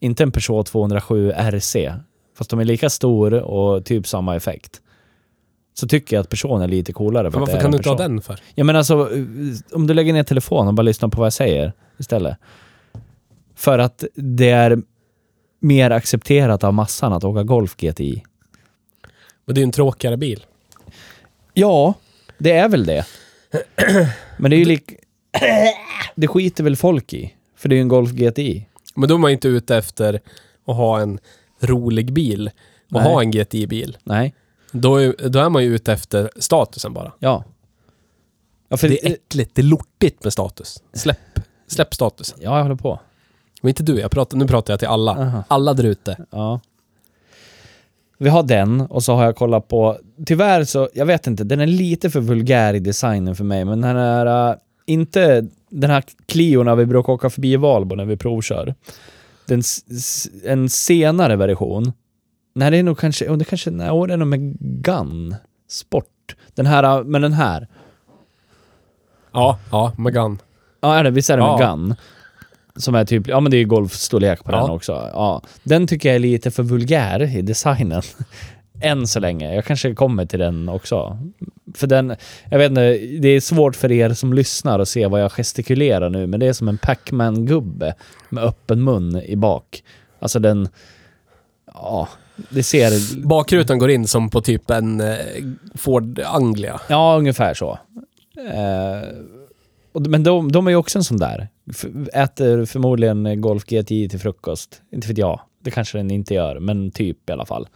[0.00, 1.92] Inte en Peugeot 207 RC.
[2.38, 4.80] Fast de är lika stor och typ samma effekt.
[5.74, 7.30] Så tycker jag att Peugeot är lite coolare.
[7.30, 8.40] För varför kan du inte ha den för?
[8.54, 9.08] Ja men alltså,
[9.72, 12.36] om du lägger ner telefonen och bara lyssnar på vad jag säger istället.
[13.54, 14.82] För att det är
[15.60, 18.22] mer accepterat av massan att åka Golf GTI.
[19.46, 20.46] Men det är ju en tråkigare bil.
[21.54, 21.94] Ja,
[22.38, 23.06] det är väl det.
[24.36, 24.92] Men det är ju lik...
[26.14, 27.34] Det skiter väl folk i.
[27.56, 28.68] För det är ju en Golf GTI.
[28.94, 30.20] Men då är man inte ute efter
[30.66, 31.18] att ha en
[31.60, 32.50] rolig bil
[32.86, 33.02] och Nej.
[33.02, 33.98] ha en GTI-bil.
[34.04, 34.34] Nej.
[34.72, 37.12] Då är, då är man ju ute efter statusen bara.
[37.18, 37.44] Ja.
[38.68, 40.82] Ja, för Det är äckligt, det är lortigt med status.
[40.92, 42.38] Släpp, släpp statusen.
[42.42, 43.00] Ja, jag håller på.
[43.62, 45.12] Men inte du, jag pratar, nu pratar jag till alla.
[45.12, 45.44] Aha.
[45.48, 46.16] Alla där ute.
[46.30, 46.60] Ja.
[48.18, 49.96] Vi har den och så har jag kollat på,
[50.26, 53.80] tyvärr så, jag vet inte, den är lite för vulgär i designen för mig, men
[53.80, 54.56] den här, äh,
[54.86, 58.74] inte den här Cliona vi brukar åka förbi i Valbo när vi provkör.
[59.46, 59.62] Den,
[60.44, 61.92] en senare version.
[62.54, 65.34] Nej, det är nog kanske, oh, det kanske, nej, oh, det är nog med Gun
[65.68, 66.36] Sport.
[66.54, 67.68] Den här, äh, men den här.
[69.32, 70.38] Ja, ja, Magan.
[70.80, 71.70] Ja, är det, visst är det med Ja.
[71.70, 71.94] Gun?
[72.76, 74.60] Som är typ, ja men det är golfstorlek på Ja.
[74.60, 74.92] den också.
[75.12, 75.42] Ja.
[75.62, 78.02] Den tycker jag är lite för vulgär i designen.
[78.80, 79.54] Än så länge.
[79.54, 81.18] Jag kanske kommer till den också.
[81.74, 82.16] För den,
[82.50, 86.10] jag vet inte, det är svårt för er som lyssnar att se vad jag gestikulerar
[86.10, 87.94] nu, men det är som en Pac-Man-gubbe
[88.28, 89.82] med öppen mun i bak.
[90.18, 90.68] Alltså den,
[91.74, 92.08] ja,
[92.50, 95.16] det ser, Bakrutan går in som på typ en eh,
[95.74, 96.80] Ford Anglia.
[96.88, 97.78] ja ungefär så.
[98.54, 99.08] Eh,
[100.00, 101.48] men de, de är ju också en sån där.
[102.12, 104.82] Äter förmodligen Golf GTI till frukost.
[104.92, 105.40] Inte vet jag.
[105.64, 107.68] Det kanske den inte gör, men typ i alla fall.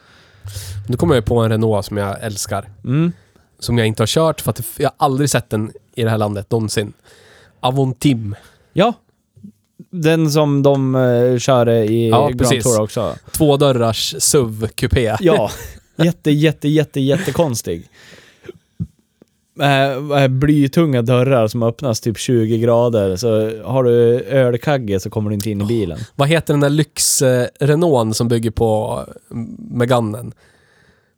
[0.89, 2.71] Nu kommer jag på en Renault som jag älskar.
[2.85, 3.13] Mm.
[3.59, 6.19] Som jag inte har kört för att jag har aldrig sett den i det här
[6.19, 6.93] landet någonsin.
[7.61, 8.35] Avontim.
[8.73, 8.93] Ja.
[9.91, 12.65] Den som de uh, kör i Ja, Grand precis.
[12.65, 13.17] Tour också.
[13.33, 15.17] Tvådörrars SUV-kupé.
[15.21, 15.51] Ja.
[15.97, 17.89] jätte, jätte, jätte, jättekonstig.
[19.61, 23.17] Äh, blytunga dörrar som öppnas typ 20 grader.
[23.17, 25.99] Så har du ölkagge så kommer du inte in i bilen.
[26.17, 29.01] Vad heter den där lyx-Renaulten som bygger på
[29.31, 30.33] mm, Meganen?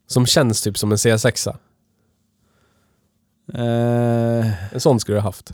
[0.07, 1.55] Som känns typ som en C6.
[3.55, 5.53] Eh, En sån skulle du ha haft.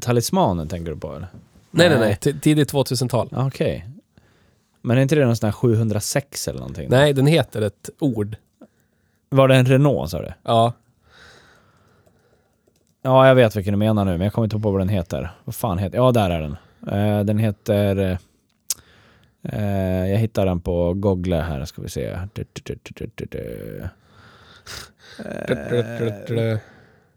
[0.00, 1.28] talismanen tänker du på eller?
[1.70, 2.16] Nej, nej, Nej.
[2.16, 3.28] T- Tidigt 2000-tal.
[3.32, 3.86] Ja, Okej.
[4.82, 6.88] Men är inte det någon sån här 706 eller någonting?
[6.90, 8.36] Nej, den heter ett ord.
[9.28, 10.32] Var det en Renault sa du?
[10.42, 10.72] Ja.
[13.02, 15.30] Ja, jag vet vilken du menar nu, men jag kommer inte på vad den heter.
[15.44, 16.56] Vad fan heter Ja, där är den.
[16.92, 18.18] Eh, den heter...
[19.42, 22.18] eh, jag hittar den på Google här, ska vi se.
[23.30, 23.90] Du.
[25.18, 26.58] Eh,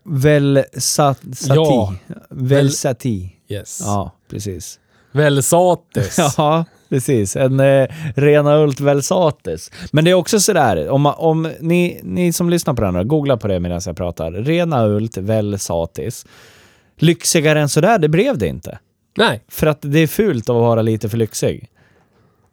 [0.04, 1.32] Velsati.
[1.50, 1.96] Ja.
[2.30, 3.36] Velsati.
[3.48, 3.80] Yes.
[3.86, 4.80] Ja, precis.
[5.14, 6.18] Velsatis.
[6.38, 7.36] Ja, precis.
[7.36, 9.72] En eh, rena ult Velsatis.
[9.92, 13.38] Men det är också sådär, om, om ni, ni som lyssnar på den här, googla
[13.38, 14.32] på det medan jag pratar.
[14.32, 16.26] Rena ult Velsatis.
[16.98, 18.80] Lyxigare än sådär, det blev det inte.
[19.18, 19.44] Nej.
[19.48, 21.70] För att det är fult att vara lite för lyxig.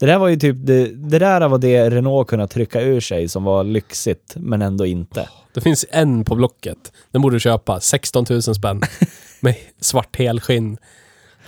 [0.00, 3.28] Det där var ju typ, det, det där var det Renault kunde trycka ur sig
[3.28, 5.28] som var lyxigt, men ändå inte.
[5.54, 6.92] Det finns en på Blocket.
[7.10, 7.80] Den borde du köpa.
[7.80, 8.80] 16 000 spänn.
[9.40, 10.76] Med svart helskinn.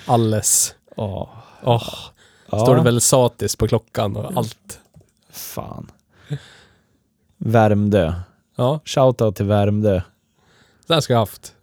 [0.07, 0.75] Alles.
[0.97, 1.29] Åh.
[1.63, 1.89] Åh.
[2.51, 4.81] Ja, Står det Velsatis på klockan och allt.
[5.31, 5.91] Fan.
[7.37, 8.15] Värmdö.
[8.57, 10.03] Ja, Shoutout till Värmdö.
[10.87, 11.55] det här ska jag haft.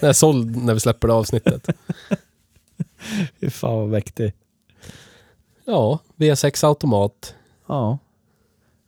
[0.00, 1.66] Den är såld när vi släpper det avsnittet.
[3.40, 4.32] Fy fan vad mäktig.
[5.64, 7.34] Ja, V6 automat.
[7.66, 7.98] Ja.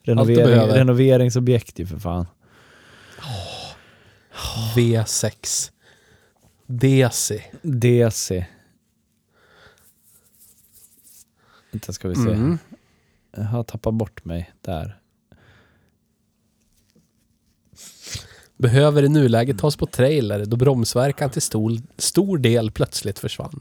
[0.02, 2.26] Renovering, renoveringsobjekt ju för fan.
[4.76, 5.70] V6.
[6.66, 7.42] DC.
[7.62, 8.46] DC.
[11.74, 12.30] Vänta ska vi se.
[12.32, 12.58] Mm.
[13.36, 14.98] Jag har tappat bort mig där.
[18.56, 23.60] Behöver i nuläget tas på trailer då bromsverkan till stor, stor del plötsligt försvann.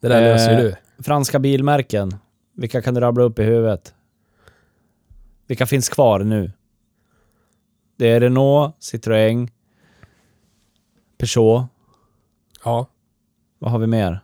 [0.00, 0.74] Det där Eh, löser du.
[1.02, 2.14] Franska bilmärken.
[2.52, 3.94] Vilka kan du rabbla upp i huvudet?
[5.46, 6.52] Vilka finns kvar nu?
[7.96, 9.48] Det är Renault, Citroën,
[11.18, 11.64] Peugeot.
[12.64, 12.86] Ja.
[13.58, 14.20] Vad har vi mer?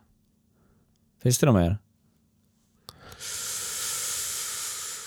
[1.23, 1.79] Finns det något mer?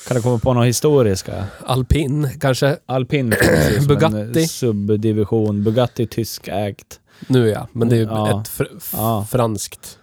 [0.07, 1.45] Kan du komma på några historiska?
[1.65, 2.77] Alpin kanske.
[2.85, 3.33] Alpin
[3.77, 4.47] som Bugatti.
[4.47, 5.63] subdivision.
[5.63, 6.99] Bugatti tyskägt.
[7.27, 8.41] Nu ja, men det är ju Ja.
[8.41, 9.27] ett fr- Ja.
[9.31, 9.99] franskt.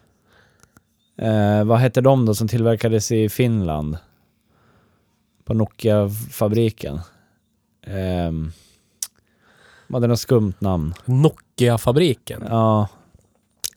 [1.19, 3.97] Eh, vad hette de då som tillverkades i Finland?
[5.45, 6.95] På Nokia-fabriken.
[7.87, 8.33] Eh,
[9.89, 10.95] de hade något skumt namn.
[11.05, 12.45] Nokia-fabriken.
[12.49, 12.89] Ja,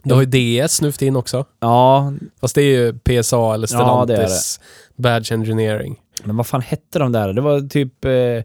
[0.03, 0.27] Du har ju
[0.65, 1.45] DS nu för tiden också.
[1.59, 4.59] ja, Fast det är ju PSA eller Ja, det Stellantis
[4.95, 6.01] Badge Engineering.
[6.23, 7.33] Men vad fan hette de där?
[7.33, 8.43] Det var typ eh, eh,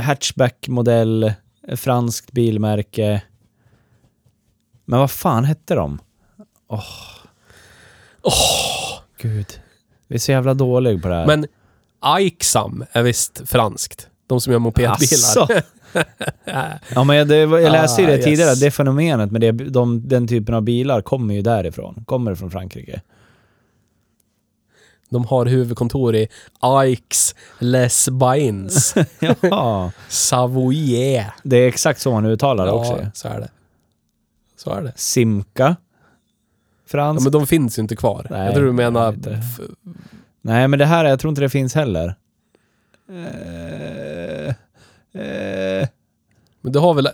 [0.00, 1.32] hatchback-modell,
[1.76, 3.22] franskt bilmärke.
[4.84, 5.98] Men vad fan hette de?
[6.68, 6.84] Åh.
[8.22, 9.00] Åh!
[9.20, 9.46] Gud.
[10.08, 11.26] Vi är så jävla dåliga på det här.
[11.26, 11.46] Men
[12.00, 14.08] Aixam är visst franskt.
[14.26, 14.94] De som gör mopedbilar.
[14.96, 15.48] Asså?
[16.94, 18.24] Ja men jag, var- jag läste ju Ah, det yes.
[18.24, 22.04] tidigare, det fenomenet med det, de, den typen av bilar kommer ju därifrån.
[22.06, 23.00] Kommer från Frankrike.
[25.10, 26.28] De har huvudkontor i
[26.60, 28.94] Aix Les Bains.
[29.40, 31.32] ja, Savoyer.
[31.42, 32.98] det är exakt så man uttalar det också.
[33.02, 33.48] Ja, så är det.
[34.56, 34.92] Så är det.
[34.96, 35.64] Simca.
[35.64, 35.74] Ja,
[36.86, 37.22] Fransk.
[37.24, 38.26] men de finns ju inte kvar.
[38.30, 39.16] Nej, jag tror du menar...
[39.26, 39.60] f-
[40.42, 42.14] Nej men det här, jag tror inte det finns heller.
[43.10, 44.48] Eh,
[45.22, 45.88] eh,
[46.60, 47.08] Men du har väl...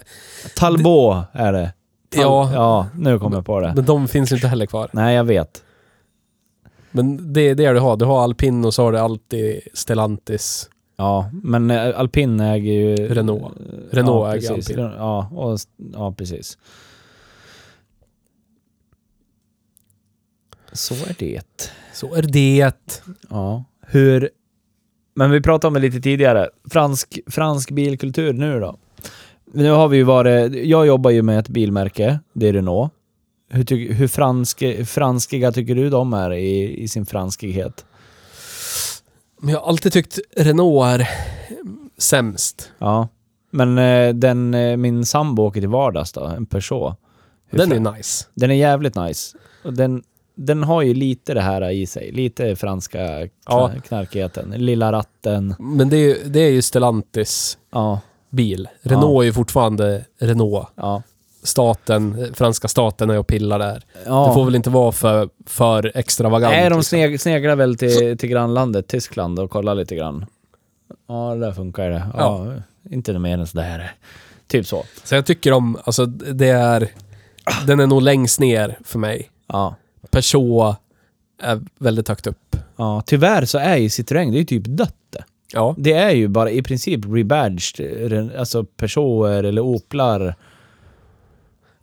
[0.57, 1.73] Talbot är det.
[2.11, 2.51] Tal- Ja.
[2.55, 3.73] Ja, nu kommer jag på det.
[3.77, 4.89] Men de finns ju inte heller kvar.
[4.93, 5.63] Nej, jag vet.
[6.97, 7.97] Men det är det du har.
[7.97, 10.71] Du har Alpin och så har du alltid Stellantis.
[10.97, 12.97] Ja, men eh, Alpin äger ju...
[12.97, 13.55] Renault.
[13.91, 14.71] Renault ja, äger precis.
[14.71, 14.85] Alpin.
[14.99, 15.59] Ja, och,
[15.93, 16.59] ja, precis.
[20.73, 21.73] Så är det.
[21.93, 22.73] Så är det.
[23.31, 23.65] Ja.
[23.81, 24.31] Hur...
[25.15, 26.49] Men vi pratade om det lite tidigare.
[26.71, 28.77] Fransk, fransk bilkultur nu då?
[29.53, 30.67] Nu har vi ju varit...
[30.67, 32.21] Jag jobbar ju med ett bilmärke.
[32.33, 32.93] Det är Renault.
[33.49, 37.85] Hur, tyck, hur franske, franskiga tycker du de är i, i sin franskighet?
[39.41, 41.09] Men jag har alltid tyckt Renault är
[41.99, 42.71] sämst.
[42.79, 43.09] Ja.
[43.51, 46.95] Men eh, den, eh, min sambo åker till vardags då, en Peugeot.
[47.49, 48.25] Hur Den är nice.
[48.35, 49.37] Den är jävligt nice.
[49.65, 50.03] Och den,
[50.35, 52.13] den har ju lite det här i sig.
[52.13, 53.71] Lite franska kna- Ja.
[53.89, 54.51] knarkigheten.
[54.51, 55.55] Lilla ratten.
[55.59, 58.01] Men det är, det är ju Stellantis Ja,
[58.31, 58.69] bil.
[58.83, 60.69] Renault är ju fortfarande Renault.
[60.75, 61.03] ja.
[61.47, 63.83] Staten, franska staten är och pillar där.
[64.07, 64.27] ja.
[64.29, 66.53] Det får väl inte vara för, för extravagant.
[66.53, 66.83] Nej, de liksom.
[66.83, 70.27] sneg, sneglar väl till, till grannlandet Tyskland och kollar lite grann.
[71.09, 72.03] Ja, där funkar det.
[72.19, 72.47] Ja,
[72.91, 73.93] Inte något mer än sådär.
[74.47, 74.85] Typ så.
[75.05, 76.89] Så jag tycker om, alltså det är...
[77.67, 79.31] Den är nog längst ner för mig.
[79.47, 79.75] Ja.
[80.11, 80.77] Peugeot
[81.43, 82.57] är väldigt högt upp.
[82.77, 83.03] ja.
[83.07, 85.25] Tyvärr så är ju Citroën, det är ju typ dött det.
[85.53, 85.75] Ja.
[85.79, 90.35] Det är ju bara i princip rebadged, alltså Peugeoter eller Oplar.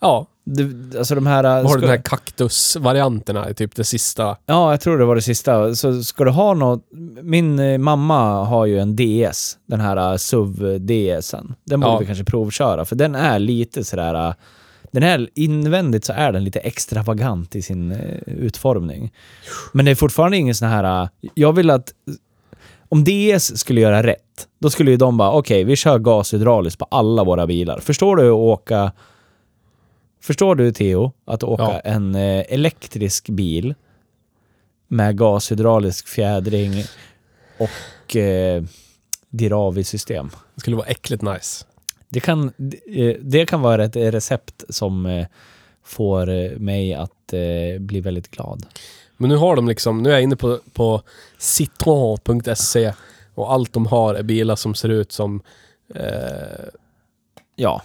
[0.04, 1.44] Ja, Det, alltså de här...
[1.44, 4.38] vad har du den här kaktusvarianterna typ det sista?
[4.46, 5.76] Ja, jag tror det var det sista.
[5.76, 6.82] Så ska du ha något...
[7.22, 11.54] Min eh, mamma har ju en DS, den här uh, SUV-DSen.
[11.66, 11.98] Den borde Ja.
[12.00, 14.28] vi kanske provköra, för den är lite sådär...
[14.28, 14.34] uh,
[14.92, 19.14] Den är invändigt så är den lite extravagant i sin eh, utformning.
[19.74, 21.10] Men det är fortfarande ingen sån här...
[21.34, 21.94] Jag vill att...
[22.90, 26.86] Om DS skulle göra rätt, då skulle ju de bara okej, vi kör gashydrauliskt på
[26.92, 27.80] alla våra bilar.
[27.80, 28.92] Förstår du att åka...
[30.24, 31.80] Förstår du Theo, att åka Ja.
[31.80, 33.76] en eh, elektrisk bil
[34.88, 36.84] med gashydraulisk fjädring
[37.58, 38.64] och eh,
[39.30, 40.30] Diravi-system.
[40.56, 41.66] Det skulle vara äckligt nice.
[42.10, 42.48] Det kan,
[42.88, 45.28] eh, det kan vara ett recept som eh,
[45.84, 48.66] får mig att eh, bli väldigt glad.
[49.18, 51.02] Men nu har de liksom, nu är jag inne på, på
[51.38, 52.94] citron.se
[53.36, 55.42] och allt de har är bilar som ser ut som
[55.96, 56.66] eh,
[57.56, 57.82] Ja.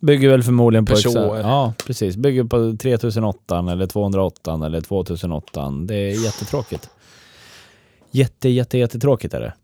[0.00, 0.94] Bygger väl förmodligen på...
[0.94, 1.14] Peugeot.
[1.16, 2.16] exa- Ja, precis.
[2.16, 5.70] Bygger på 3008 eller 208 eller 2008.
[5.86, 6.90] Det är jättetråkigt.
[8.10, 9.54] Jätte, jätte, jättetråkigt är det.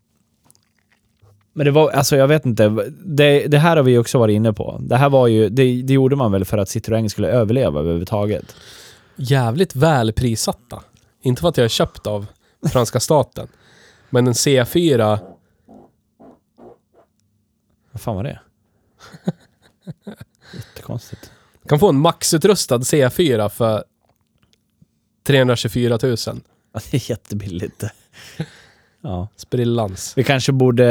[1.53, 2.69] Men det var, alltså jag vet inte.
[3.05, 4.77] Det, det här har vi också varit inne på.
[4.81, 8.55] Det här var ju, det, det gjorde man väl för att Citroën skulle överleva överhuvudtaget.
[9.15, 10.83] jävligt väl prissatta.
[11.21, 12.25] Inte för att jag är köpt av
[12.71, 13.47] franska staten.
[14.09, 15.19] Men en C4,
[17.91, 18.39] Vad fan var det?
[20.53, 21.31] Jättekonstigt.
[21.67, 23.83] kan få en maxutrustad C4 för
[25.27, 26.15] 324 000.
[26.73, 27.83] Ja, det är jättebilligt.
[29.01, 29.27] Ja.
[29.35, 30.13] Sprillans.
[30.17, 30.87] Vi kanske borde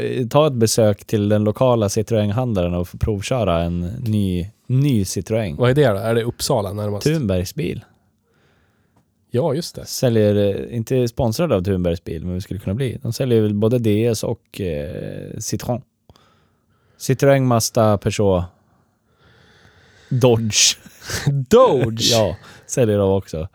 [0.00, 5.56] eh, ta ett besök till den lokala Citroën-handlaren och få provköra en ny, ny Citroën.
[5.56, 5.96] Vad är det då?
[5.96, 7.06] Är det Uppsala närmast?
[7.06, 7.84] Thunbergs bil.
[9.30, 9.84] Ja, just det.
[9.84, 12.98] Säljer, eh, inte sponsrade av Thunbergs bil, men vi skulle kunna bli.
[13.02, 15.82] De säljer väl både DS och eh, Citroën.
[17.02, 18.44] Citroën, Mazda, Peugeot,
[20.08, 20.76] Dodge.
[21.48, 22.02] Doge!
[22.12, 23.48] ja, säljer de också.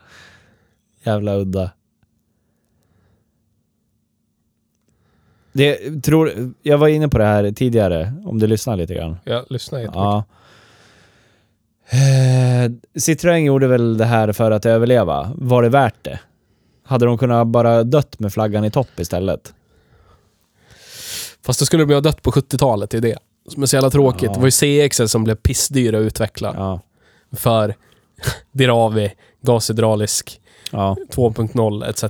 [1.02, 1.70] Jävla udda.
[5.52, 9.16] Det, tror, jag var inne på det här tidigare, om du lyssnar lite grann.
[9.24, 10.00] Jag lyssnar jättemycket.
[10.00, 10.24] Ja.
[11.90, 15.32] Eh, Citroën gjorde väl det här för att överleva.
[15.34, 16.20] Var det värt det?
[16.84, 19.54] Hade de kunnat bara dött med flaggan i topp istället?
[21.42, 23.18] Fast då skulle de ju ha dött på 70-talet, det är det.
[23.48, 24.22] Som är så jävla tråkigt.
[24.22, 24.32] Ja.
[24.32, 26.54] Det var ju CX som blev pissdyra att utveckla.
[26.56, 26.80] Ja.
[27.36, 27.74] För
[28.52, 29.12] Diravi,
[29.42, 30.40] gashydraulisk,
[30.72, 30.96] Ja.
[31.10, 32.04] 2.0 etc.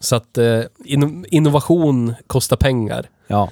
[0.00, 3.08] Så att eh, inno- innovation kostar pengar.
[3.26, 3.50] ja.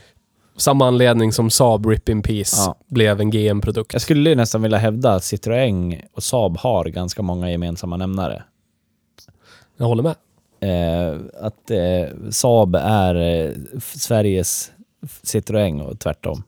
[0.56, 2.74] Samma anledning som Saab Rip in Peace Ja.
[2.86, 3.92] blev en GM-produkt.
[3.92, 8.42] Jag skulle ju nästan vilja hävda att Citroën och Saab har ganska många gemensamma nämnare.
[9.76, 10.14] Jag håller med.
[10.60, 13.50] Eh, att eh, Saab är eh,
[13.80, 14.72] Sveriges
[15.22, 16.42] Citroën och tvärtom.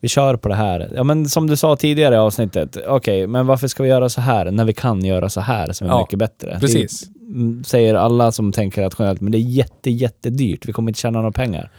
[0.00, 0.92] Vi kör på det här.
[0.94, 2.76] Ja, men som du sa tidigare i avsnittet.
[2.86, 5.86] Okej, men varför ska vi göra så här när vi kan göra så här som
[5.86, 6.58] är Ja, mycket bättre?
[6.60, 7.00] precis.
[7.00, 10.66] Det mm, säger alla som tänker rationellt, men det är jätte, jättedyrt.
[10.68, 11.70] Vi kommer inte tjäna några pengar.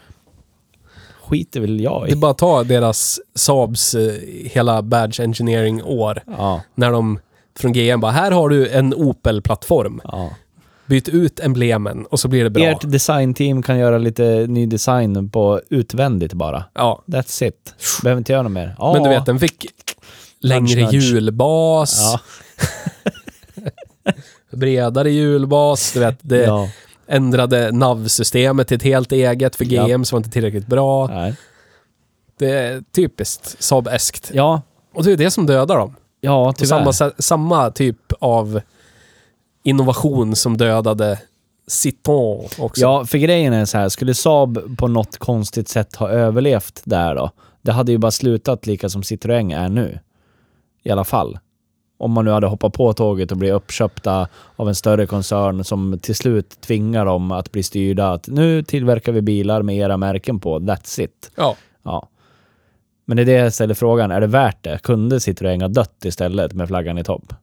[1.27, 2.19] Skiter väl jag Det är i.
[2.19, 4.14] bara att ta deras Saabs eh,
[4.45, 6.22] hela badge engineering-år.
[6.38, 7.19] Ja, När de
[7.60, 10.02] från GM bara, här har du en Opel-plattform.
[10.03, 10.30] ja.
[10.88, 12.64] Byt ut emblemen och så blir det bra.
[12.64, 16.64] Ert designteam kan göra lite ny design på utvändigt bara.
[16.73, 17.03] Ja.
[17.05, 17.76] That's it.
[18.03, 18.76] Behöver inte göra något mer.
[18.77, 18.93] Ja.
[18.93, 19.65] Men du vet, den fick
[20.39, 22.19] längre Nudge, hjulbas, Ja.
[24.57, 26.69] bredare hjulbas, du vet, det ja.
[27.07, 29.88] ändrade nav-systemet till ett helt eget för Ja.
[29.88, 31.07] GM som var inte tillräckligt bra.
[31.07, 31.35] Nej.
[32.39, 34.31] Det är typiskt Saab-eskt.
[34.34, 34.61] Ja,
[34.93, 35.95] Och det är det som dödar dem.
[36.22, 36.91] ja tyvärr.
[36.91, 38.61] samma, samma typ av
[39.68, 41.19] innovation som dödade
[41.68, 42.81] Citroën också.
[42.81, 47.15] Ja, för grejen är så här, skulle Saab på något konstigt sätt ha överlevt där
[47.15, 47.31] då?
[47.61, 49.99] Det hade ju bara slutat lika som Citroën är nu.
[50.84, 51.39] I alla fall.
[51.98, 55.99] Om man nu hade hoppat på tåget och blivit uppköpta av en större koncern som
[56.02, 60.39] till slut tvingar dem att bli styrda att nu tillverkar vi bilar med era märken
[60.39, 61.31] på, that's it.
[61.35, 61.56] Ja.
[61.84, 62.10] Ja.
[63.06, 64.80] Men det är det jag ställer frågan, är det värt det?
[64.84, 67.34] Kunde Citroën ha dött istället med flaggan i topp?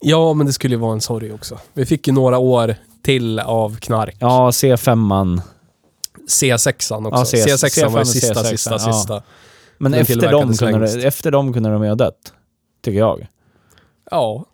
[0.00, 1.58] Ja, men det skulle ju vara en sorg också.
[1.72, 4.16] Vi fick ju några år till av knark.
[4.18, 5.40] Ja, C5an.
[6.28, 7.36] C6an också.
[7.36, 9.22] Ja, C- C6an var ju C5 och sista, C6, sista, sista.
[9.78, 12.32] Men Den efter dem, kunde de, efter dem kunde de ju ha dött.
[12.82, 13.26] Tycker jag.
[14.10, 14.44] Ja.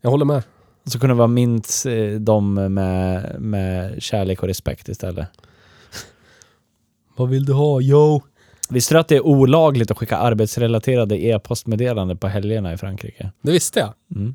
[0.00, 0.42] Jag håller med.
[0.86, 5.28] Så kunde vi minst eh, dem med, med kärlek och respekt istället.
[7.16, 7.80] Vad vill du ha?
[7.80, 8.22] Yo!
[8.68, 13.30] Visste du att det är olagligt att skicka arbetsrelaterade e-postmeddelanden på helgerna i Frankrike?
[13.42, 13.92] Det visste jag.
[14.14, 14.34] Mm.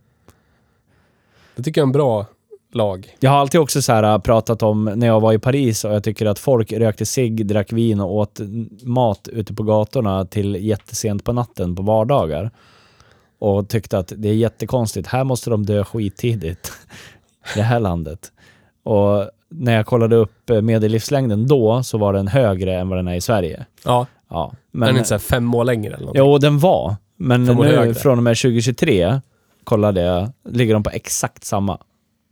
[1.55, 2.25] Det tycker jag är en bra
[2.73, 3.15] lag.
[3.19, 5.93] Jag har alltid också så här äh, pratat om när jag var i Paris och
[5.93, 8.39] jag tycker att folk rökte cigg, drack vin och åt
[8.83, 12.51] mat ute på gatorna till jättesent på natten på vardagar.
[13.39, 15.07] Och tyckte att det är jättekonstigt.
[15.07, 16.71] Här måste de dö skittidigt
[17.55, 18.31] i det här landet.
[18.83, 23.07] Och när jag kollade upp eh, medellivslängden då så var den högre än vad den
[23.07, 23.65] är i Sverige.
[23.85, 24.05] Ja.
[24.31, 26.17] Ja, Men, den är inte så fem år längre eller något.
[26.17, 26.95] Jo, den var.
[27.17, 29.21] Men Fem nu från och med 2023
[29.63, 31.77] kollade jag, ligger de på exakt samma.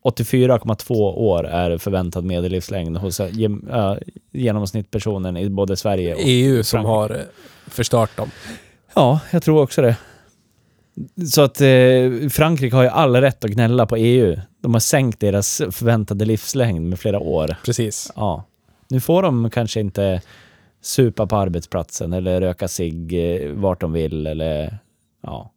[0.03, 3.93] 84,2 år är förväntad medellivslängd hos äh, gem, äh,
[4.31, 6.21] genomsnittpersonen i både Sverige och...
[6.23, 6.91] EU som Frankrike.
[6.91, 7.25] har eh,
[7.67, 8.31] förstört dem.
[8.95, 9.95] Ja, jag tror också det.
[11.31, 14.37] Så att eh, Frankrike har ju all rätt att gnälla på EU.
[14.61, 17.55] De har sänkt deras förväntade livslängd med flera år.
[17.65, 18.11] Precis.
[18.15, 18.43] Ja.
[18.89, 20.21] Nu får de kanske inte
[20.81, 24.79] supa på arbetsplatsen eller röka sig vart de vill eller
[25.21, 25.51] ja.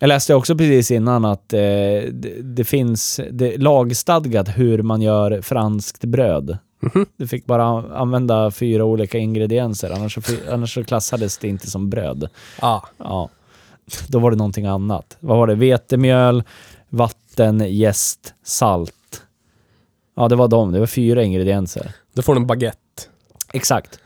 [0.00, 5.42] Jag läste också precis innan att eh, det, det finns det lagstadgat hur man gör
[5.42, 6.58] franskt bröd.
[6.80, 7.06] Mhm.
[7.16, 7.64] Du fick bara
[7.96, 12.28] använda fyra olika ingredienser, annars så, annars så klassades det inte som bröd.
[12.60, 12.80] Ah.
[12.98, 13.28] Ja.
[14.08, 15.16] Då var det någonting annat.
[15.20, 15.54] Vad var det?
[15.54, 16.42] Vetemjöl,
[16.88, 19.22] vatten, jäst, salt.
[20.16, 20.72] Ja, det var de.
[20.72, 21.92] Det var fyra ingredienser.
[22.12, 22.78] Då får du en baguette.
[23.52, 23.98] Exakt.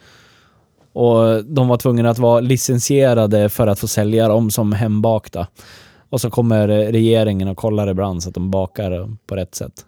[0.93, 5.47] Och de var tvungna att vara licensierade för att få sälja dem som hembakta.
[6.11, 9.87] Och så kommer regeringen och kollar ibland så att de bakar på rätt sätt.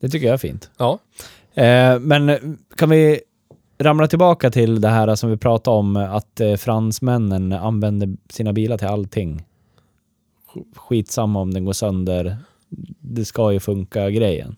[0.00, 0.70] Det tycker jag är fint.
[0.78, 0.98] Ja.
[1.54, 3.20] Eh, men kan vi
[3.78, 8.78] ramla tillbaka till det här som vi pratade om, att eh, fransmännen använder sina bilar
[8.78, 9.44] till allting.
[10.54, 12.36] Sk- Skitsamma om den går sönder.
[13.00, 14.56] Det ska ju funka grejen.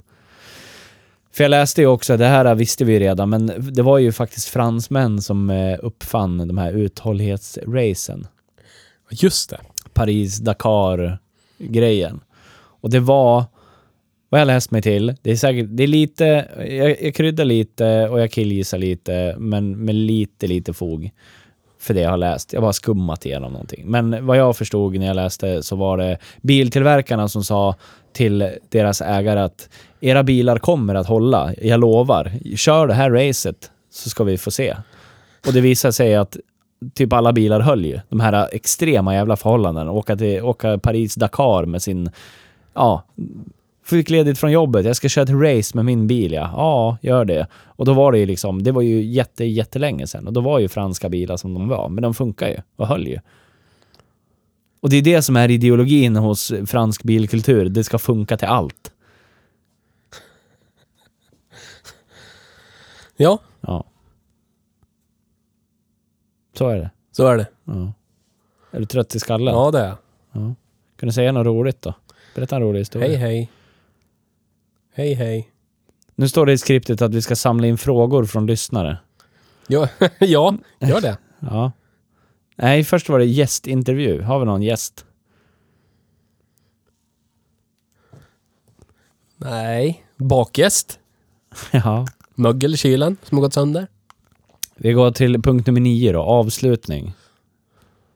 [1.33, 4.49] För jag läste ju också, det här visste vi redan, men det var ju faktiskt
[4.49, 8.27] fransmän som eh, uppfann de här uthållighetsracen.
[9.11, 9.61] Just det.
[9.93, 12.21] Paris-Dakar-grejen.
[12.81, 13.45] Och det var,
[14.29, 16.25] vad jag läst mig till, det är säkert, det är lite,
[16.69, 21.11] jag, jag kryddar lite och jag killgissar lite, men med lite, lite fog
[21.81, 22.53] för det jag har läst.
[22.53, 23.87] Jag har bara skummat igenom någonting.
[23.87, 27.75] Men vad jag förstod när jag läste så var det biltillverkarna som sa
[28.13, 29.69] till deras ägare att
[30.01, 32.33] era bilar kommer att hålla, jag lovar.
[32.57, 34.77] Kör det här racet så ska vi få se.
[35.47, 36.37] Och det visade sig att
[36.95, 38.01] typ alla bilar höll ju.
[38.09, 39.93] De här extrema jävla förhållandena.
[39.93, 42.11] Åka, till, åka Paris-Dakar med sin...
[42.75, 43.05] Ja,
[43.85, 44.87] fick ledigt från jobbet.
[44.87, 46.51] Jag ska köra ett race med min bil, ja.
[46.57, 47.47] Ja, gör det.
[47.67, 50.27] Och då var det ju liksom, det var ju jätte, jättelänge sedan.
[50.27, 51.89] Och då var ju franska bilar som de var.
[51.89, 53.19] Men de funkar ju och höll ju.
[54.81, 57.69] Och det är det som är ideologin hos fransk bilkultur.
[57.69, 58.93] Det ska funka till allt.
[63.21, 63.85] Ja, Ja.
[66.55, 66.91] Så är det.
[67.13, 67.47] så är det.
[67.65, 67.93] Ja.
[68.71, 69.55] Är du trött i skallen?
[69.55, 69.97] Ja, det är jag.
[70.33, 70.55] ja.
[70.97, 71.95] Kan du säga något roligt då?
[72.35, 73.09] Berätta en rolig historia.
[73.09, 73.51] Hej, hej.
[74.95, 75.51] Hej, hej.
[76.15, 78.99] Nu står det i skriptet att vi ska samla in frågor från lyssnare.
[79.67, 79.89] Ja,
[80.19, 81.19] ja gör det.
[81.41, 81.73] Ja.
[82.57, 84.23] Nej, först var det gästintervju.
[84.23, 85.07] Har vi någon gäst?
[89.37, 90.07] Nej.
[90.17, 90.99] Bakgäst.
[91.73, 92.07] Ja.
[92.39, 93.87] Mögel i kylen som har gått sönder.
[94.77, 97.13] Vi går till punkt nummer nio då, avslutning.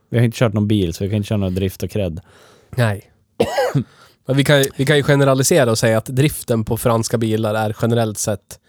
[0.08, 2.20] Vi har inte kört någon bil, så vi kan inte köra någon drift och cred.
[2.70, 3.10] Nej.
[4.26, 7.76] Men vi kan, vi kan ju generalisera och säga att driften på franska bilar är
[7.82, 8.60] generellt sett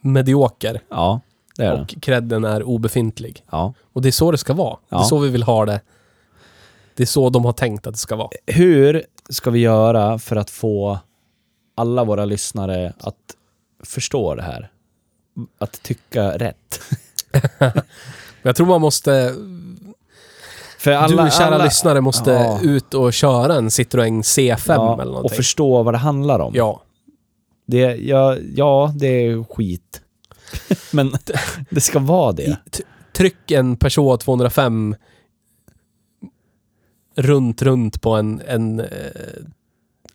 [0.00, 0.80] medioker.
[0.88, 1.20] Ja,
[1.56, 1.80] det är.
[1.80, 3.44] Och credden är obefintlig.
[3.50, 3.74] Ja.
[3.92, 4.76] Och det är så det ska vara.
[4.88, 5.04] Det är Ja.
[5.04, 5.80] så vi vill ha det.
[6.94, 8.30] Det är så de har tänkt att det ska vara.
[8.46, 10.98] Hur ska vi göra för att få
[11.74, 13.16] alla våra lyssnare att
[13.82, 14.70] förstå det här?
[15.58, 16.80] Att tycka rätt?
[18.42, 19.34] Jag tror man måste...
[20.78, 22.60] För alla, du kära alla, lyssnare måste Ja.
[22.62, 25.36] ut och köra en Citroën C5 ja, eller och någonting.
[25.36, 26.52] förstå vad det handlar om.
[26.54, 26.82] Ja.
[27.66, 30.00] Det, ja, ja, det är skit.
[30.92, 31.12] Men
[31.70, 32.58] det ska vara det.
[33.12, 34.96] Tryck en Peugeot 205
[37.16, 38.86] runt, runt på en, en eh,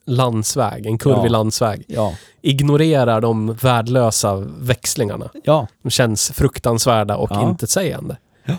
[0.07, 1.29] landsväg, en kurvig Ja.
[1.31, 1.83] landsväg.
[1.87, 2.13] Ja.
[2.41, 5.29] Ignorerar de värdelösa växlingarna.
[5.43, 5.67] Ja.
[5.81, 7.49] De känns fruktansvärda och Ja.
[7.49, 8.17] intetsägande.
[8.43, 8.55] Ja.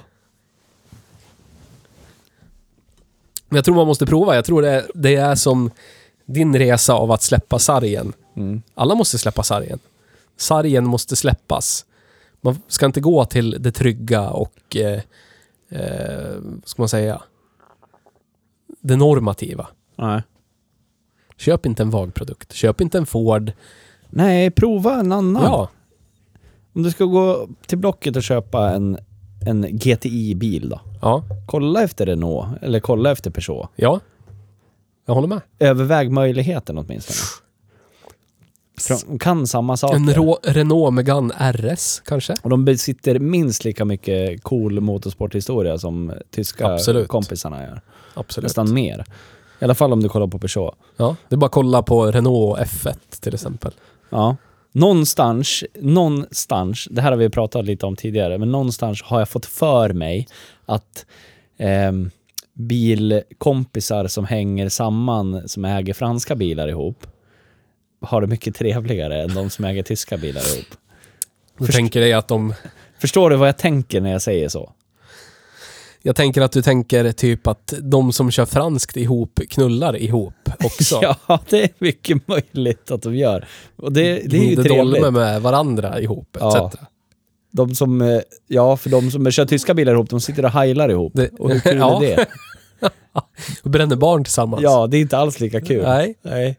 [3.48, 4.34] Men jag tror man måste prova.
[4.34, 5.70] Jag tror det, det är som
[6.26, 8.12] din resa av att släppa sargen.
[8.36, 8.62] Mm.
[8.74, 9.78] Alla måste släppa sargen.
[10.36, 11.84] Sargen måste släppas.
[12.40, 15.00] Man ska inte gå till det trygga och, eh,
[15.70, 17.22] eh, vad ska man säga,
[18.80, 19.66] det normativa.
[19.96, 20.22] Nej.
[21.38, 22.52] Köp inte en VAG-produkt.
[22.52, 23.52] Köp inte en Ford.
[24.10, 25.42] Nej, prova en annan.
[25.42, 25.68] Ja,
[26.74, 28.98] Om du ska gå till Blocket och köpa en,
[29.46, 30.80] en GTI-bil då.
[31.02, 33.68] ja, Kolla efter Renault, eller kolla efter Peugeot.
[33.76, 34.00] ja.
[35.06, 35.40] Jag håller med.
[35.58, 37.16] Överväg möjligheten åtminstone.
[39.08, 39.96] De kan samma saker.
[39.96, 42.34] En Rå- Renault Megane RS kanske?
[42.42, 47.08] Och de besitter minst lika mycket cool motorsporthistoria som tyska Absolut.
[47.08, 47.80] kompisarna gör.
[48.14, 48.42] Absolut.
[48.44, 49.04] Nästan mer.
[49.60, 50.74] I alla fall om du kollar på Peugeot.
[50.96, 53.72] Ja, det är bara att kolla på Renault F1 till exempel.
[54.10, 54.36] Ja.
[54.72, 59.46] Någonstans, någonstans, det här har vi pratat lite om tidigare, men någonstans har jag fått
[59.46, 60.28] för mig
[60.66, 61.06] att
[61.58, 62.10] ehm,
[62.54, 67.06] bilkompisar som hänger samman, som äger franska bilar ihop,
[68.00, 70.66] har det mycket trevligare än de som äger tyska bilar ihop.
[71.58, 72.54] Du Först- tänker dig att de...
[72.98, 74.72] Förstår du vad jag tänker när jag säger så?
[76.08, 81.00] Jag tänker att du tänker typ att de som kör franskt ihop knullar ihop också.
[81.26, 83.48] Ja, det är mycket möjligt att de gör.
[83.76, 85.12] Och det, det är ju Gnider trevligt.
[85.12, 86.42] med varandra ihop etc.
[86.42, 86.70] Ja.
[87.50, 90.88] De som, eh, ja, för de som kör tyska bilar ihop, de sitter och heilar
[90.88, 91.12] ihop.
[91.14, 92.04] Det- och hur kul Ja.
[92.04, 92.26] är det?
[93.62, 94.62] Och bränner barn tillsammans.
[94.62, 95.82] Ja, det är inte alls lika kul.
[95.82, 96.14] Nej.
[96.22, 96.58] Nej.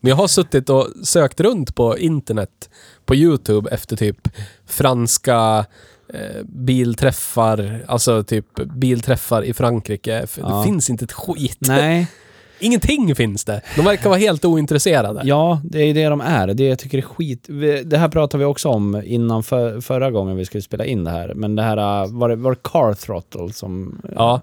[0.00, 2.70] Men jag har suttit och sökt runt på internet,
[3.04, 4.28] på YouTube, efter typ
[4.66, 5.66] franska
[6.14, 10.26] eh, bilträffar, alltså typ bilträffar i Frankrike.
[10.40, 10.48] Ja.
[10.58, 11.58] Det finns inte ett skit.
[11.60, 12.06] Nej.
[12.62, 13.60] Ingenting finns det.
[13.76, 15.20] De verkar vara helt ointresserade.
[15.24, 16.46] Ja, det är det de är.
[16.54, 17.46] Det jag tycker är skit.
[17.84, 21.10] Det här pratade vi också om innan för, förra gången vi skulle spela in det
[21.10, 21.34] här.
[21.34, 24.00] Men det här, äh, var det, var det Car Throttle som...
[24.04, 24.40] äh, Ja.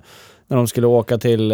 [0.49, 1.51] När de skulle åka till...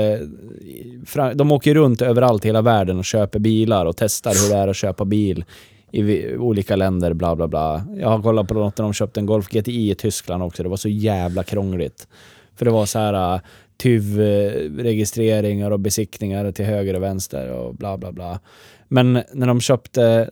[1.06, 4.62] Fra- De åker runt överallt i hela världen och köper bilar och testar hur det
[4.62, 5.46] är att köpa bil
[5.94, 7.86] i olika länder, bla bla bla.
[7.98, 10.64] Jag har kollat på något när de köpte en Golf GTI i Tyskland också.
[10.64, 12.08] Det var så jävla krångligt.
[12.56, 13.42] För det var så här
[13.84, 18.40] TUV-registreringar och besiktningar till höger och vänster och bla bla bla.
[18.88, 20.30] Men när de köpte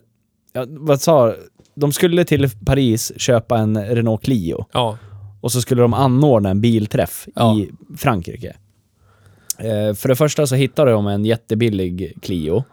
[0.52, 1.34] ja, vad sa
[1.74, 4.64] De skulle till Paris köpa en Renault Clio.
[4.72, 4.98] Ja.
[5.40, 7.56] Och så skulle de anordna en bilträff Ja.
[7.58, 8.56] i Frankrike.
[9.58, 12.64] Eh, för det första så hittade de en jättebillig Clio.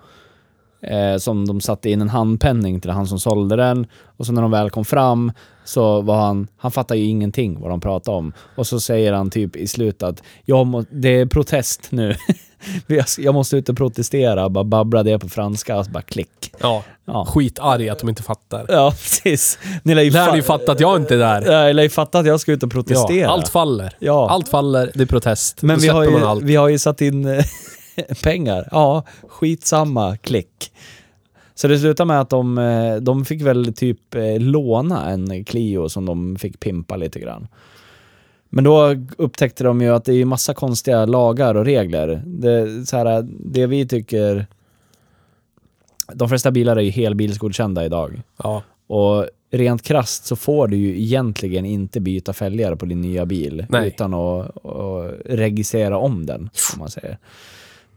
[0.82, 3.88] Eh, som de satte in en handpenning till han som sålde den.
[4.18, 5.32] Och så när de väl kom fram
[5.66, 8.34] så var han, han fattade ju ingenting vad de pratade om.
[8.56, 12.16] Och så säger han typ i slutet att jag må, det är protest nu.
[13.18, 14.50] Jag- måste ut och protestera.
[14.50, 16.54] Bara babbla det på franska och så bara klick.
[16.60, 16.84] ja.
[17.06, 18.66] Ja, Skitarg att de inte fattar.
[18.70, 19.60] ja precis.
[19.84, 21.42] Ni lär ju, Lär ju fatta att jag inte är där.
[21.52, 23.20] Ja, jag lär ju fatta att jag ska ut och protestera.
[23.22, 23.94] Ja, allt faller.
[24.00, 24.30] Ja.
[24.30, 25.62] Allt faller, det är protest.
[25.62, 26.44] Men Då vi har, ju, allt.
[26.44, 27.44] vi har ju satt in eh,
[28.24, 28.68] pengar.
[28.72, 30.72] Ja, skitsamma, klick.
[31.56, 35.90] Så det slutade med att de, eh, de fick väl typ eh, låna en Clio
[35.90, 37.48] som de fick pimpa lite grann.
[38.50, 42.24] Men då upptäckte de ju att det är ju massa konstiga lagar och regler.
[42.26, 44.46] Det, så här, det vi tycker...
[46.14, 48.22] De flesta bilar är ju helbilsgodkända idag.
[48.44, 48.64] Ja.
[48.88, 53.66] Och rent krasst så får du ju egentligen inte byta fälgar på din nya bil
[53.70, 53.88] Nej.
[53.88, 57.18] utan att, att registrera om den, om man säger.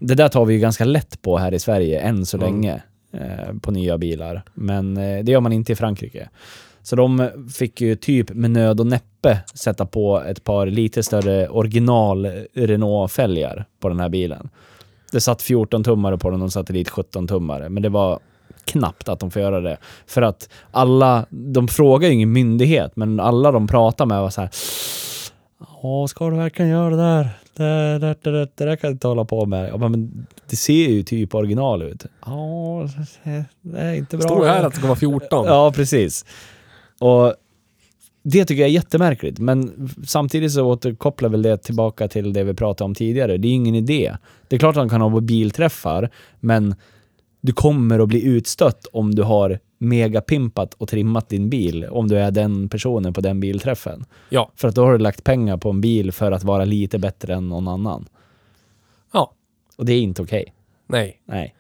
[0.05, 2.47] Det där tar vi ju ganska lätt på här i Sverige än så Mm.
[2.53, 4.43] länge eh, på nya bilar.
[4.55, 6.29] Men eh, det gör man inte i Frankrike.
[6.83, 11.49] Så de fick ju typ med nöd och näppe sätta på ett par lite större
[11.49, 14.49] original Renault-fälgar på den här bilen.
[15.13, 17.69] Det satt 14 tummare på den, de satte dit 17 tummare.
[17.69, 18.19] Men det var
[18.65, 19.77] knappt att de får göra det.
[20.07, 24.41] För att alla, de frågar ju ingen myndighet, men alla de pratar med var så
[24.41, 24.51] här.
[25.83, 27.29] Ja, ska du verkligen göra det där?
[27.57, 29.69] Det, det, det, det, det där kan du inte hålla på med.
[29.69, 32.07] Jag bara, men det ser ju typ original ut.
[32.27, 32.89] Ja,
[33.63, 34.29] det är inte bra.
[34.29, 35.47] Står här att det ska vara 14.
[35.47, 36.25] Ja, precis.
[37.01, 37.35] Och
[38.23, 42.55] det tycker jag är jättemärkligt, men samtidigt så återkopplar väl det tillbaka till det vi
[42.55, 43.37] pratade om tidigare.
[43.37, 44.17] Det är ingen idé.
[44.49, 46.11] Det är klart att de kan ha bilträffar,
[46.41, 46.75] men
[47.41, 52.19] du kommer att bli utstött om du har megapimpat och trimmat din bil, om du
[52.19, 54.05] är den personen på den bilträffen.
[54.29, 54.51] Ja.
[54.57, 57.35] För att då har du lagt pengar på en bil för att vara lite bättre
[57.35, 58.09] än någon annan.
[59.13, 59.33] Ja.
[59.77, 60.55] Och det är inte okej.
[60.87, 61.23] Nej.
[61.25, 61.55] Nej.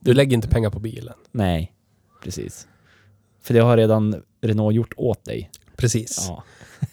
[0.00, 1.14] Du lägger inte pengar på bilen.
[1.32, 1.72] Nej.
[2.22, 2.68] Precis.
[3.42, 5.50] För det har redan Renault gjort åt dig.
[5.76, 6.26] Precis.
[6.28, 6.42] Ja.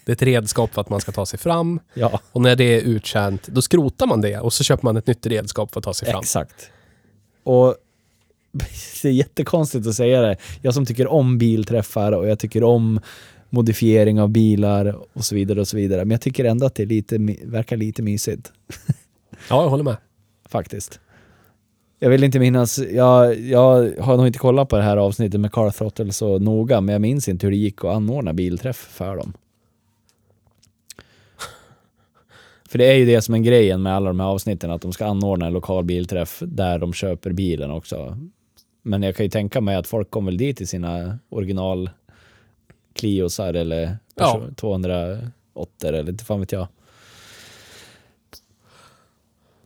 [0.04, 1.80] Det är ett redskap för att man ska ta sig fram.
[1.94, 2.20] Ja.
[2.32, 5.26] Och när det är uttjänt, då skrotar man det och så köper man ett nytt
[5.26, 6.20] redskap för att ta sig fram.
[6.20, 6.70] Exakt.
[7.42, 7.76] Och
[9.02, 10.36] det är jättekonstigt att säga det.
[10.62, 13.00] Jag som tycker om bilträffar och jag tycker om
[13.50, 16.04] modifiering av bilar och så vidare och så vidare.
[16.04, 18.52] Men jag tycker ändå att det lite, verkar lite mysigt
[19.48, 19.96] Ja, jag håller med.
[20.48, 21.00] faktiskt.
[21.98, 25.52] Jag vill inte minnas, jag, jag har nog inte kollat på det här avsnittet med
[25.52, 29.16] Car Throttle så noga, men jag minns inte hur det gick att anordna bilträff för
[29.16, 29.32] dem.
[32.68, 34.92] För det är ju det som är grejen med alla de här avsnitten, att de
[34.92, 38.16] ska anordna en lokal bilträff där de köper bilen också.
[38.82, 41.90] Men jag kan ju tänka mig att folk kommer dit i sina original
[42.94, 44.40] Cliosar eller Ja.
[44.56, 46.66] 208 eller inte fan vet jag.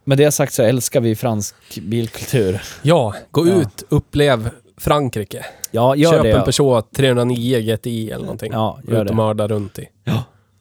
[0.05, 2.63] Med det sagt så älskar vi fransk bilkultur.
[2.83, 3.55] Ja, gå Ja.
[3.55, 5.47] ut, upplev Frankrike.
[5.71, 6.33] Ja, gör Köp det.
[6.33, 8.53] en Peugeot 309 GTI eller någonting.
[8.53, 9.89] Ja, gör ut och mörda runt i.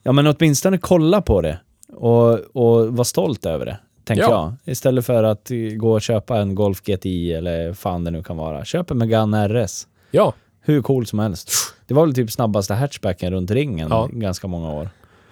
[0.02, 1.58] Ja, men åtminstone kolla på det
[1.92, 4.56] och, och var stolt över det, tänker Ja.
[4.64, 4.72] jag.
[4.72, 8.64] Istället för att gå och köpa en Golf GTI eller fan det nu kan vara.
[8.64, 9.86] Köp en Megane RS.
[10.10, 11.50] Ja, Hur cool som helst.
[11.86, 14.08] Det var väl typ snabbaste hatchbacken runt ringen Ja.
[14.12, 14.88] ganska många år.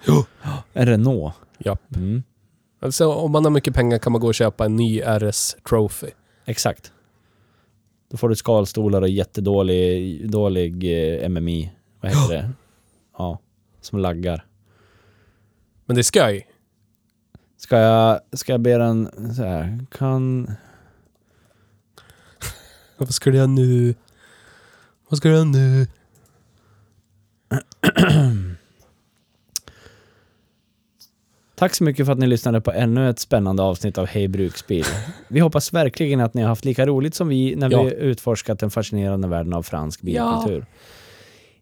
[0.07, 0.23] Jo.
[0.73, 1.33] En Renault.
[1.57, 1.77] ja.
[1.95, 2.23] Mm.
[2.79, 6.07] Alltså om man har mycket pengar kan man gå och köpa en ny RS Trophy.
[6.45, 6.91] Exakt.
[8.11, 10.83] Då får du skalstolar och jättedålig dålig
[11.23, 11.71] eh, MMI.
[12.01, 12.49] Vad heter det?
[13.17, 13.39] Ja,
[13.81, 14.45] som laggar.
[15.85, 16.47] Men det är sköj.
[17.65, 20.45] Ska jag, ska jag be den så här, kan...
[22.97, 23.95] Vad ska du göra nu?
[25.09, 25.85] Vad ska du göra nu?
[31.55, 34.85] Tack så mycket för att ni lyssnade på ännu ett spännande avsnitt av Hej Bruksbil.
[35.27, 37.83] Vi hoppas verkligen att ni har haft lika roligt som vi när Ja.
[37.83, 40.65] vi utforskat den fascinerande världen av fransk bilkultur.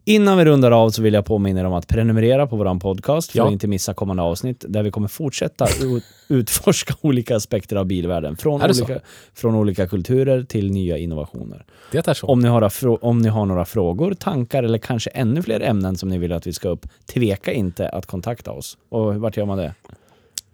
[0.05, 3.31] Innan vi rundar av så vill jag påminna er om att prenumerera på vår podcast
[3.31, 3.45] för Ja.
[3.45, 8.37] att inte missa kommande avsnitt där vi kommer fortsätta ut- utforska olika aspekter av bilvärlden.
[8.37, 8.83] Från så?
[8.83, 8.99] olika,
[9.33, 11.65] från olika kulturer till nya innovationer.
[11.91, 12.27] Det är så.
[12.27, 16.09] Om ni, har, om ni har några frågor, tankar eller kanske ännu fler ämnen som
[16.09, 18.77] ni vill att vi ska upp, tveka inte att kontakta oss.
[18.89, 19.73] Och vart gör man det?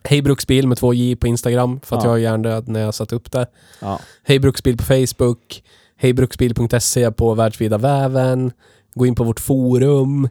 [0.04, 2.10] Hej Bruksbil med två J på Instagram för att Ja.
[2.10, 3.48] jag är hjärndöd när jag satt upp det.
[3.82, 4.00] Ja.
[4.24, 5.64] Hej Bruksbil på Facebook.
[5.98, 8.52] Hejbruksbil.se på världsvida väven.
[9.00, 10.30] Gå in på vårt forum.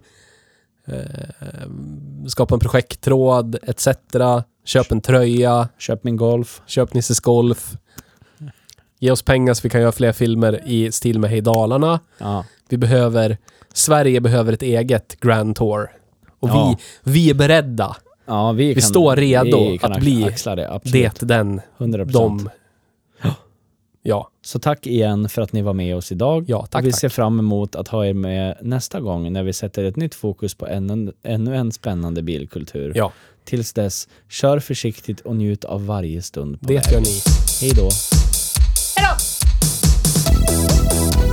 [0.86, 1.69] Eh,
[2.28, 3.89] skapa en projekttråd etc.
[4.65, 5.69] Köp en tröja.
[5.78, 6.62] Köp min Golf.
[6.66, 7.73] Köp Nisses Golf.
[9.01, 12.01] Ge oss pengar så vi kan göra fler filmer i stil med Hej Dalarna.
[12.19, 12.45] Ja.
[12.69, 13.39] Vi behöver...
[13.73, 15.90] Sverige behöver ett eget Grand Tour.
[16.40, 16.77] Och Ja.
[17.05, 17.97] vi, vi är beredda.
[18.27, 20.82] Ja, vi, kan, står redo vi att bli det.
[20.93, 22.05] Det, den, 100%.
[22.05, 22.51] de.
[24.09, 24.30] Ja.
[24.43, 26.44] Så tack igen för att ni var med oss idag.
[26.48, 27.01] Ja, tack, vi tack.
[27.01, 30.55] ser fram emot att ha er med nästa gång när vi sätter ett nytt fokus
[30.55, 32.93] på ännu, ännu en spännande bilkultur.
[32.97, 33.12] Ja.
[33.44, 36.93] Tills dess, kör försiktigt och njut av varje stund på Det vägen.
[36.93, 37.20] gör ni.
[37.60, 37.89] Hej då.
[38.97, 39.06] Hej
[41.22, 41.27] då!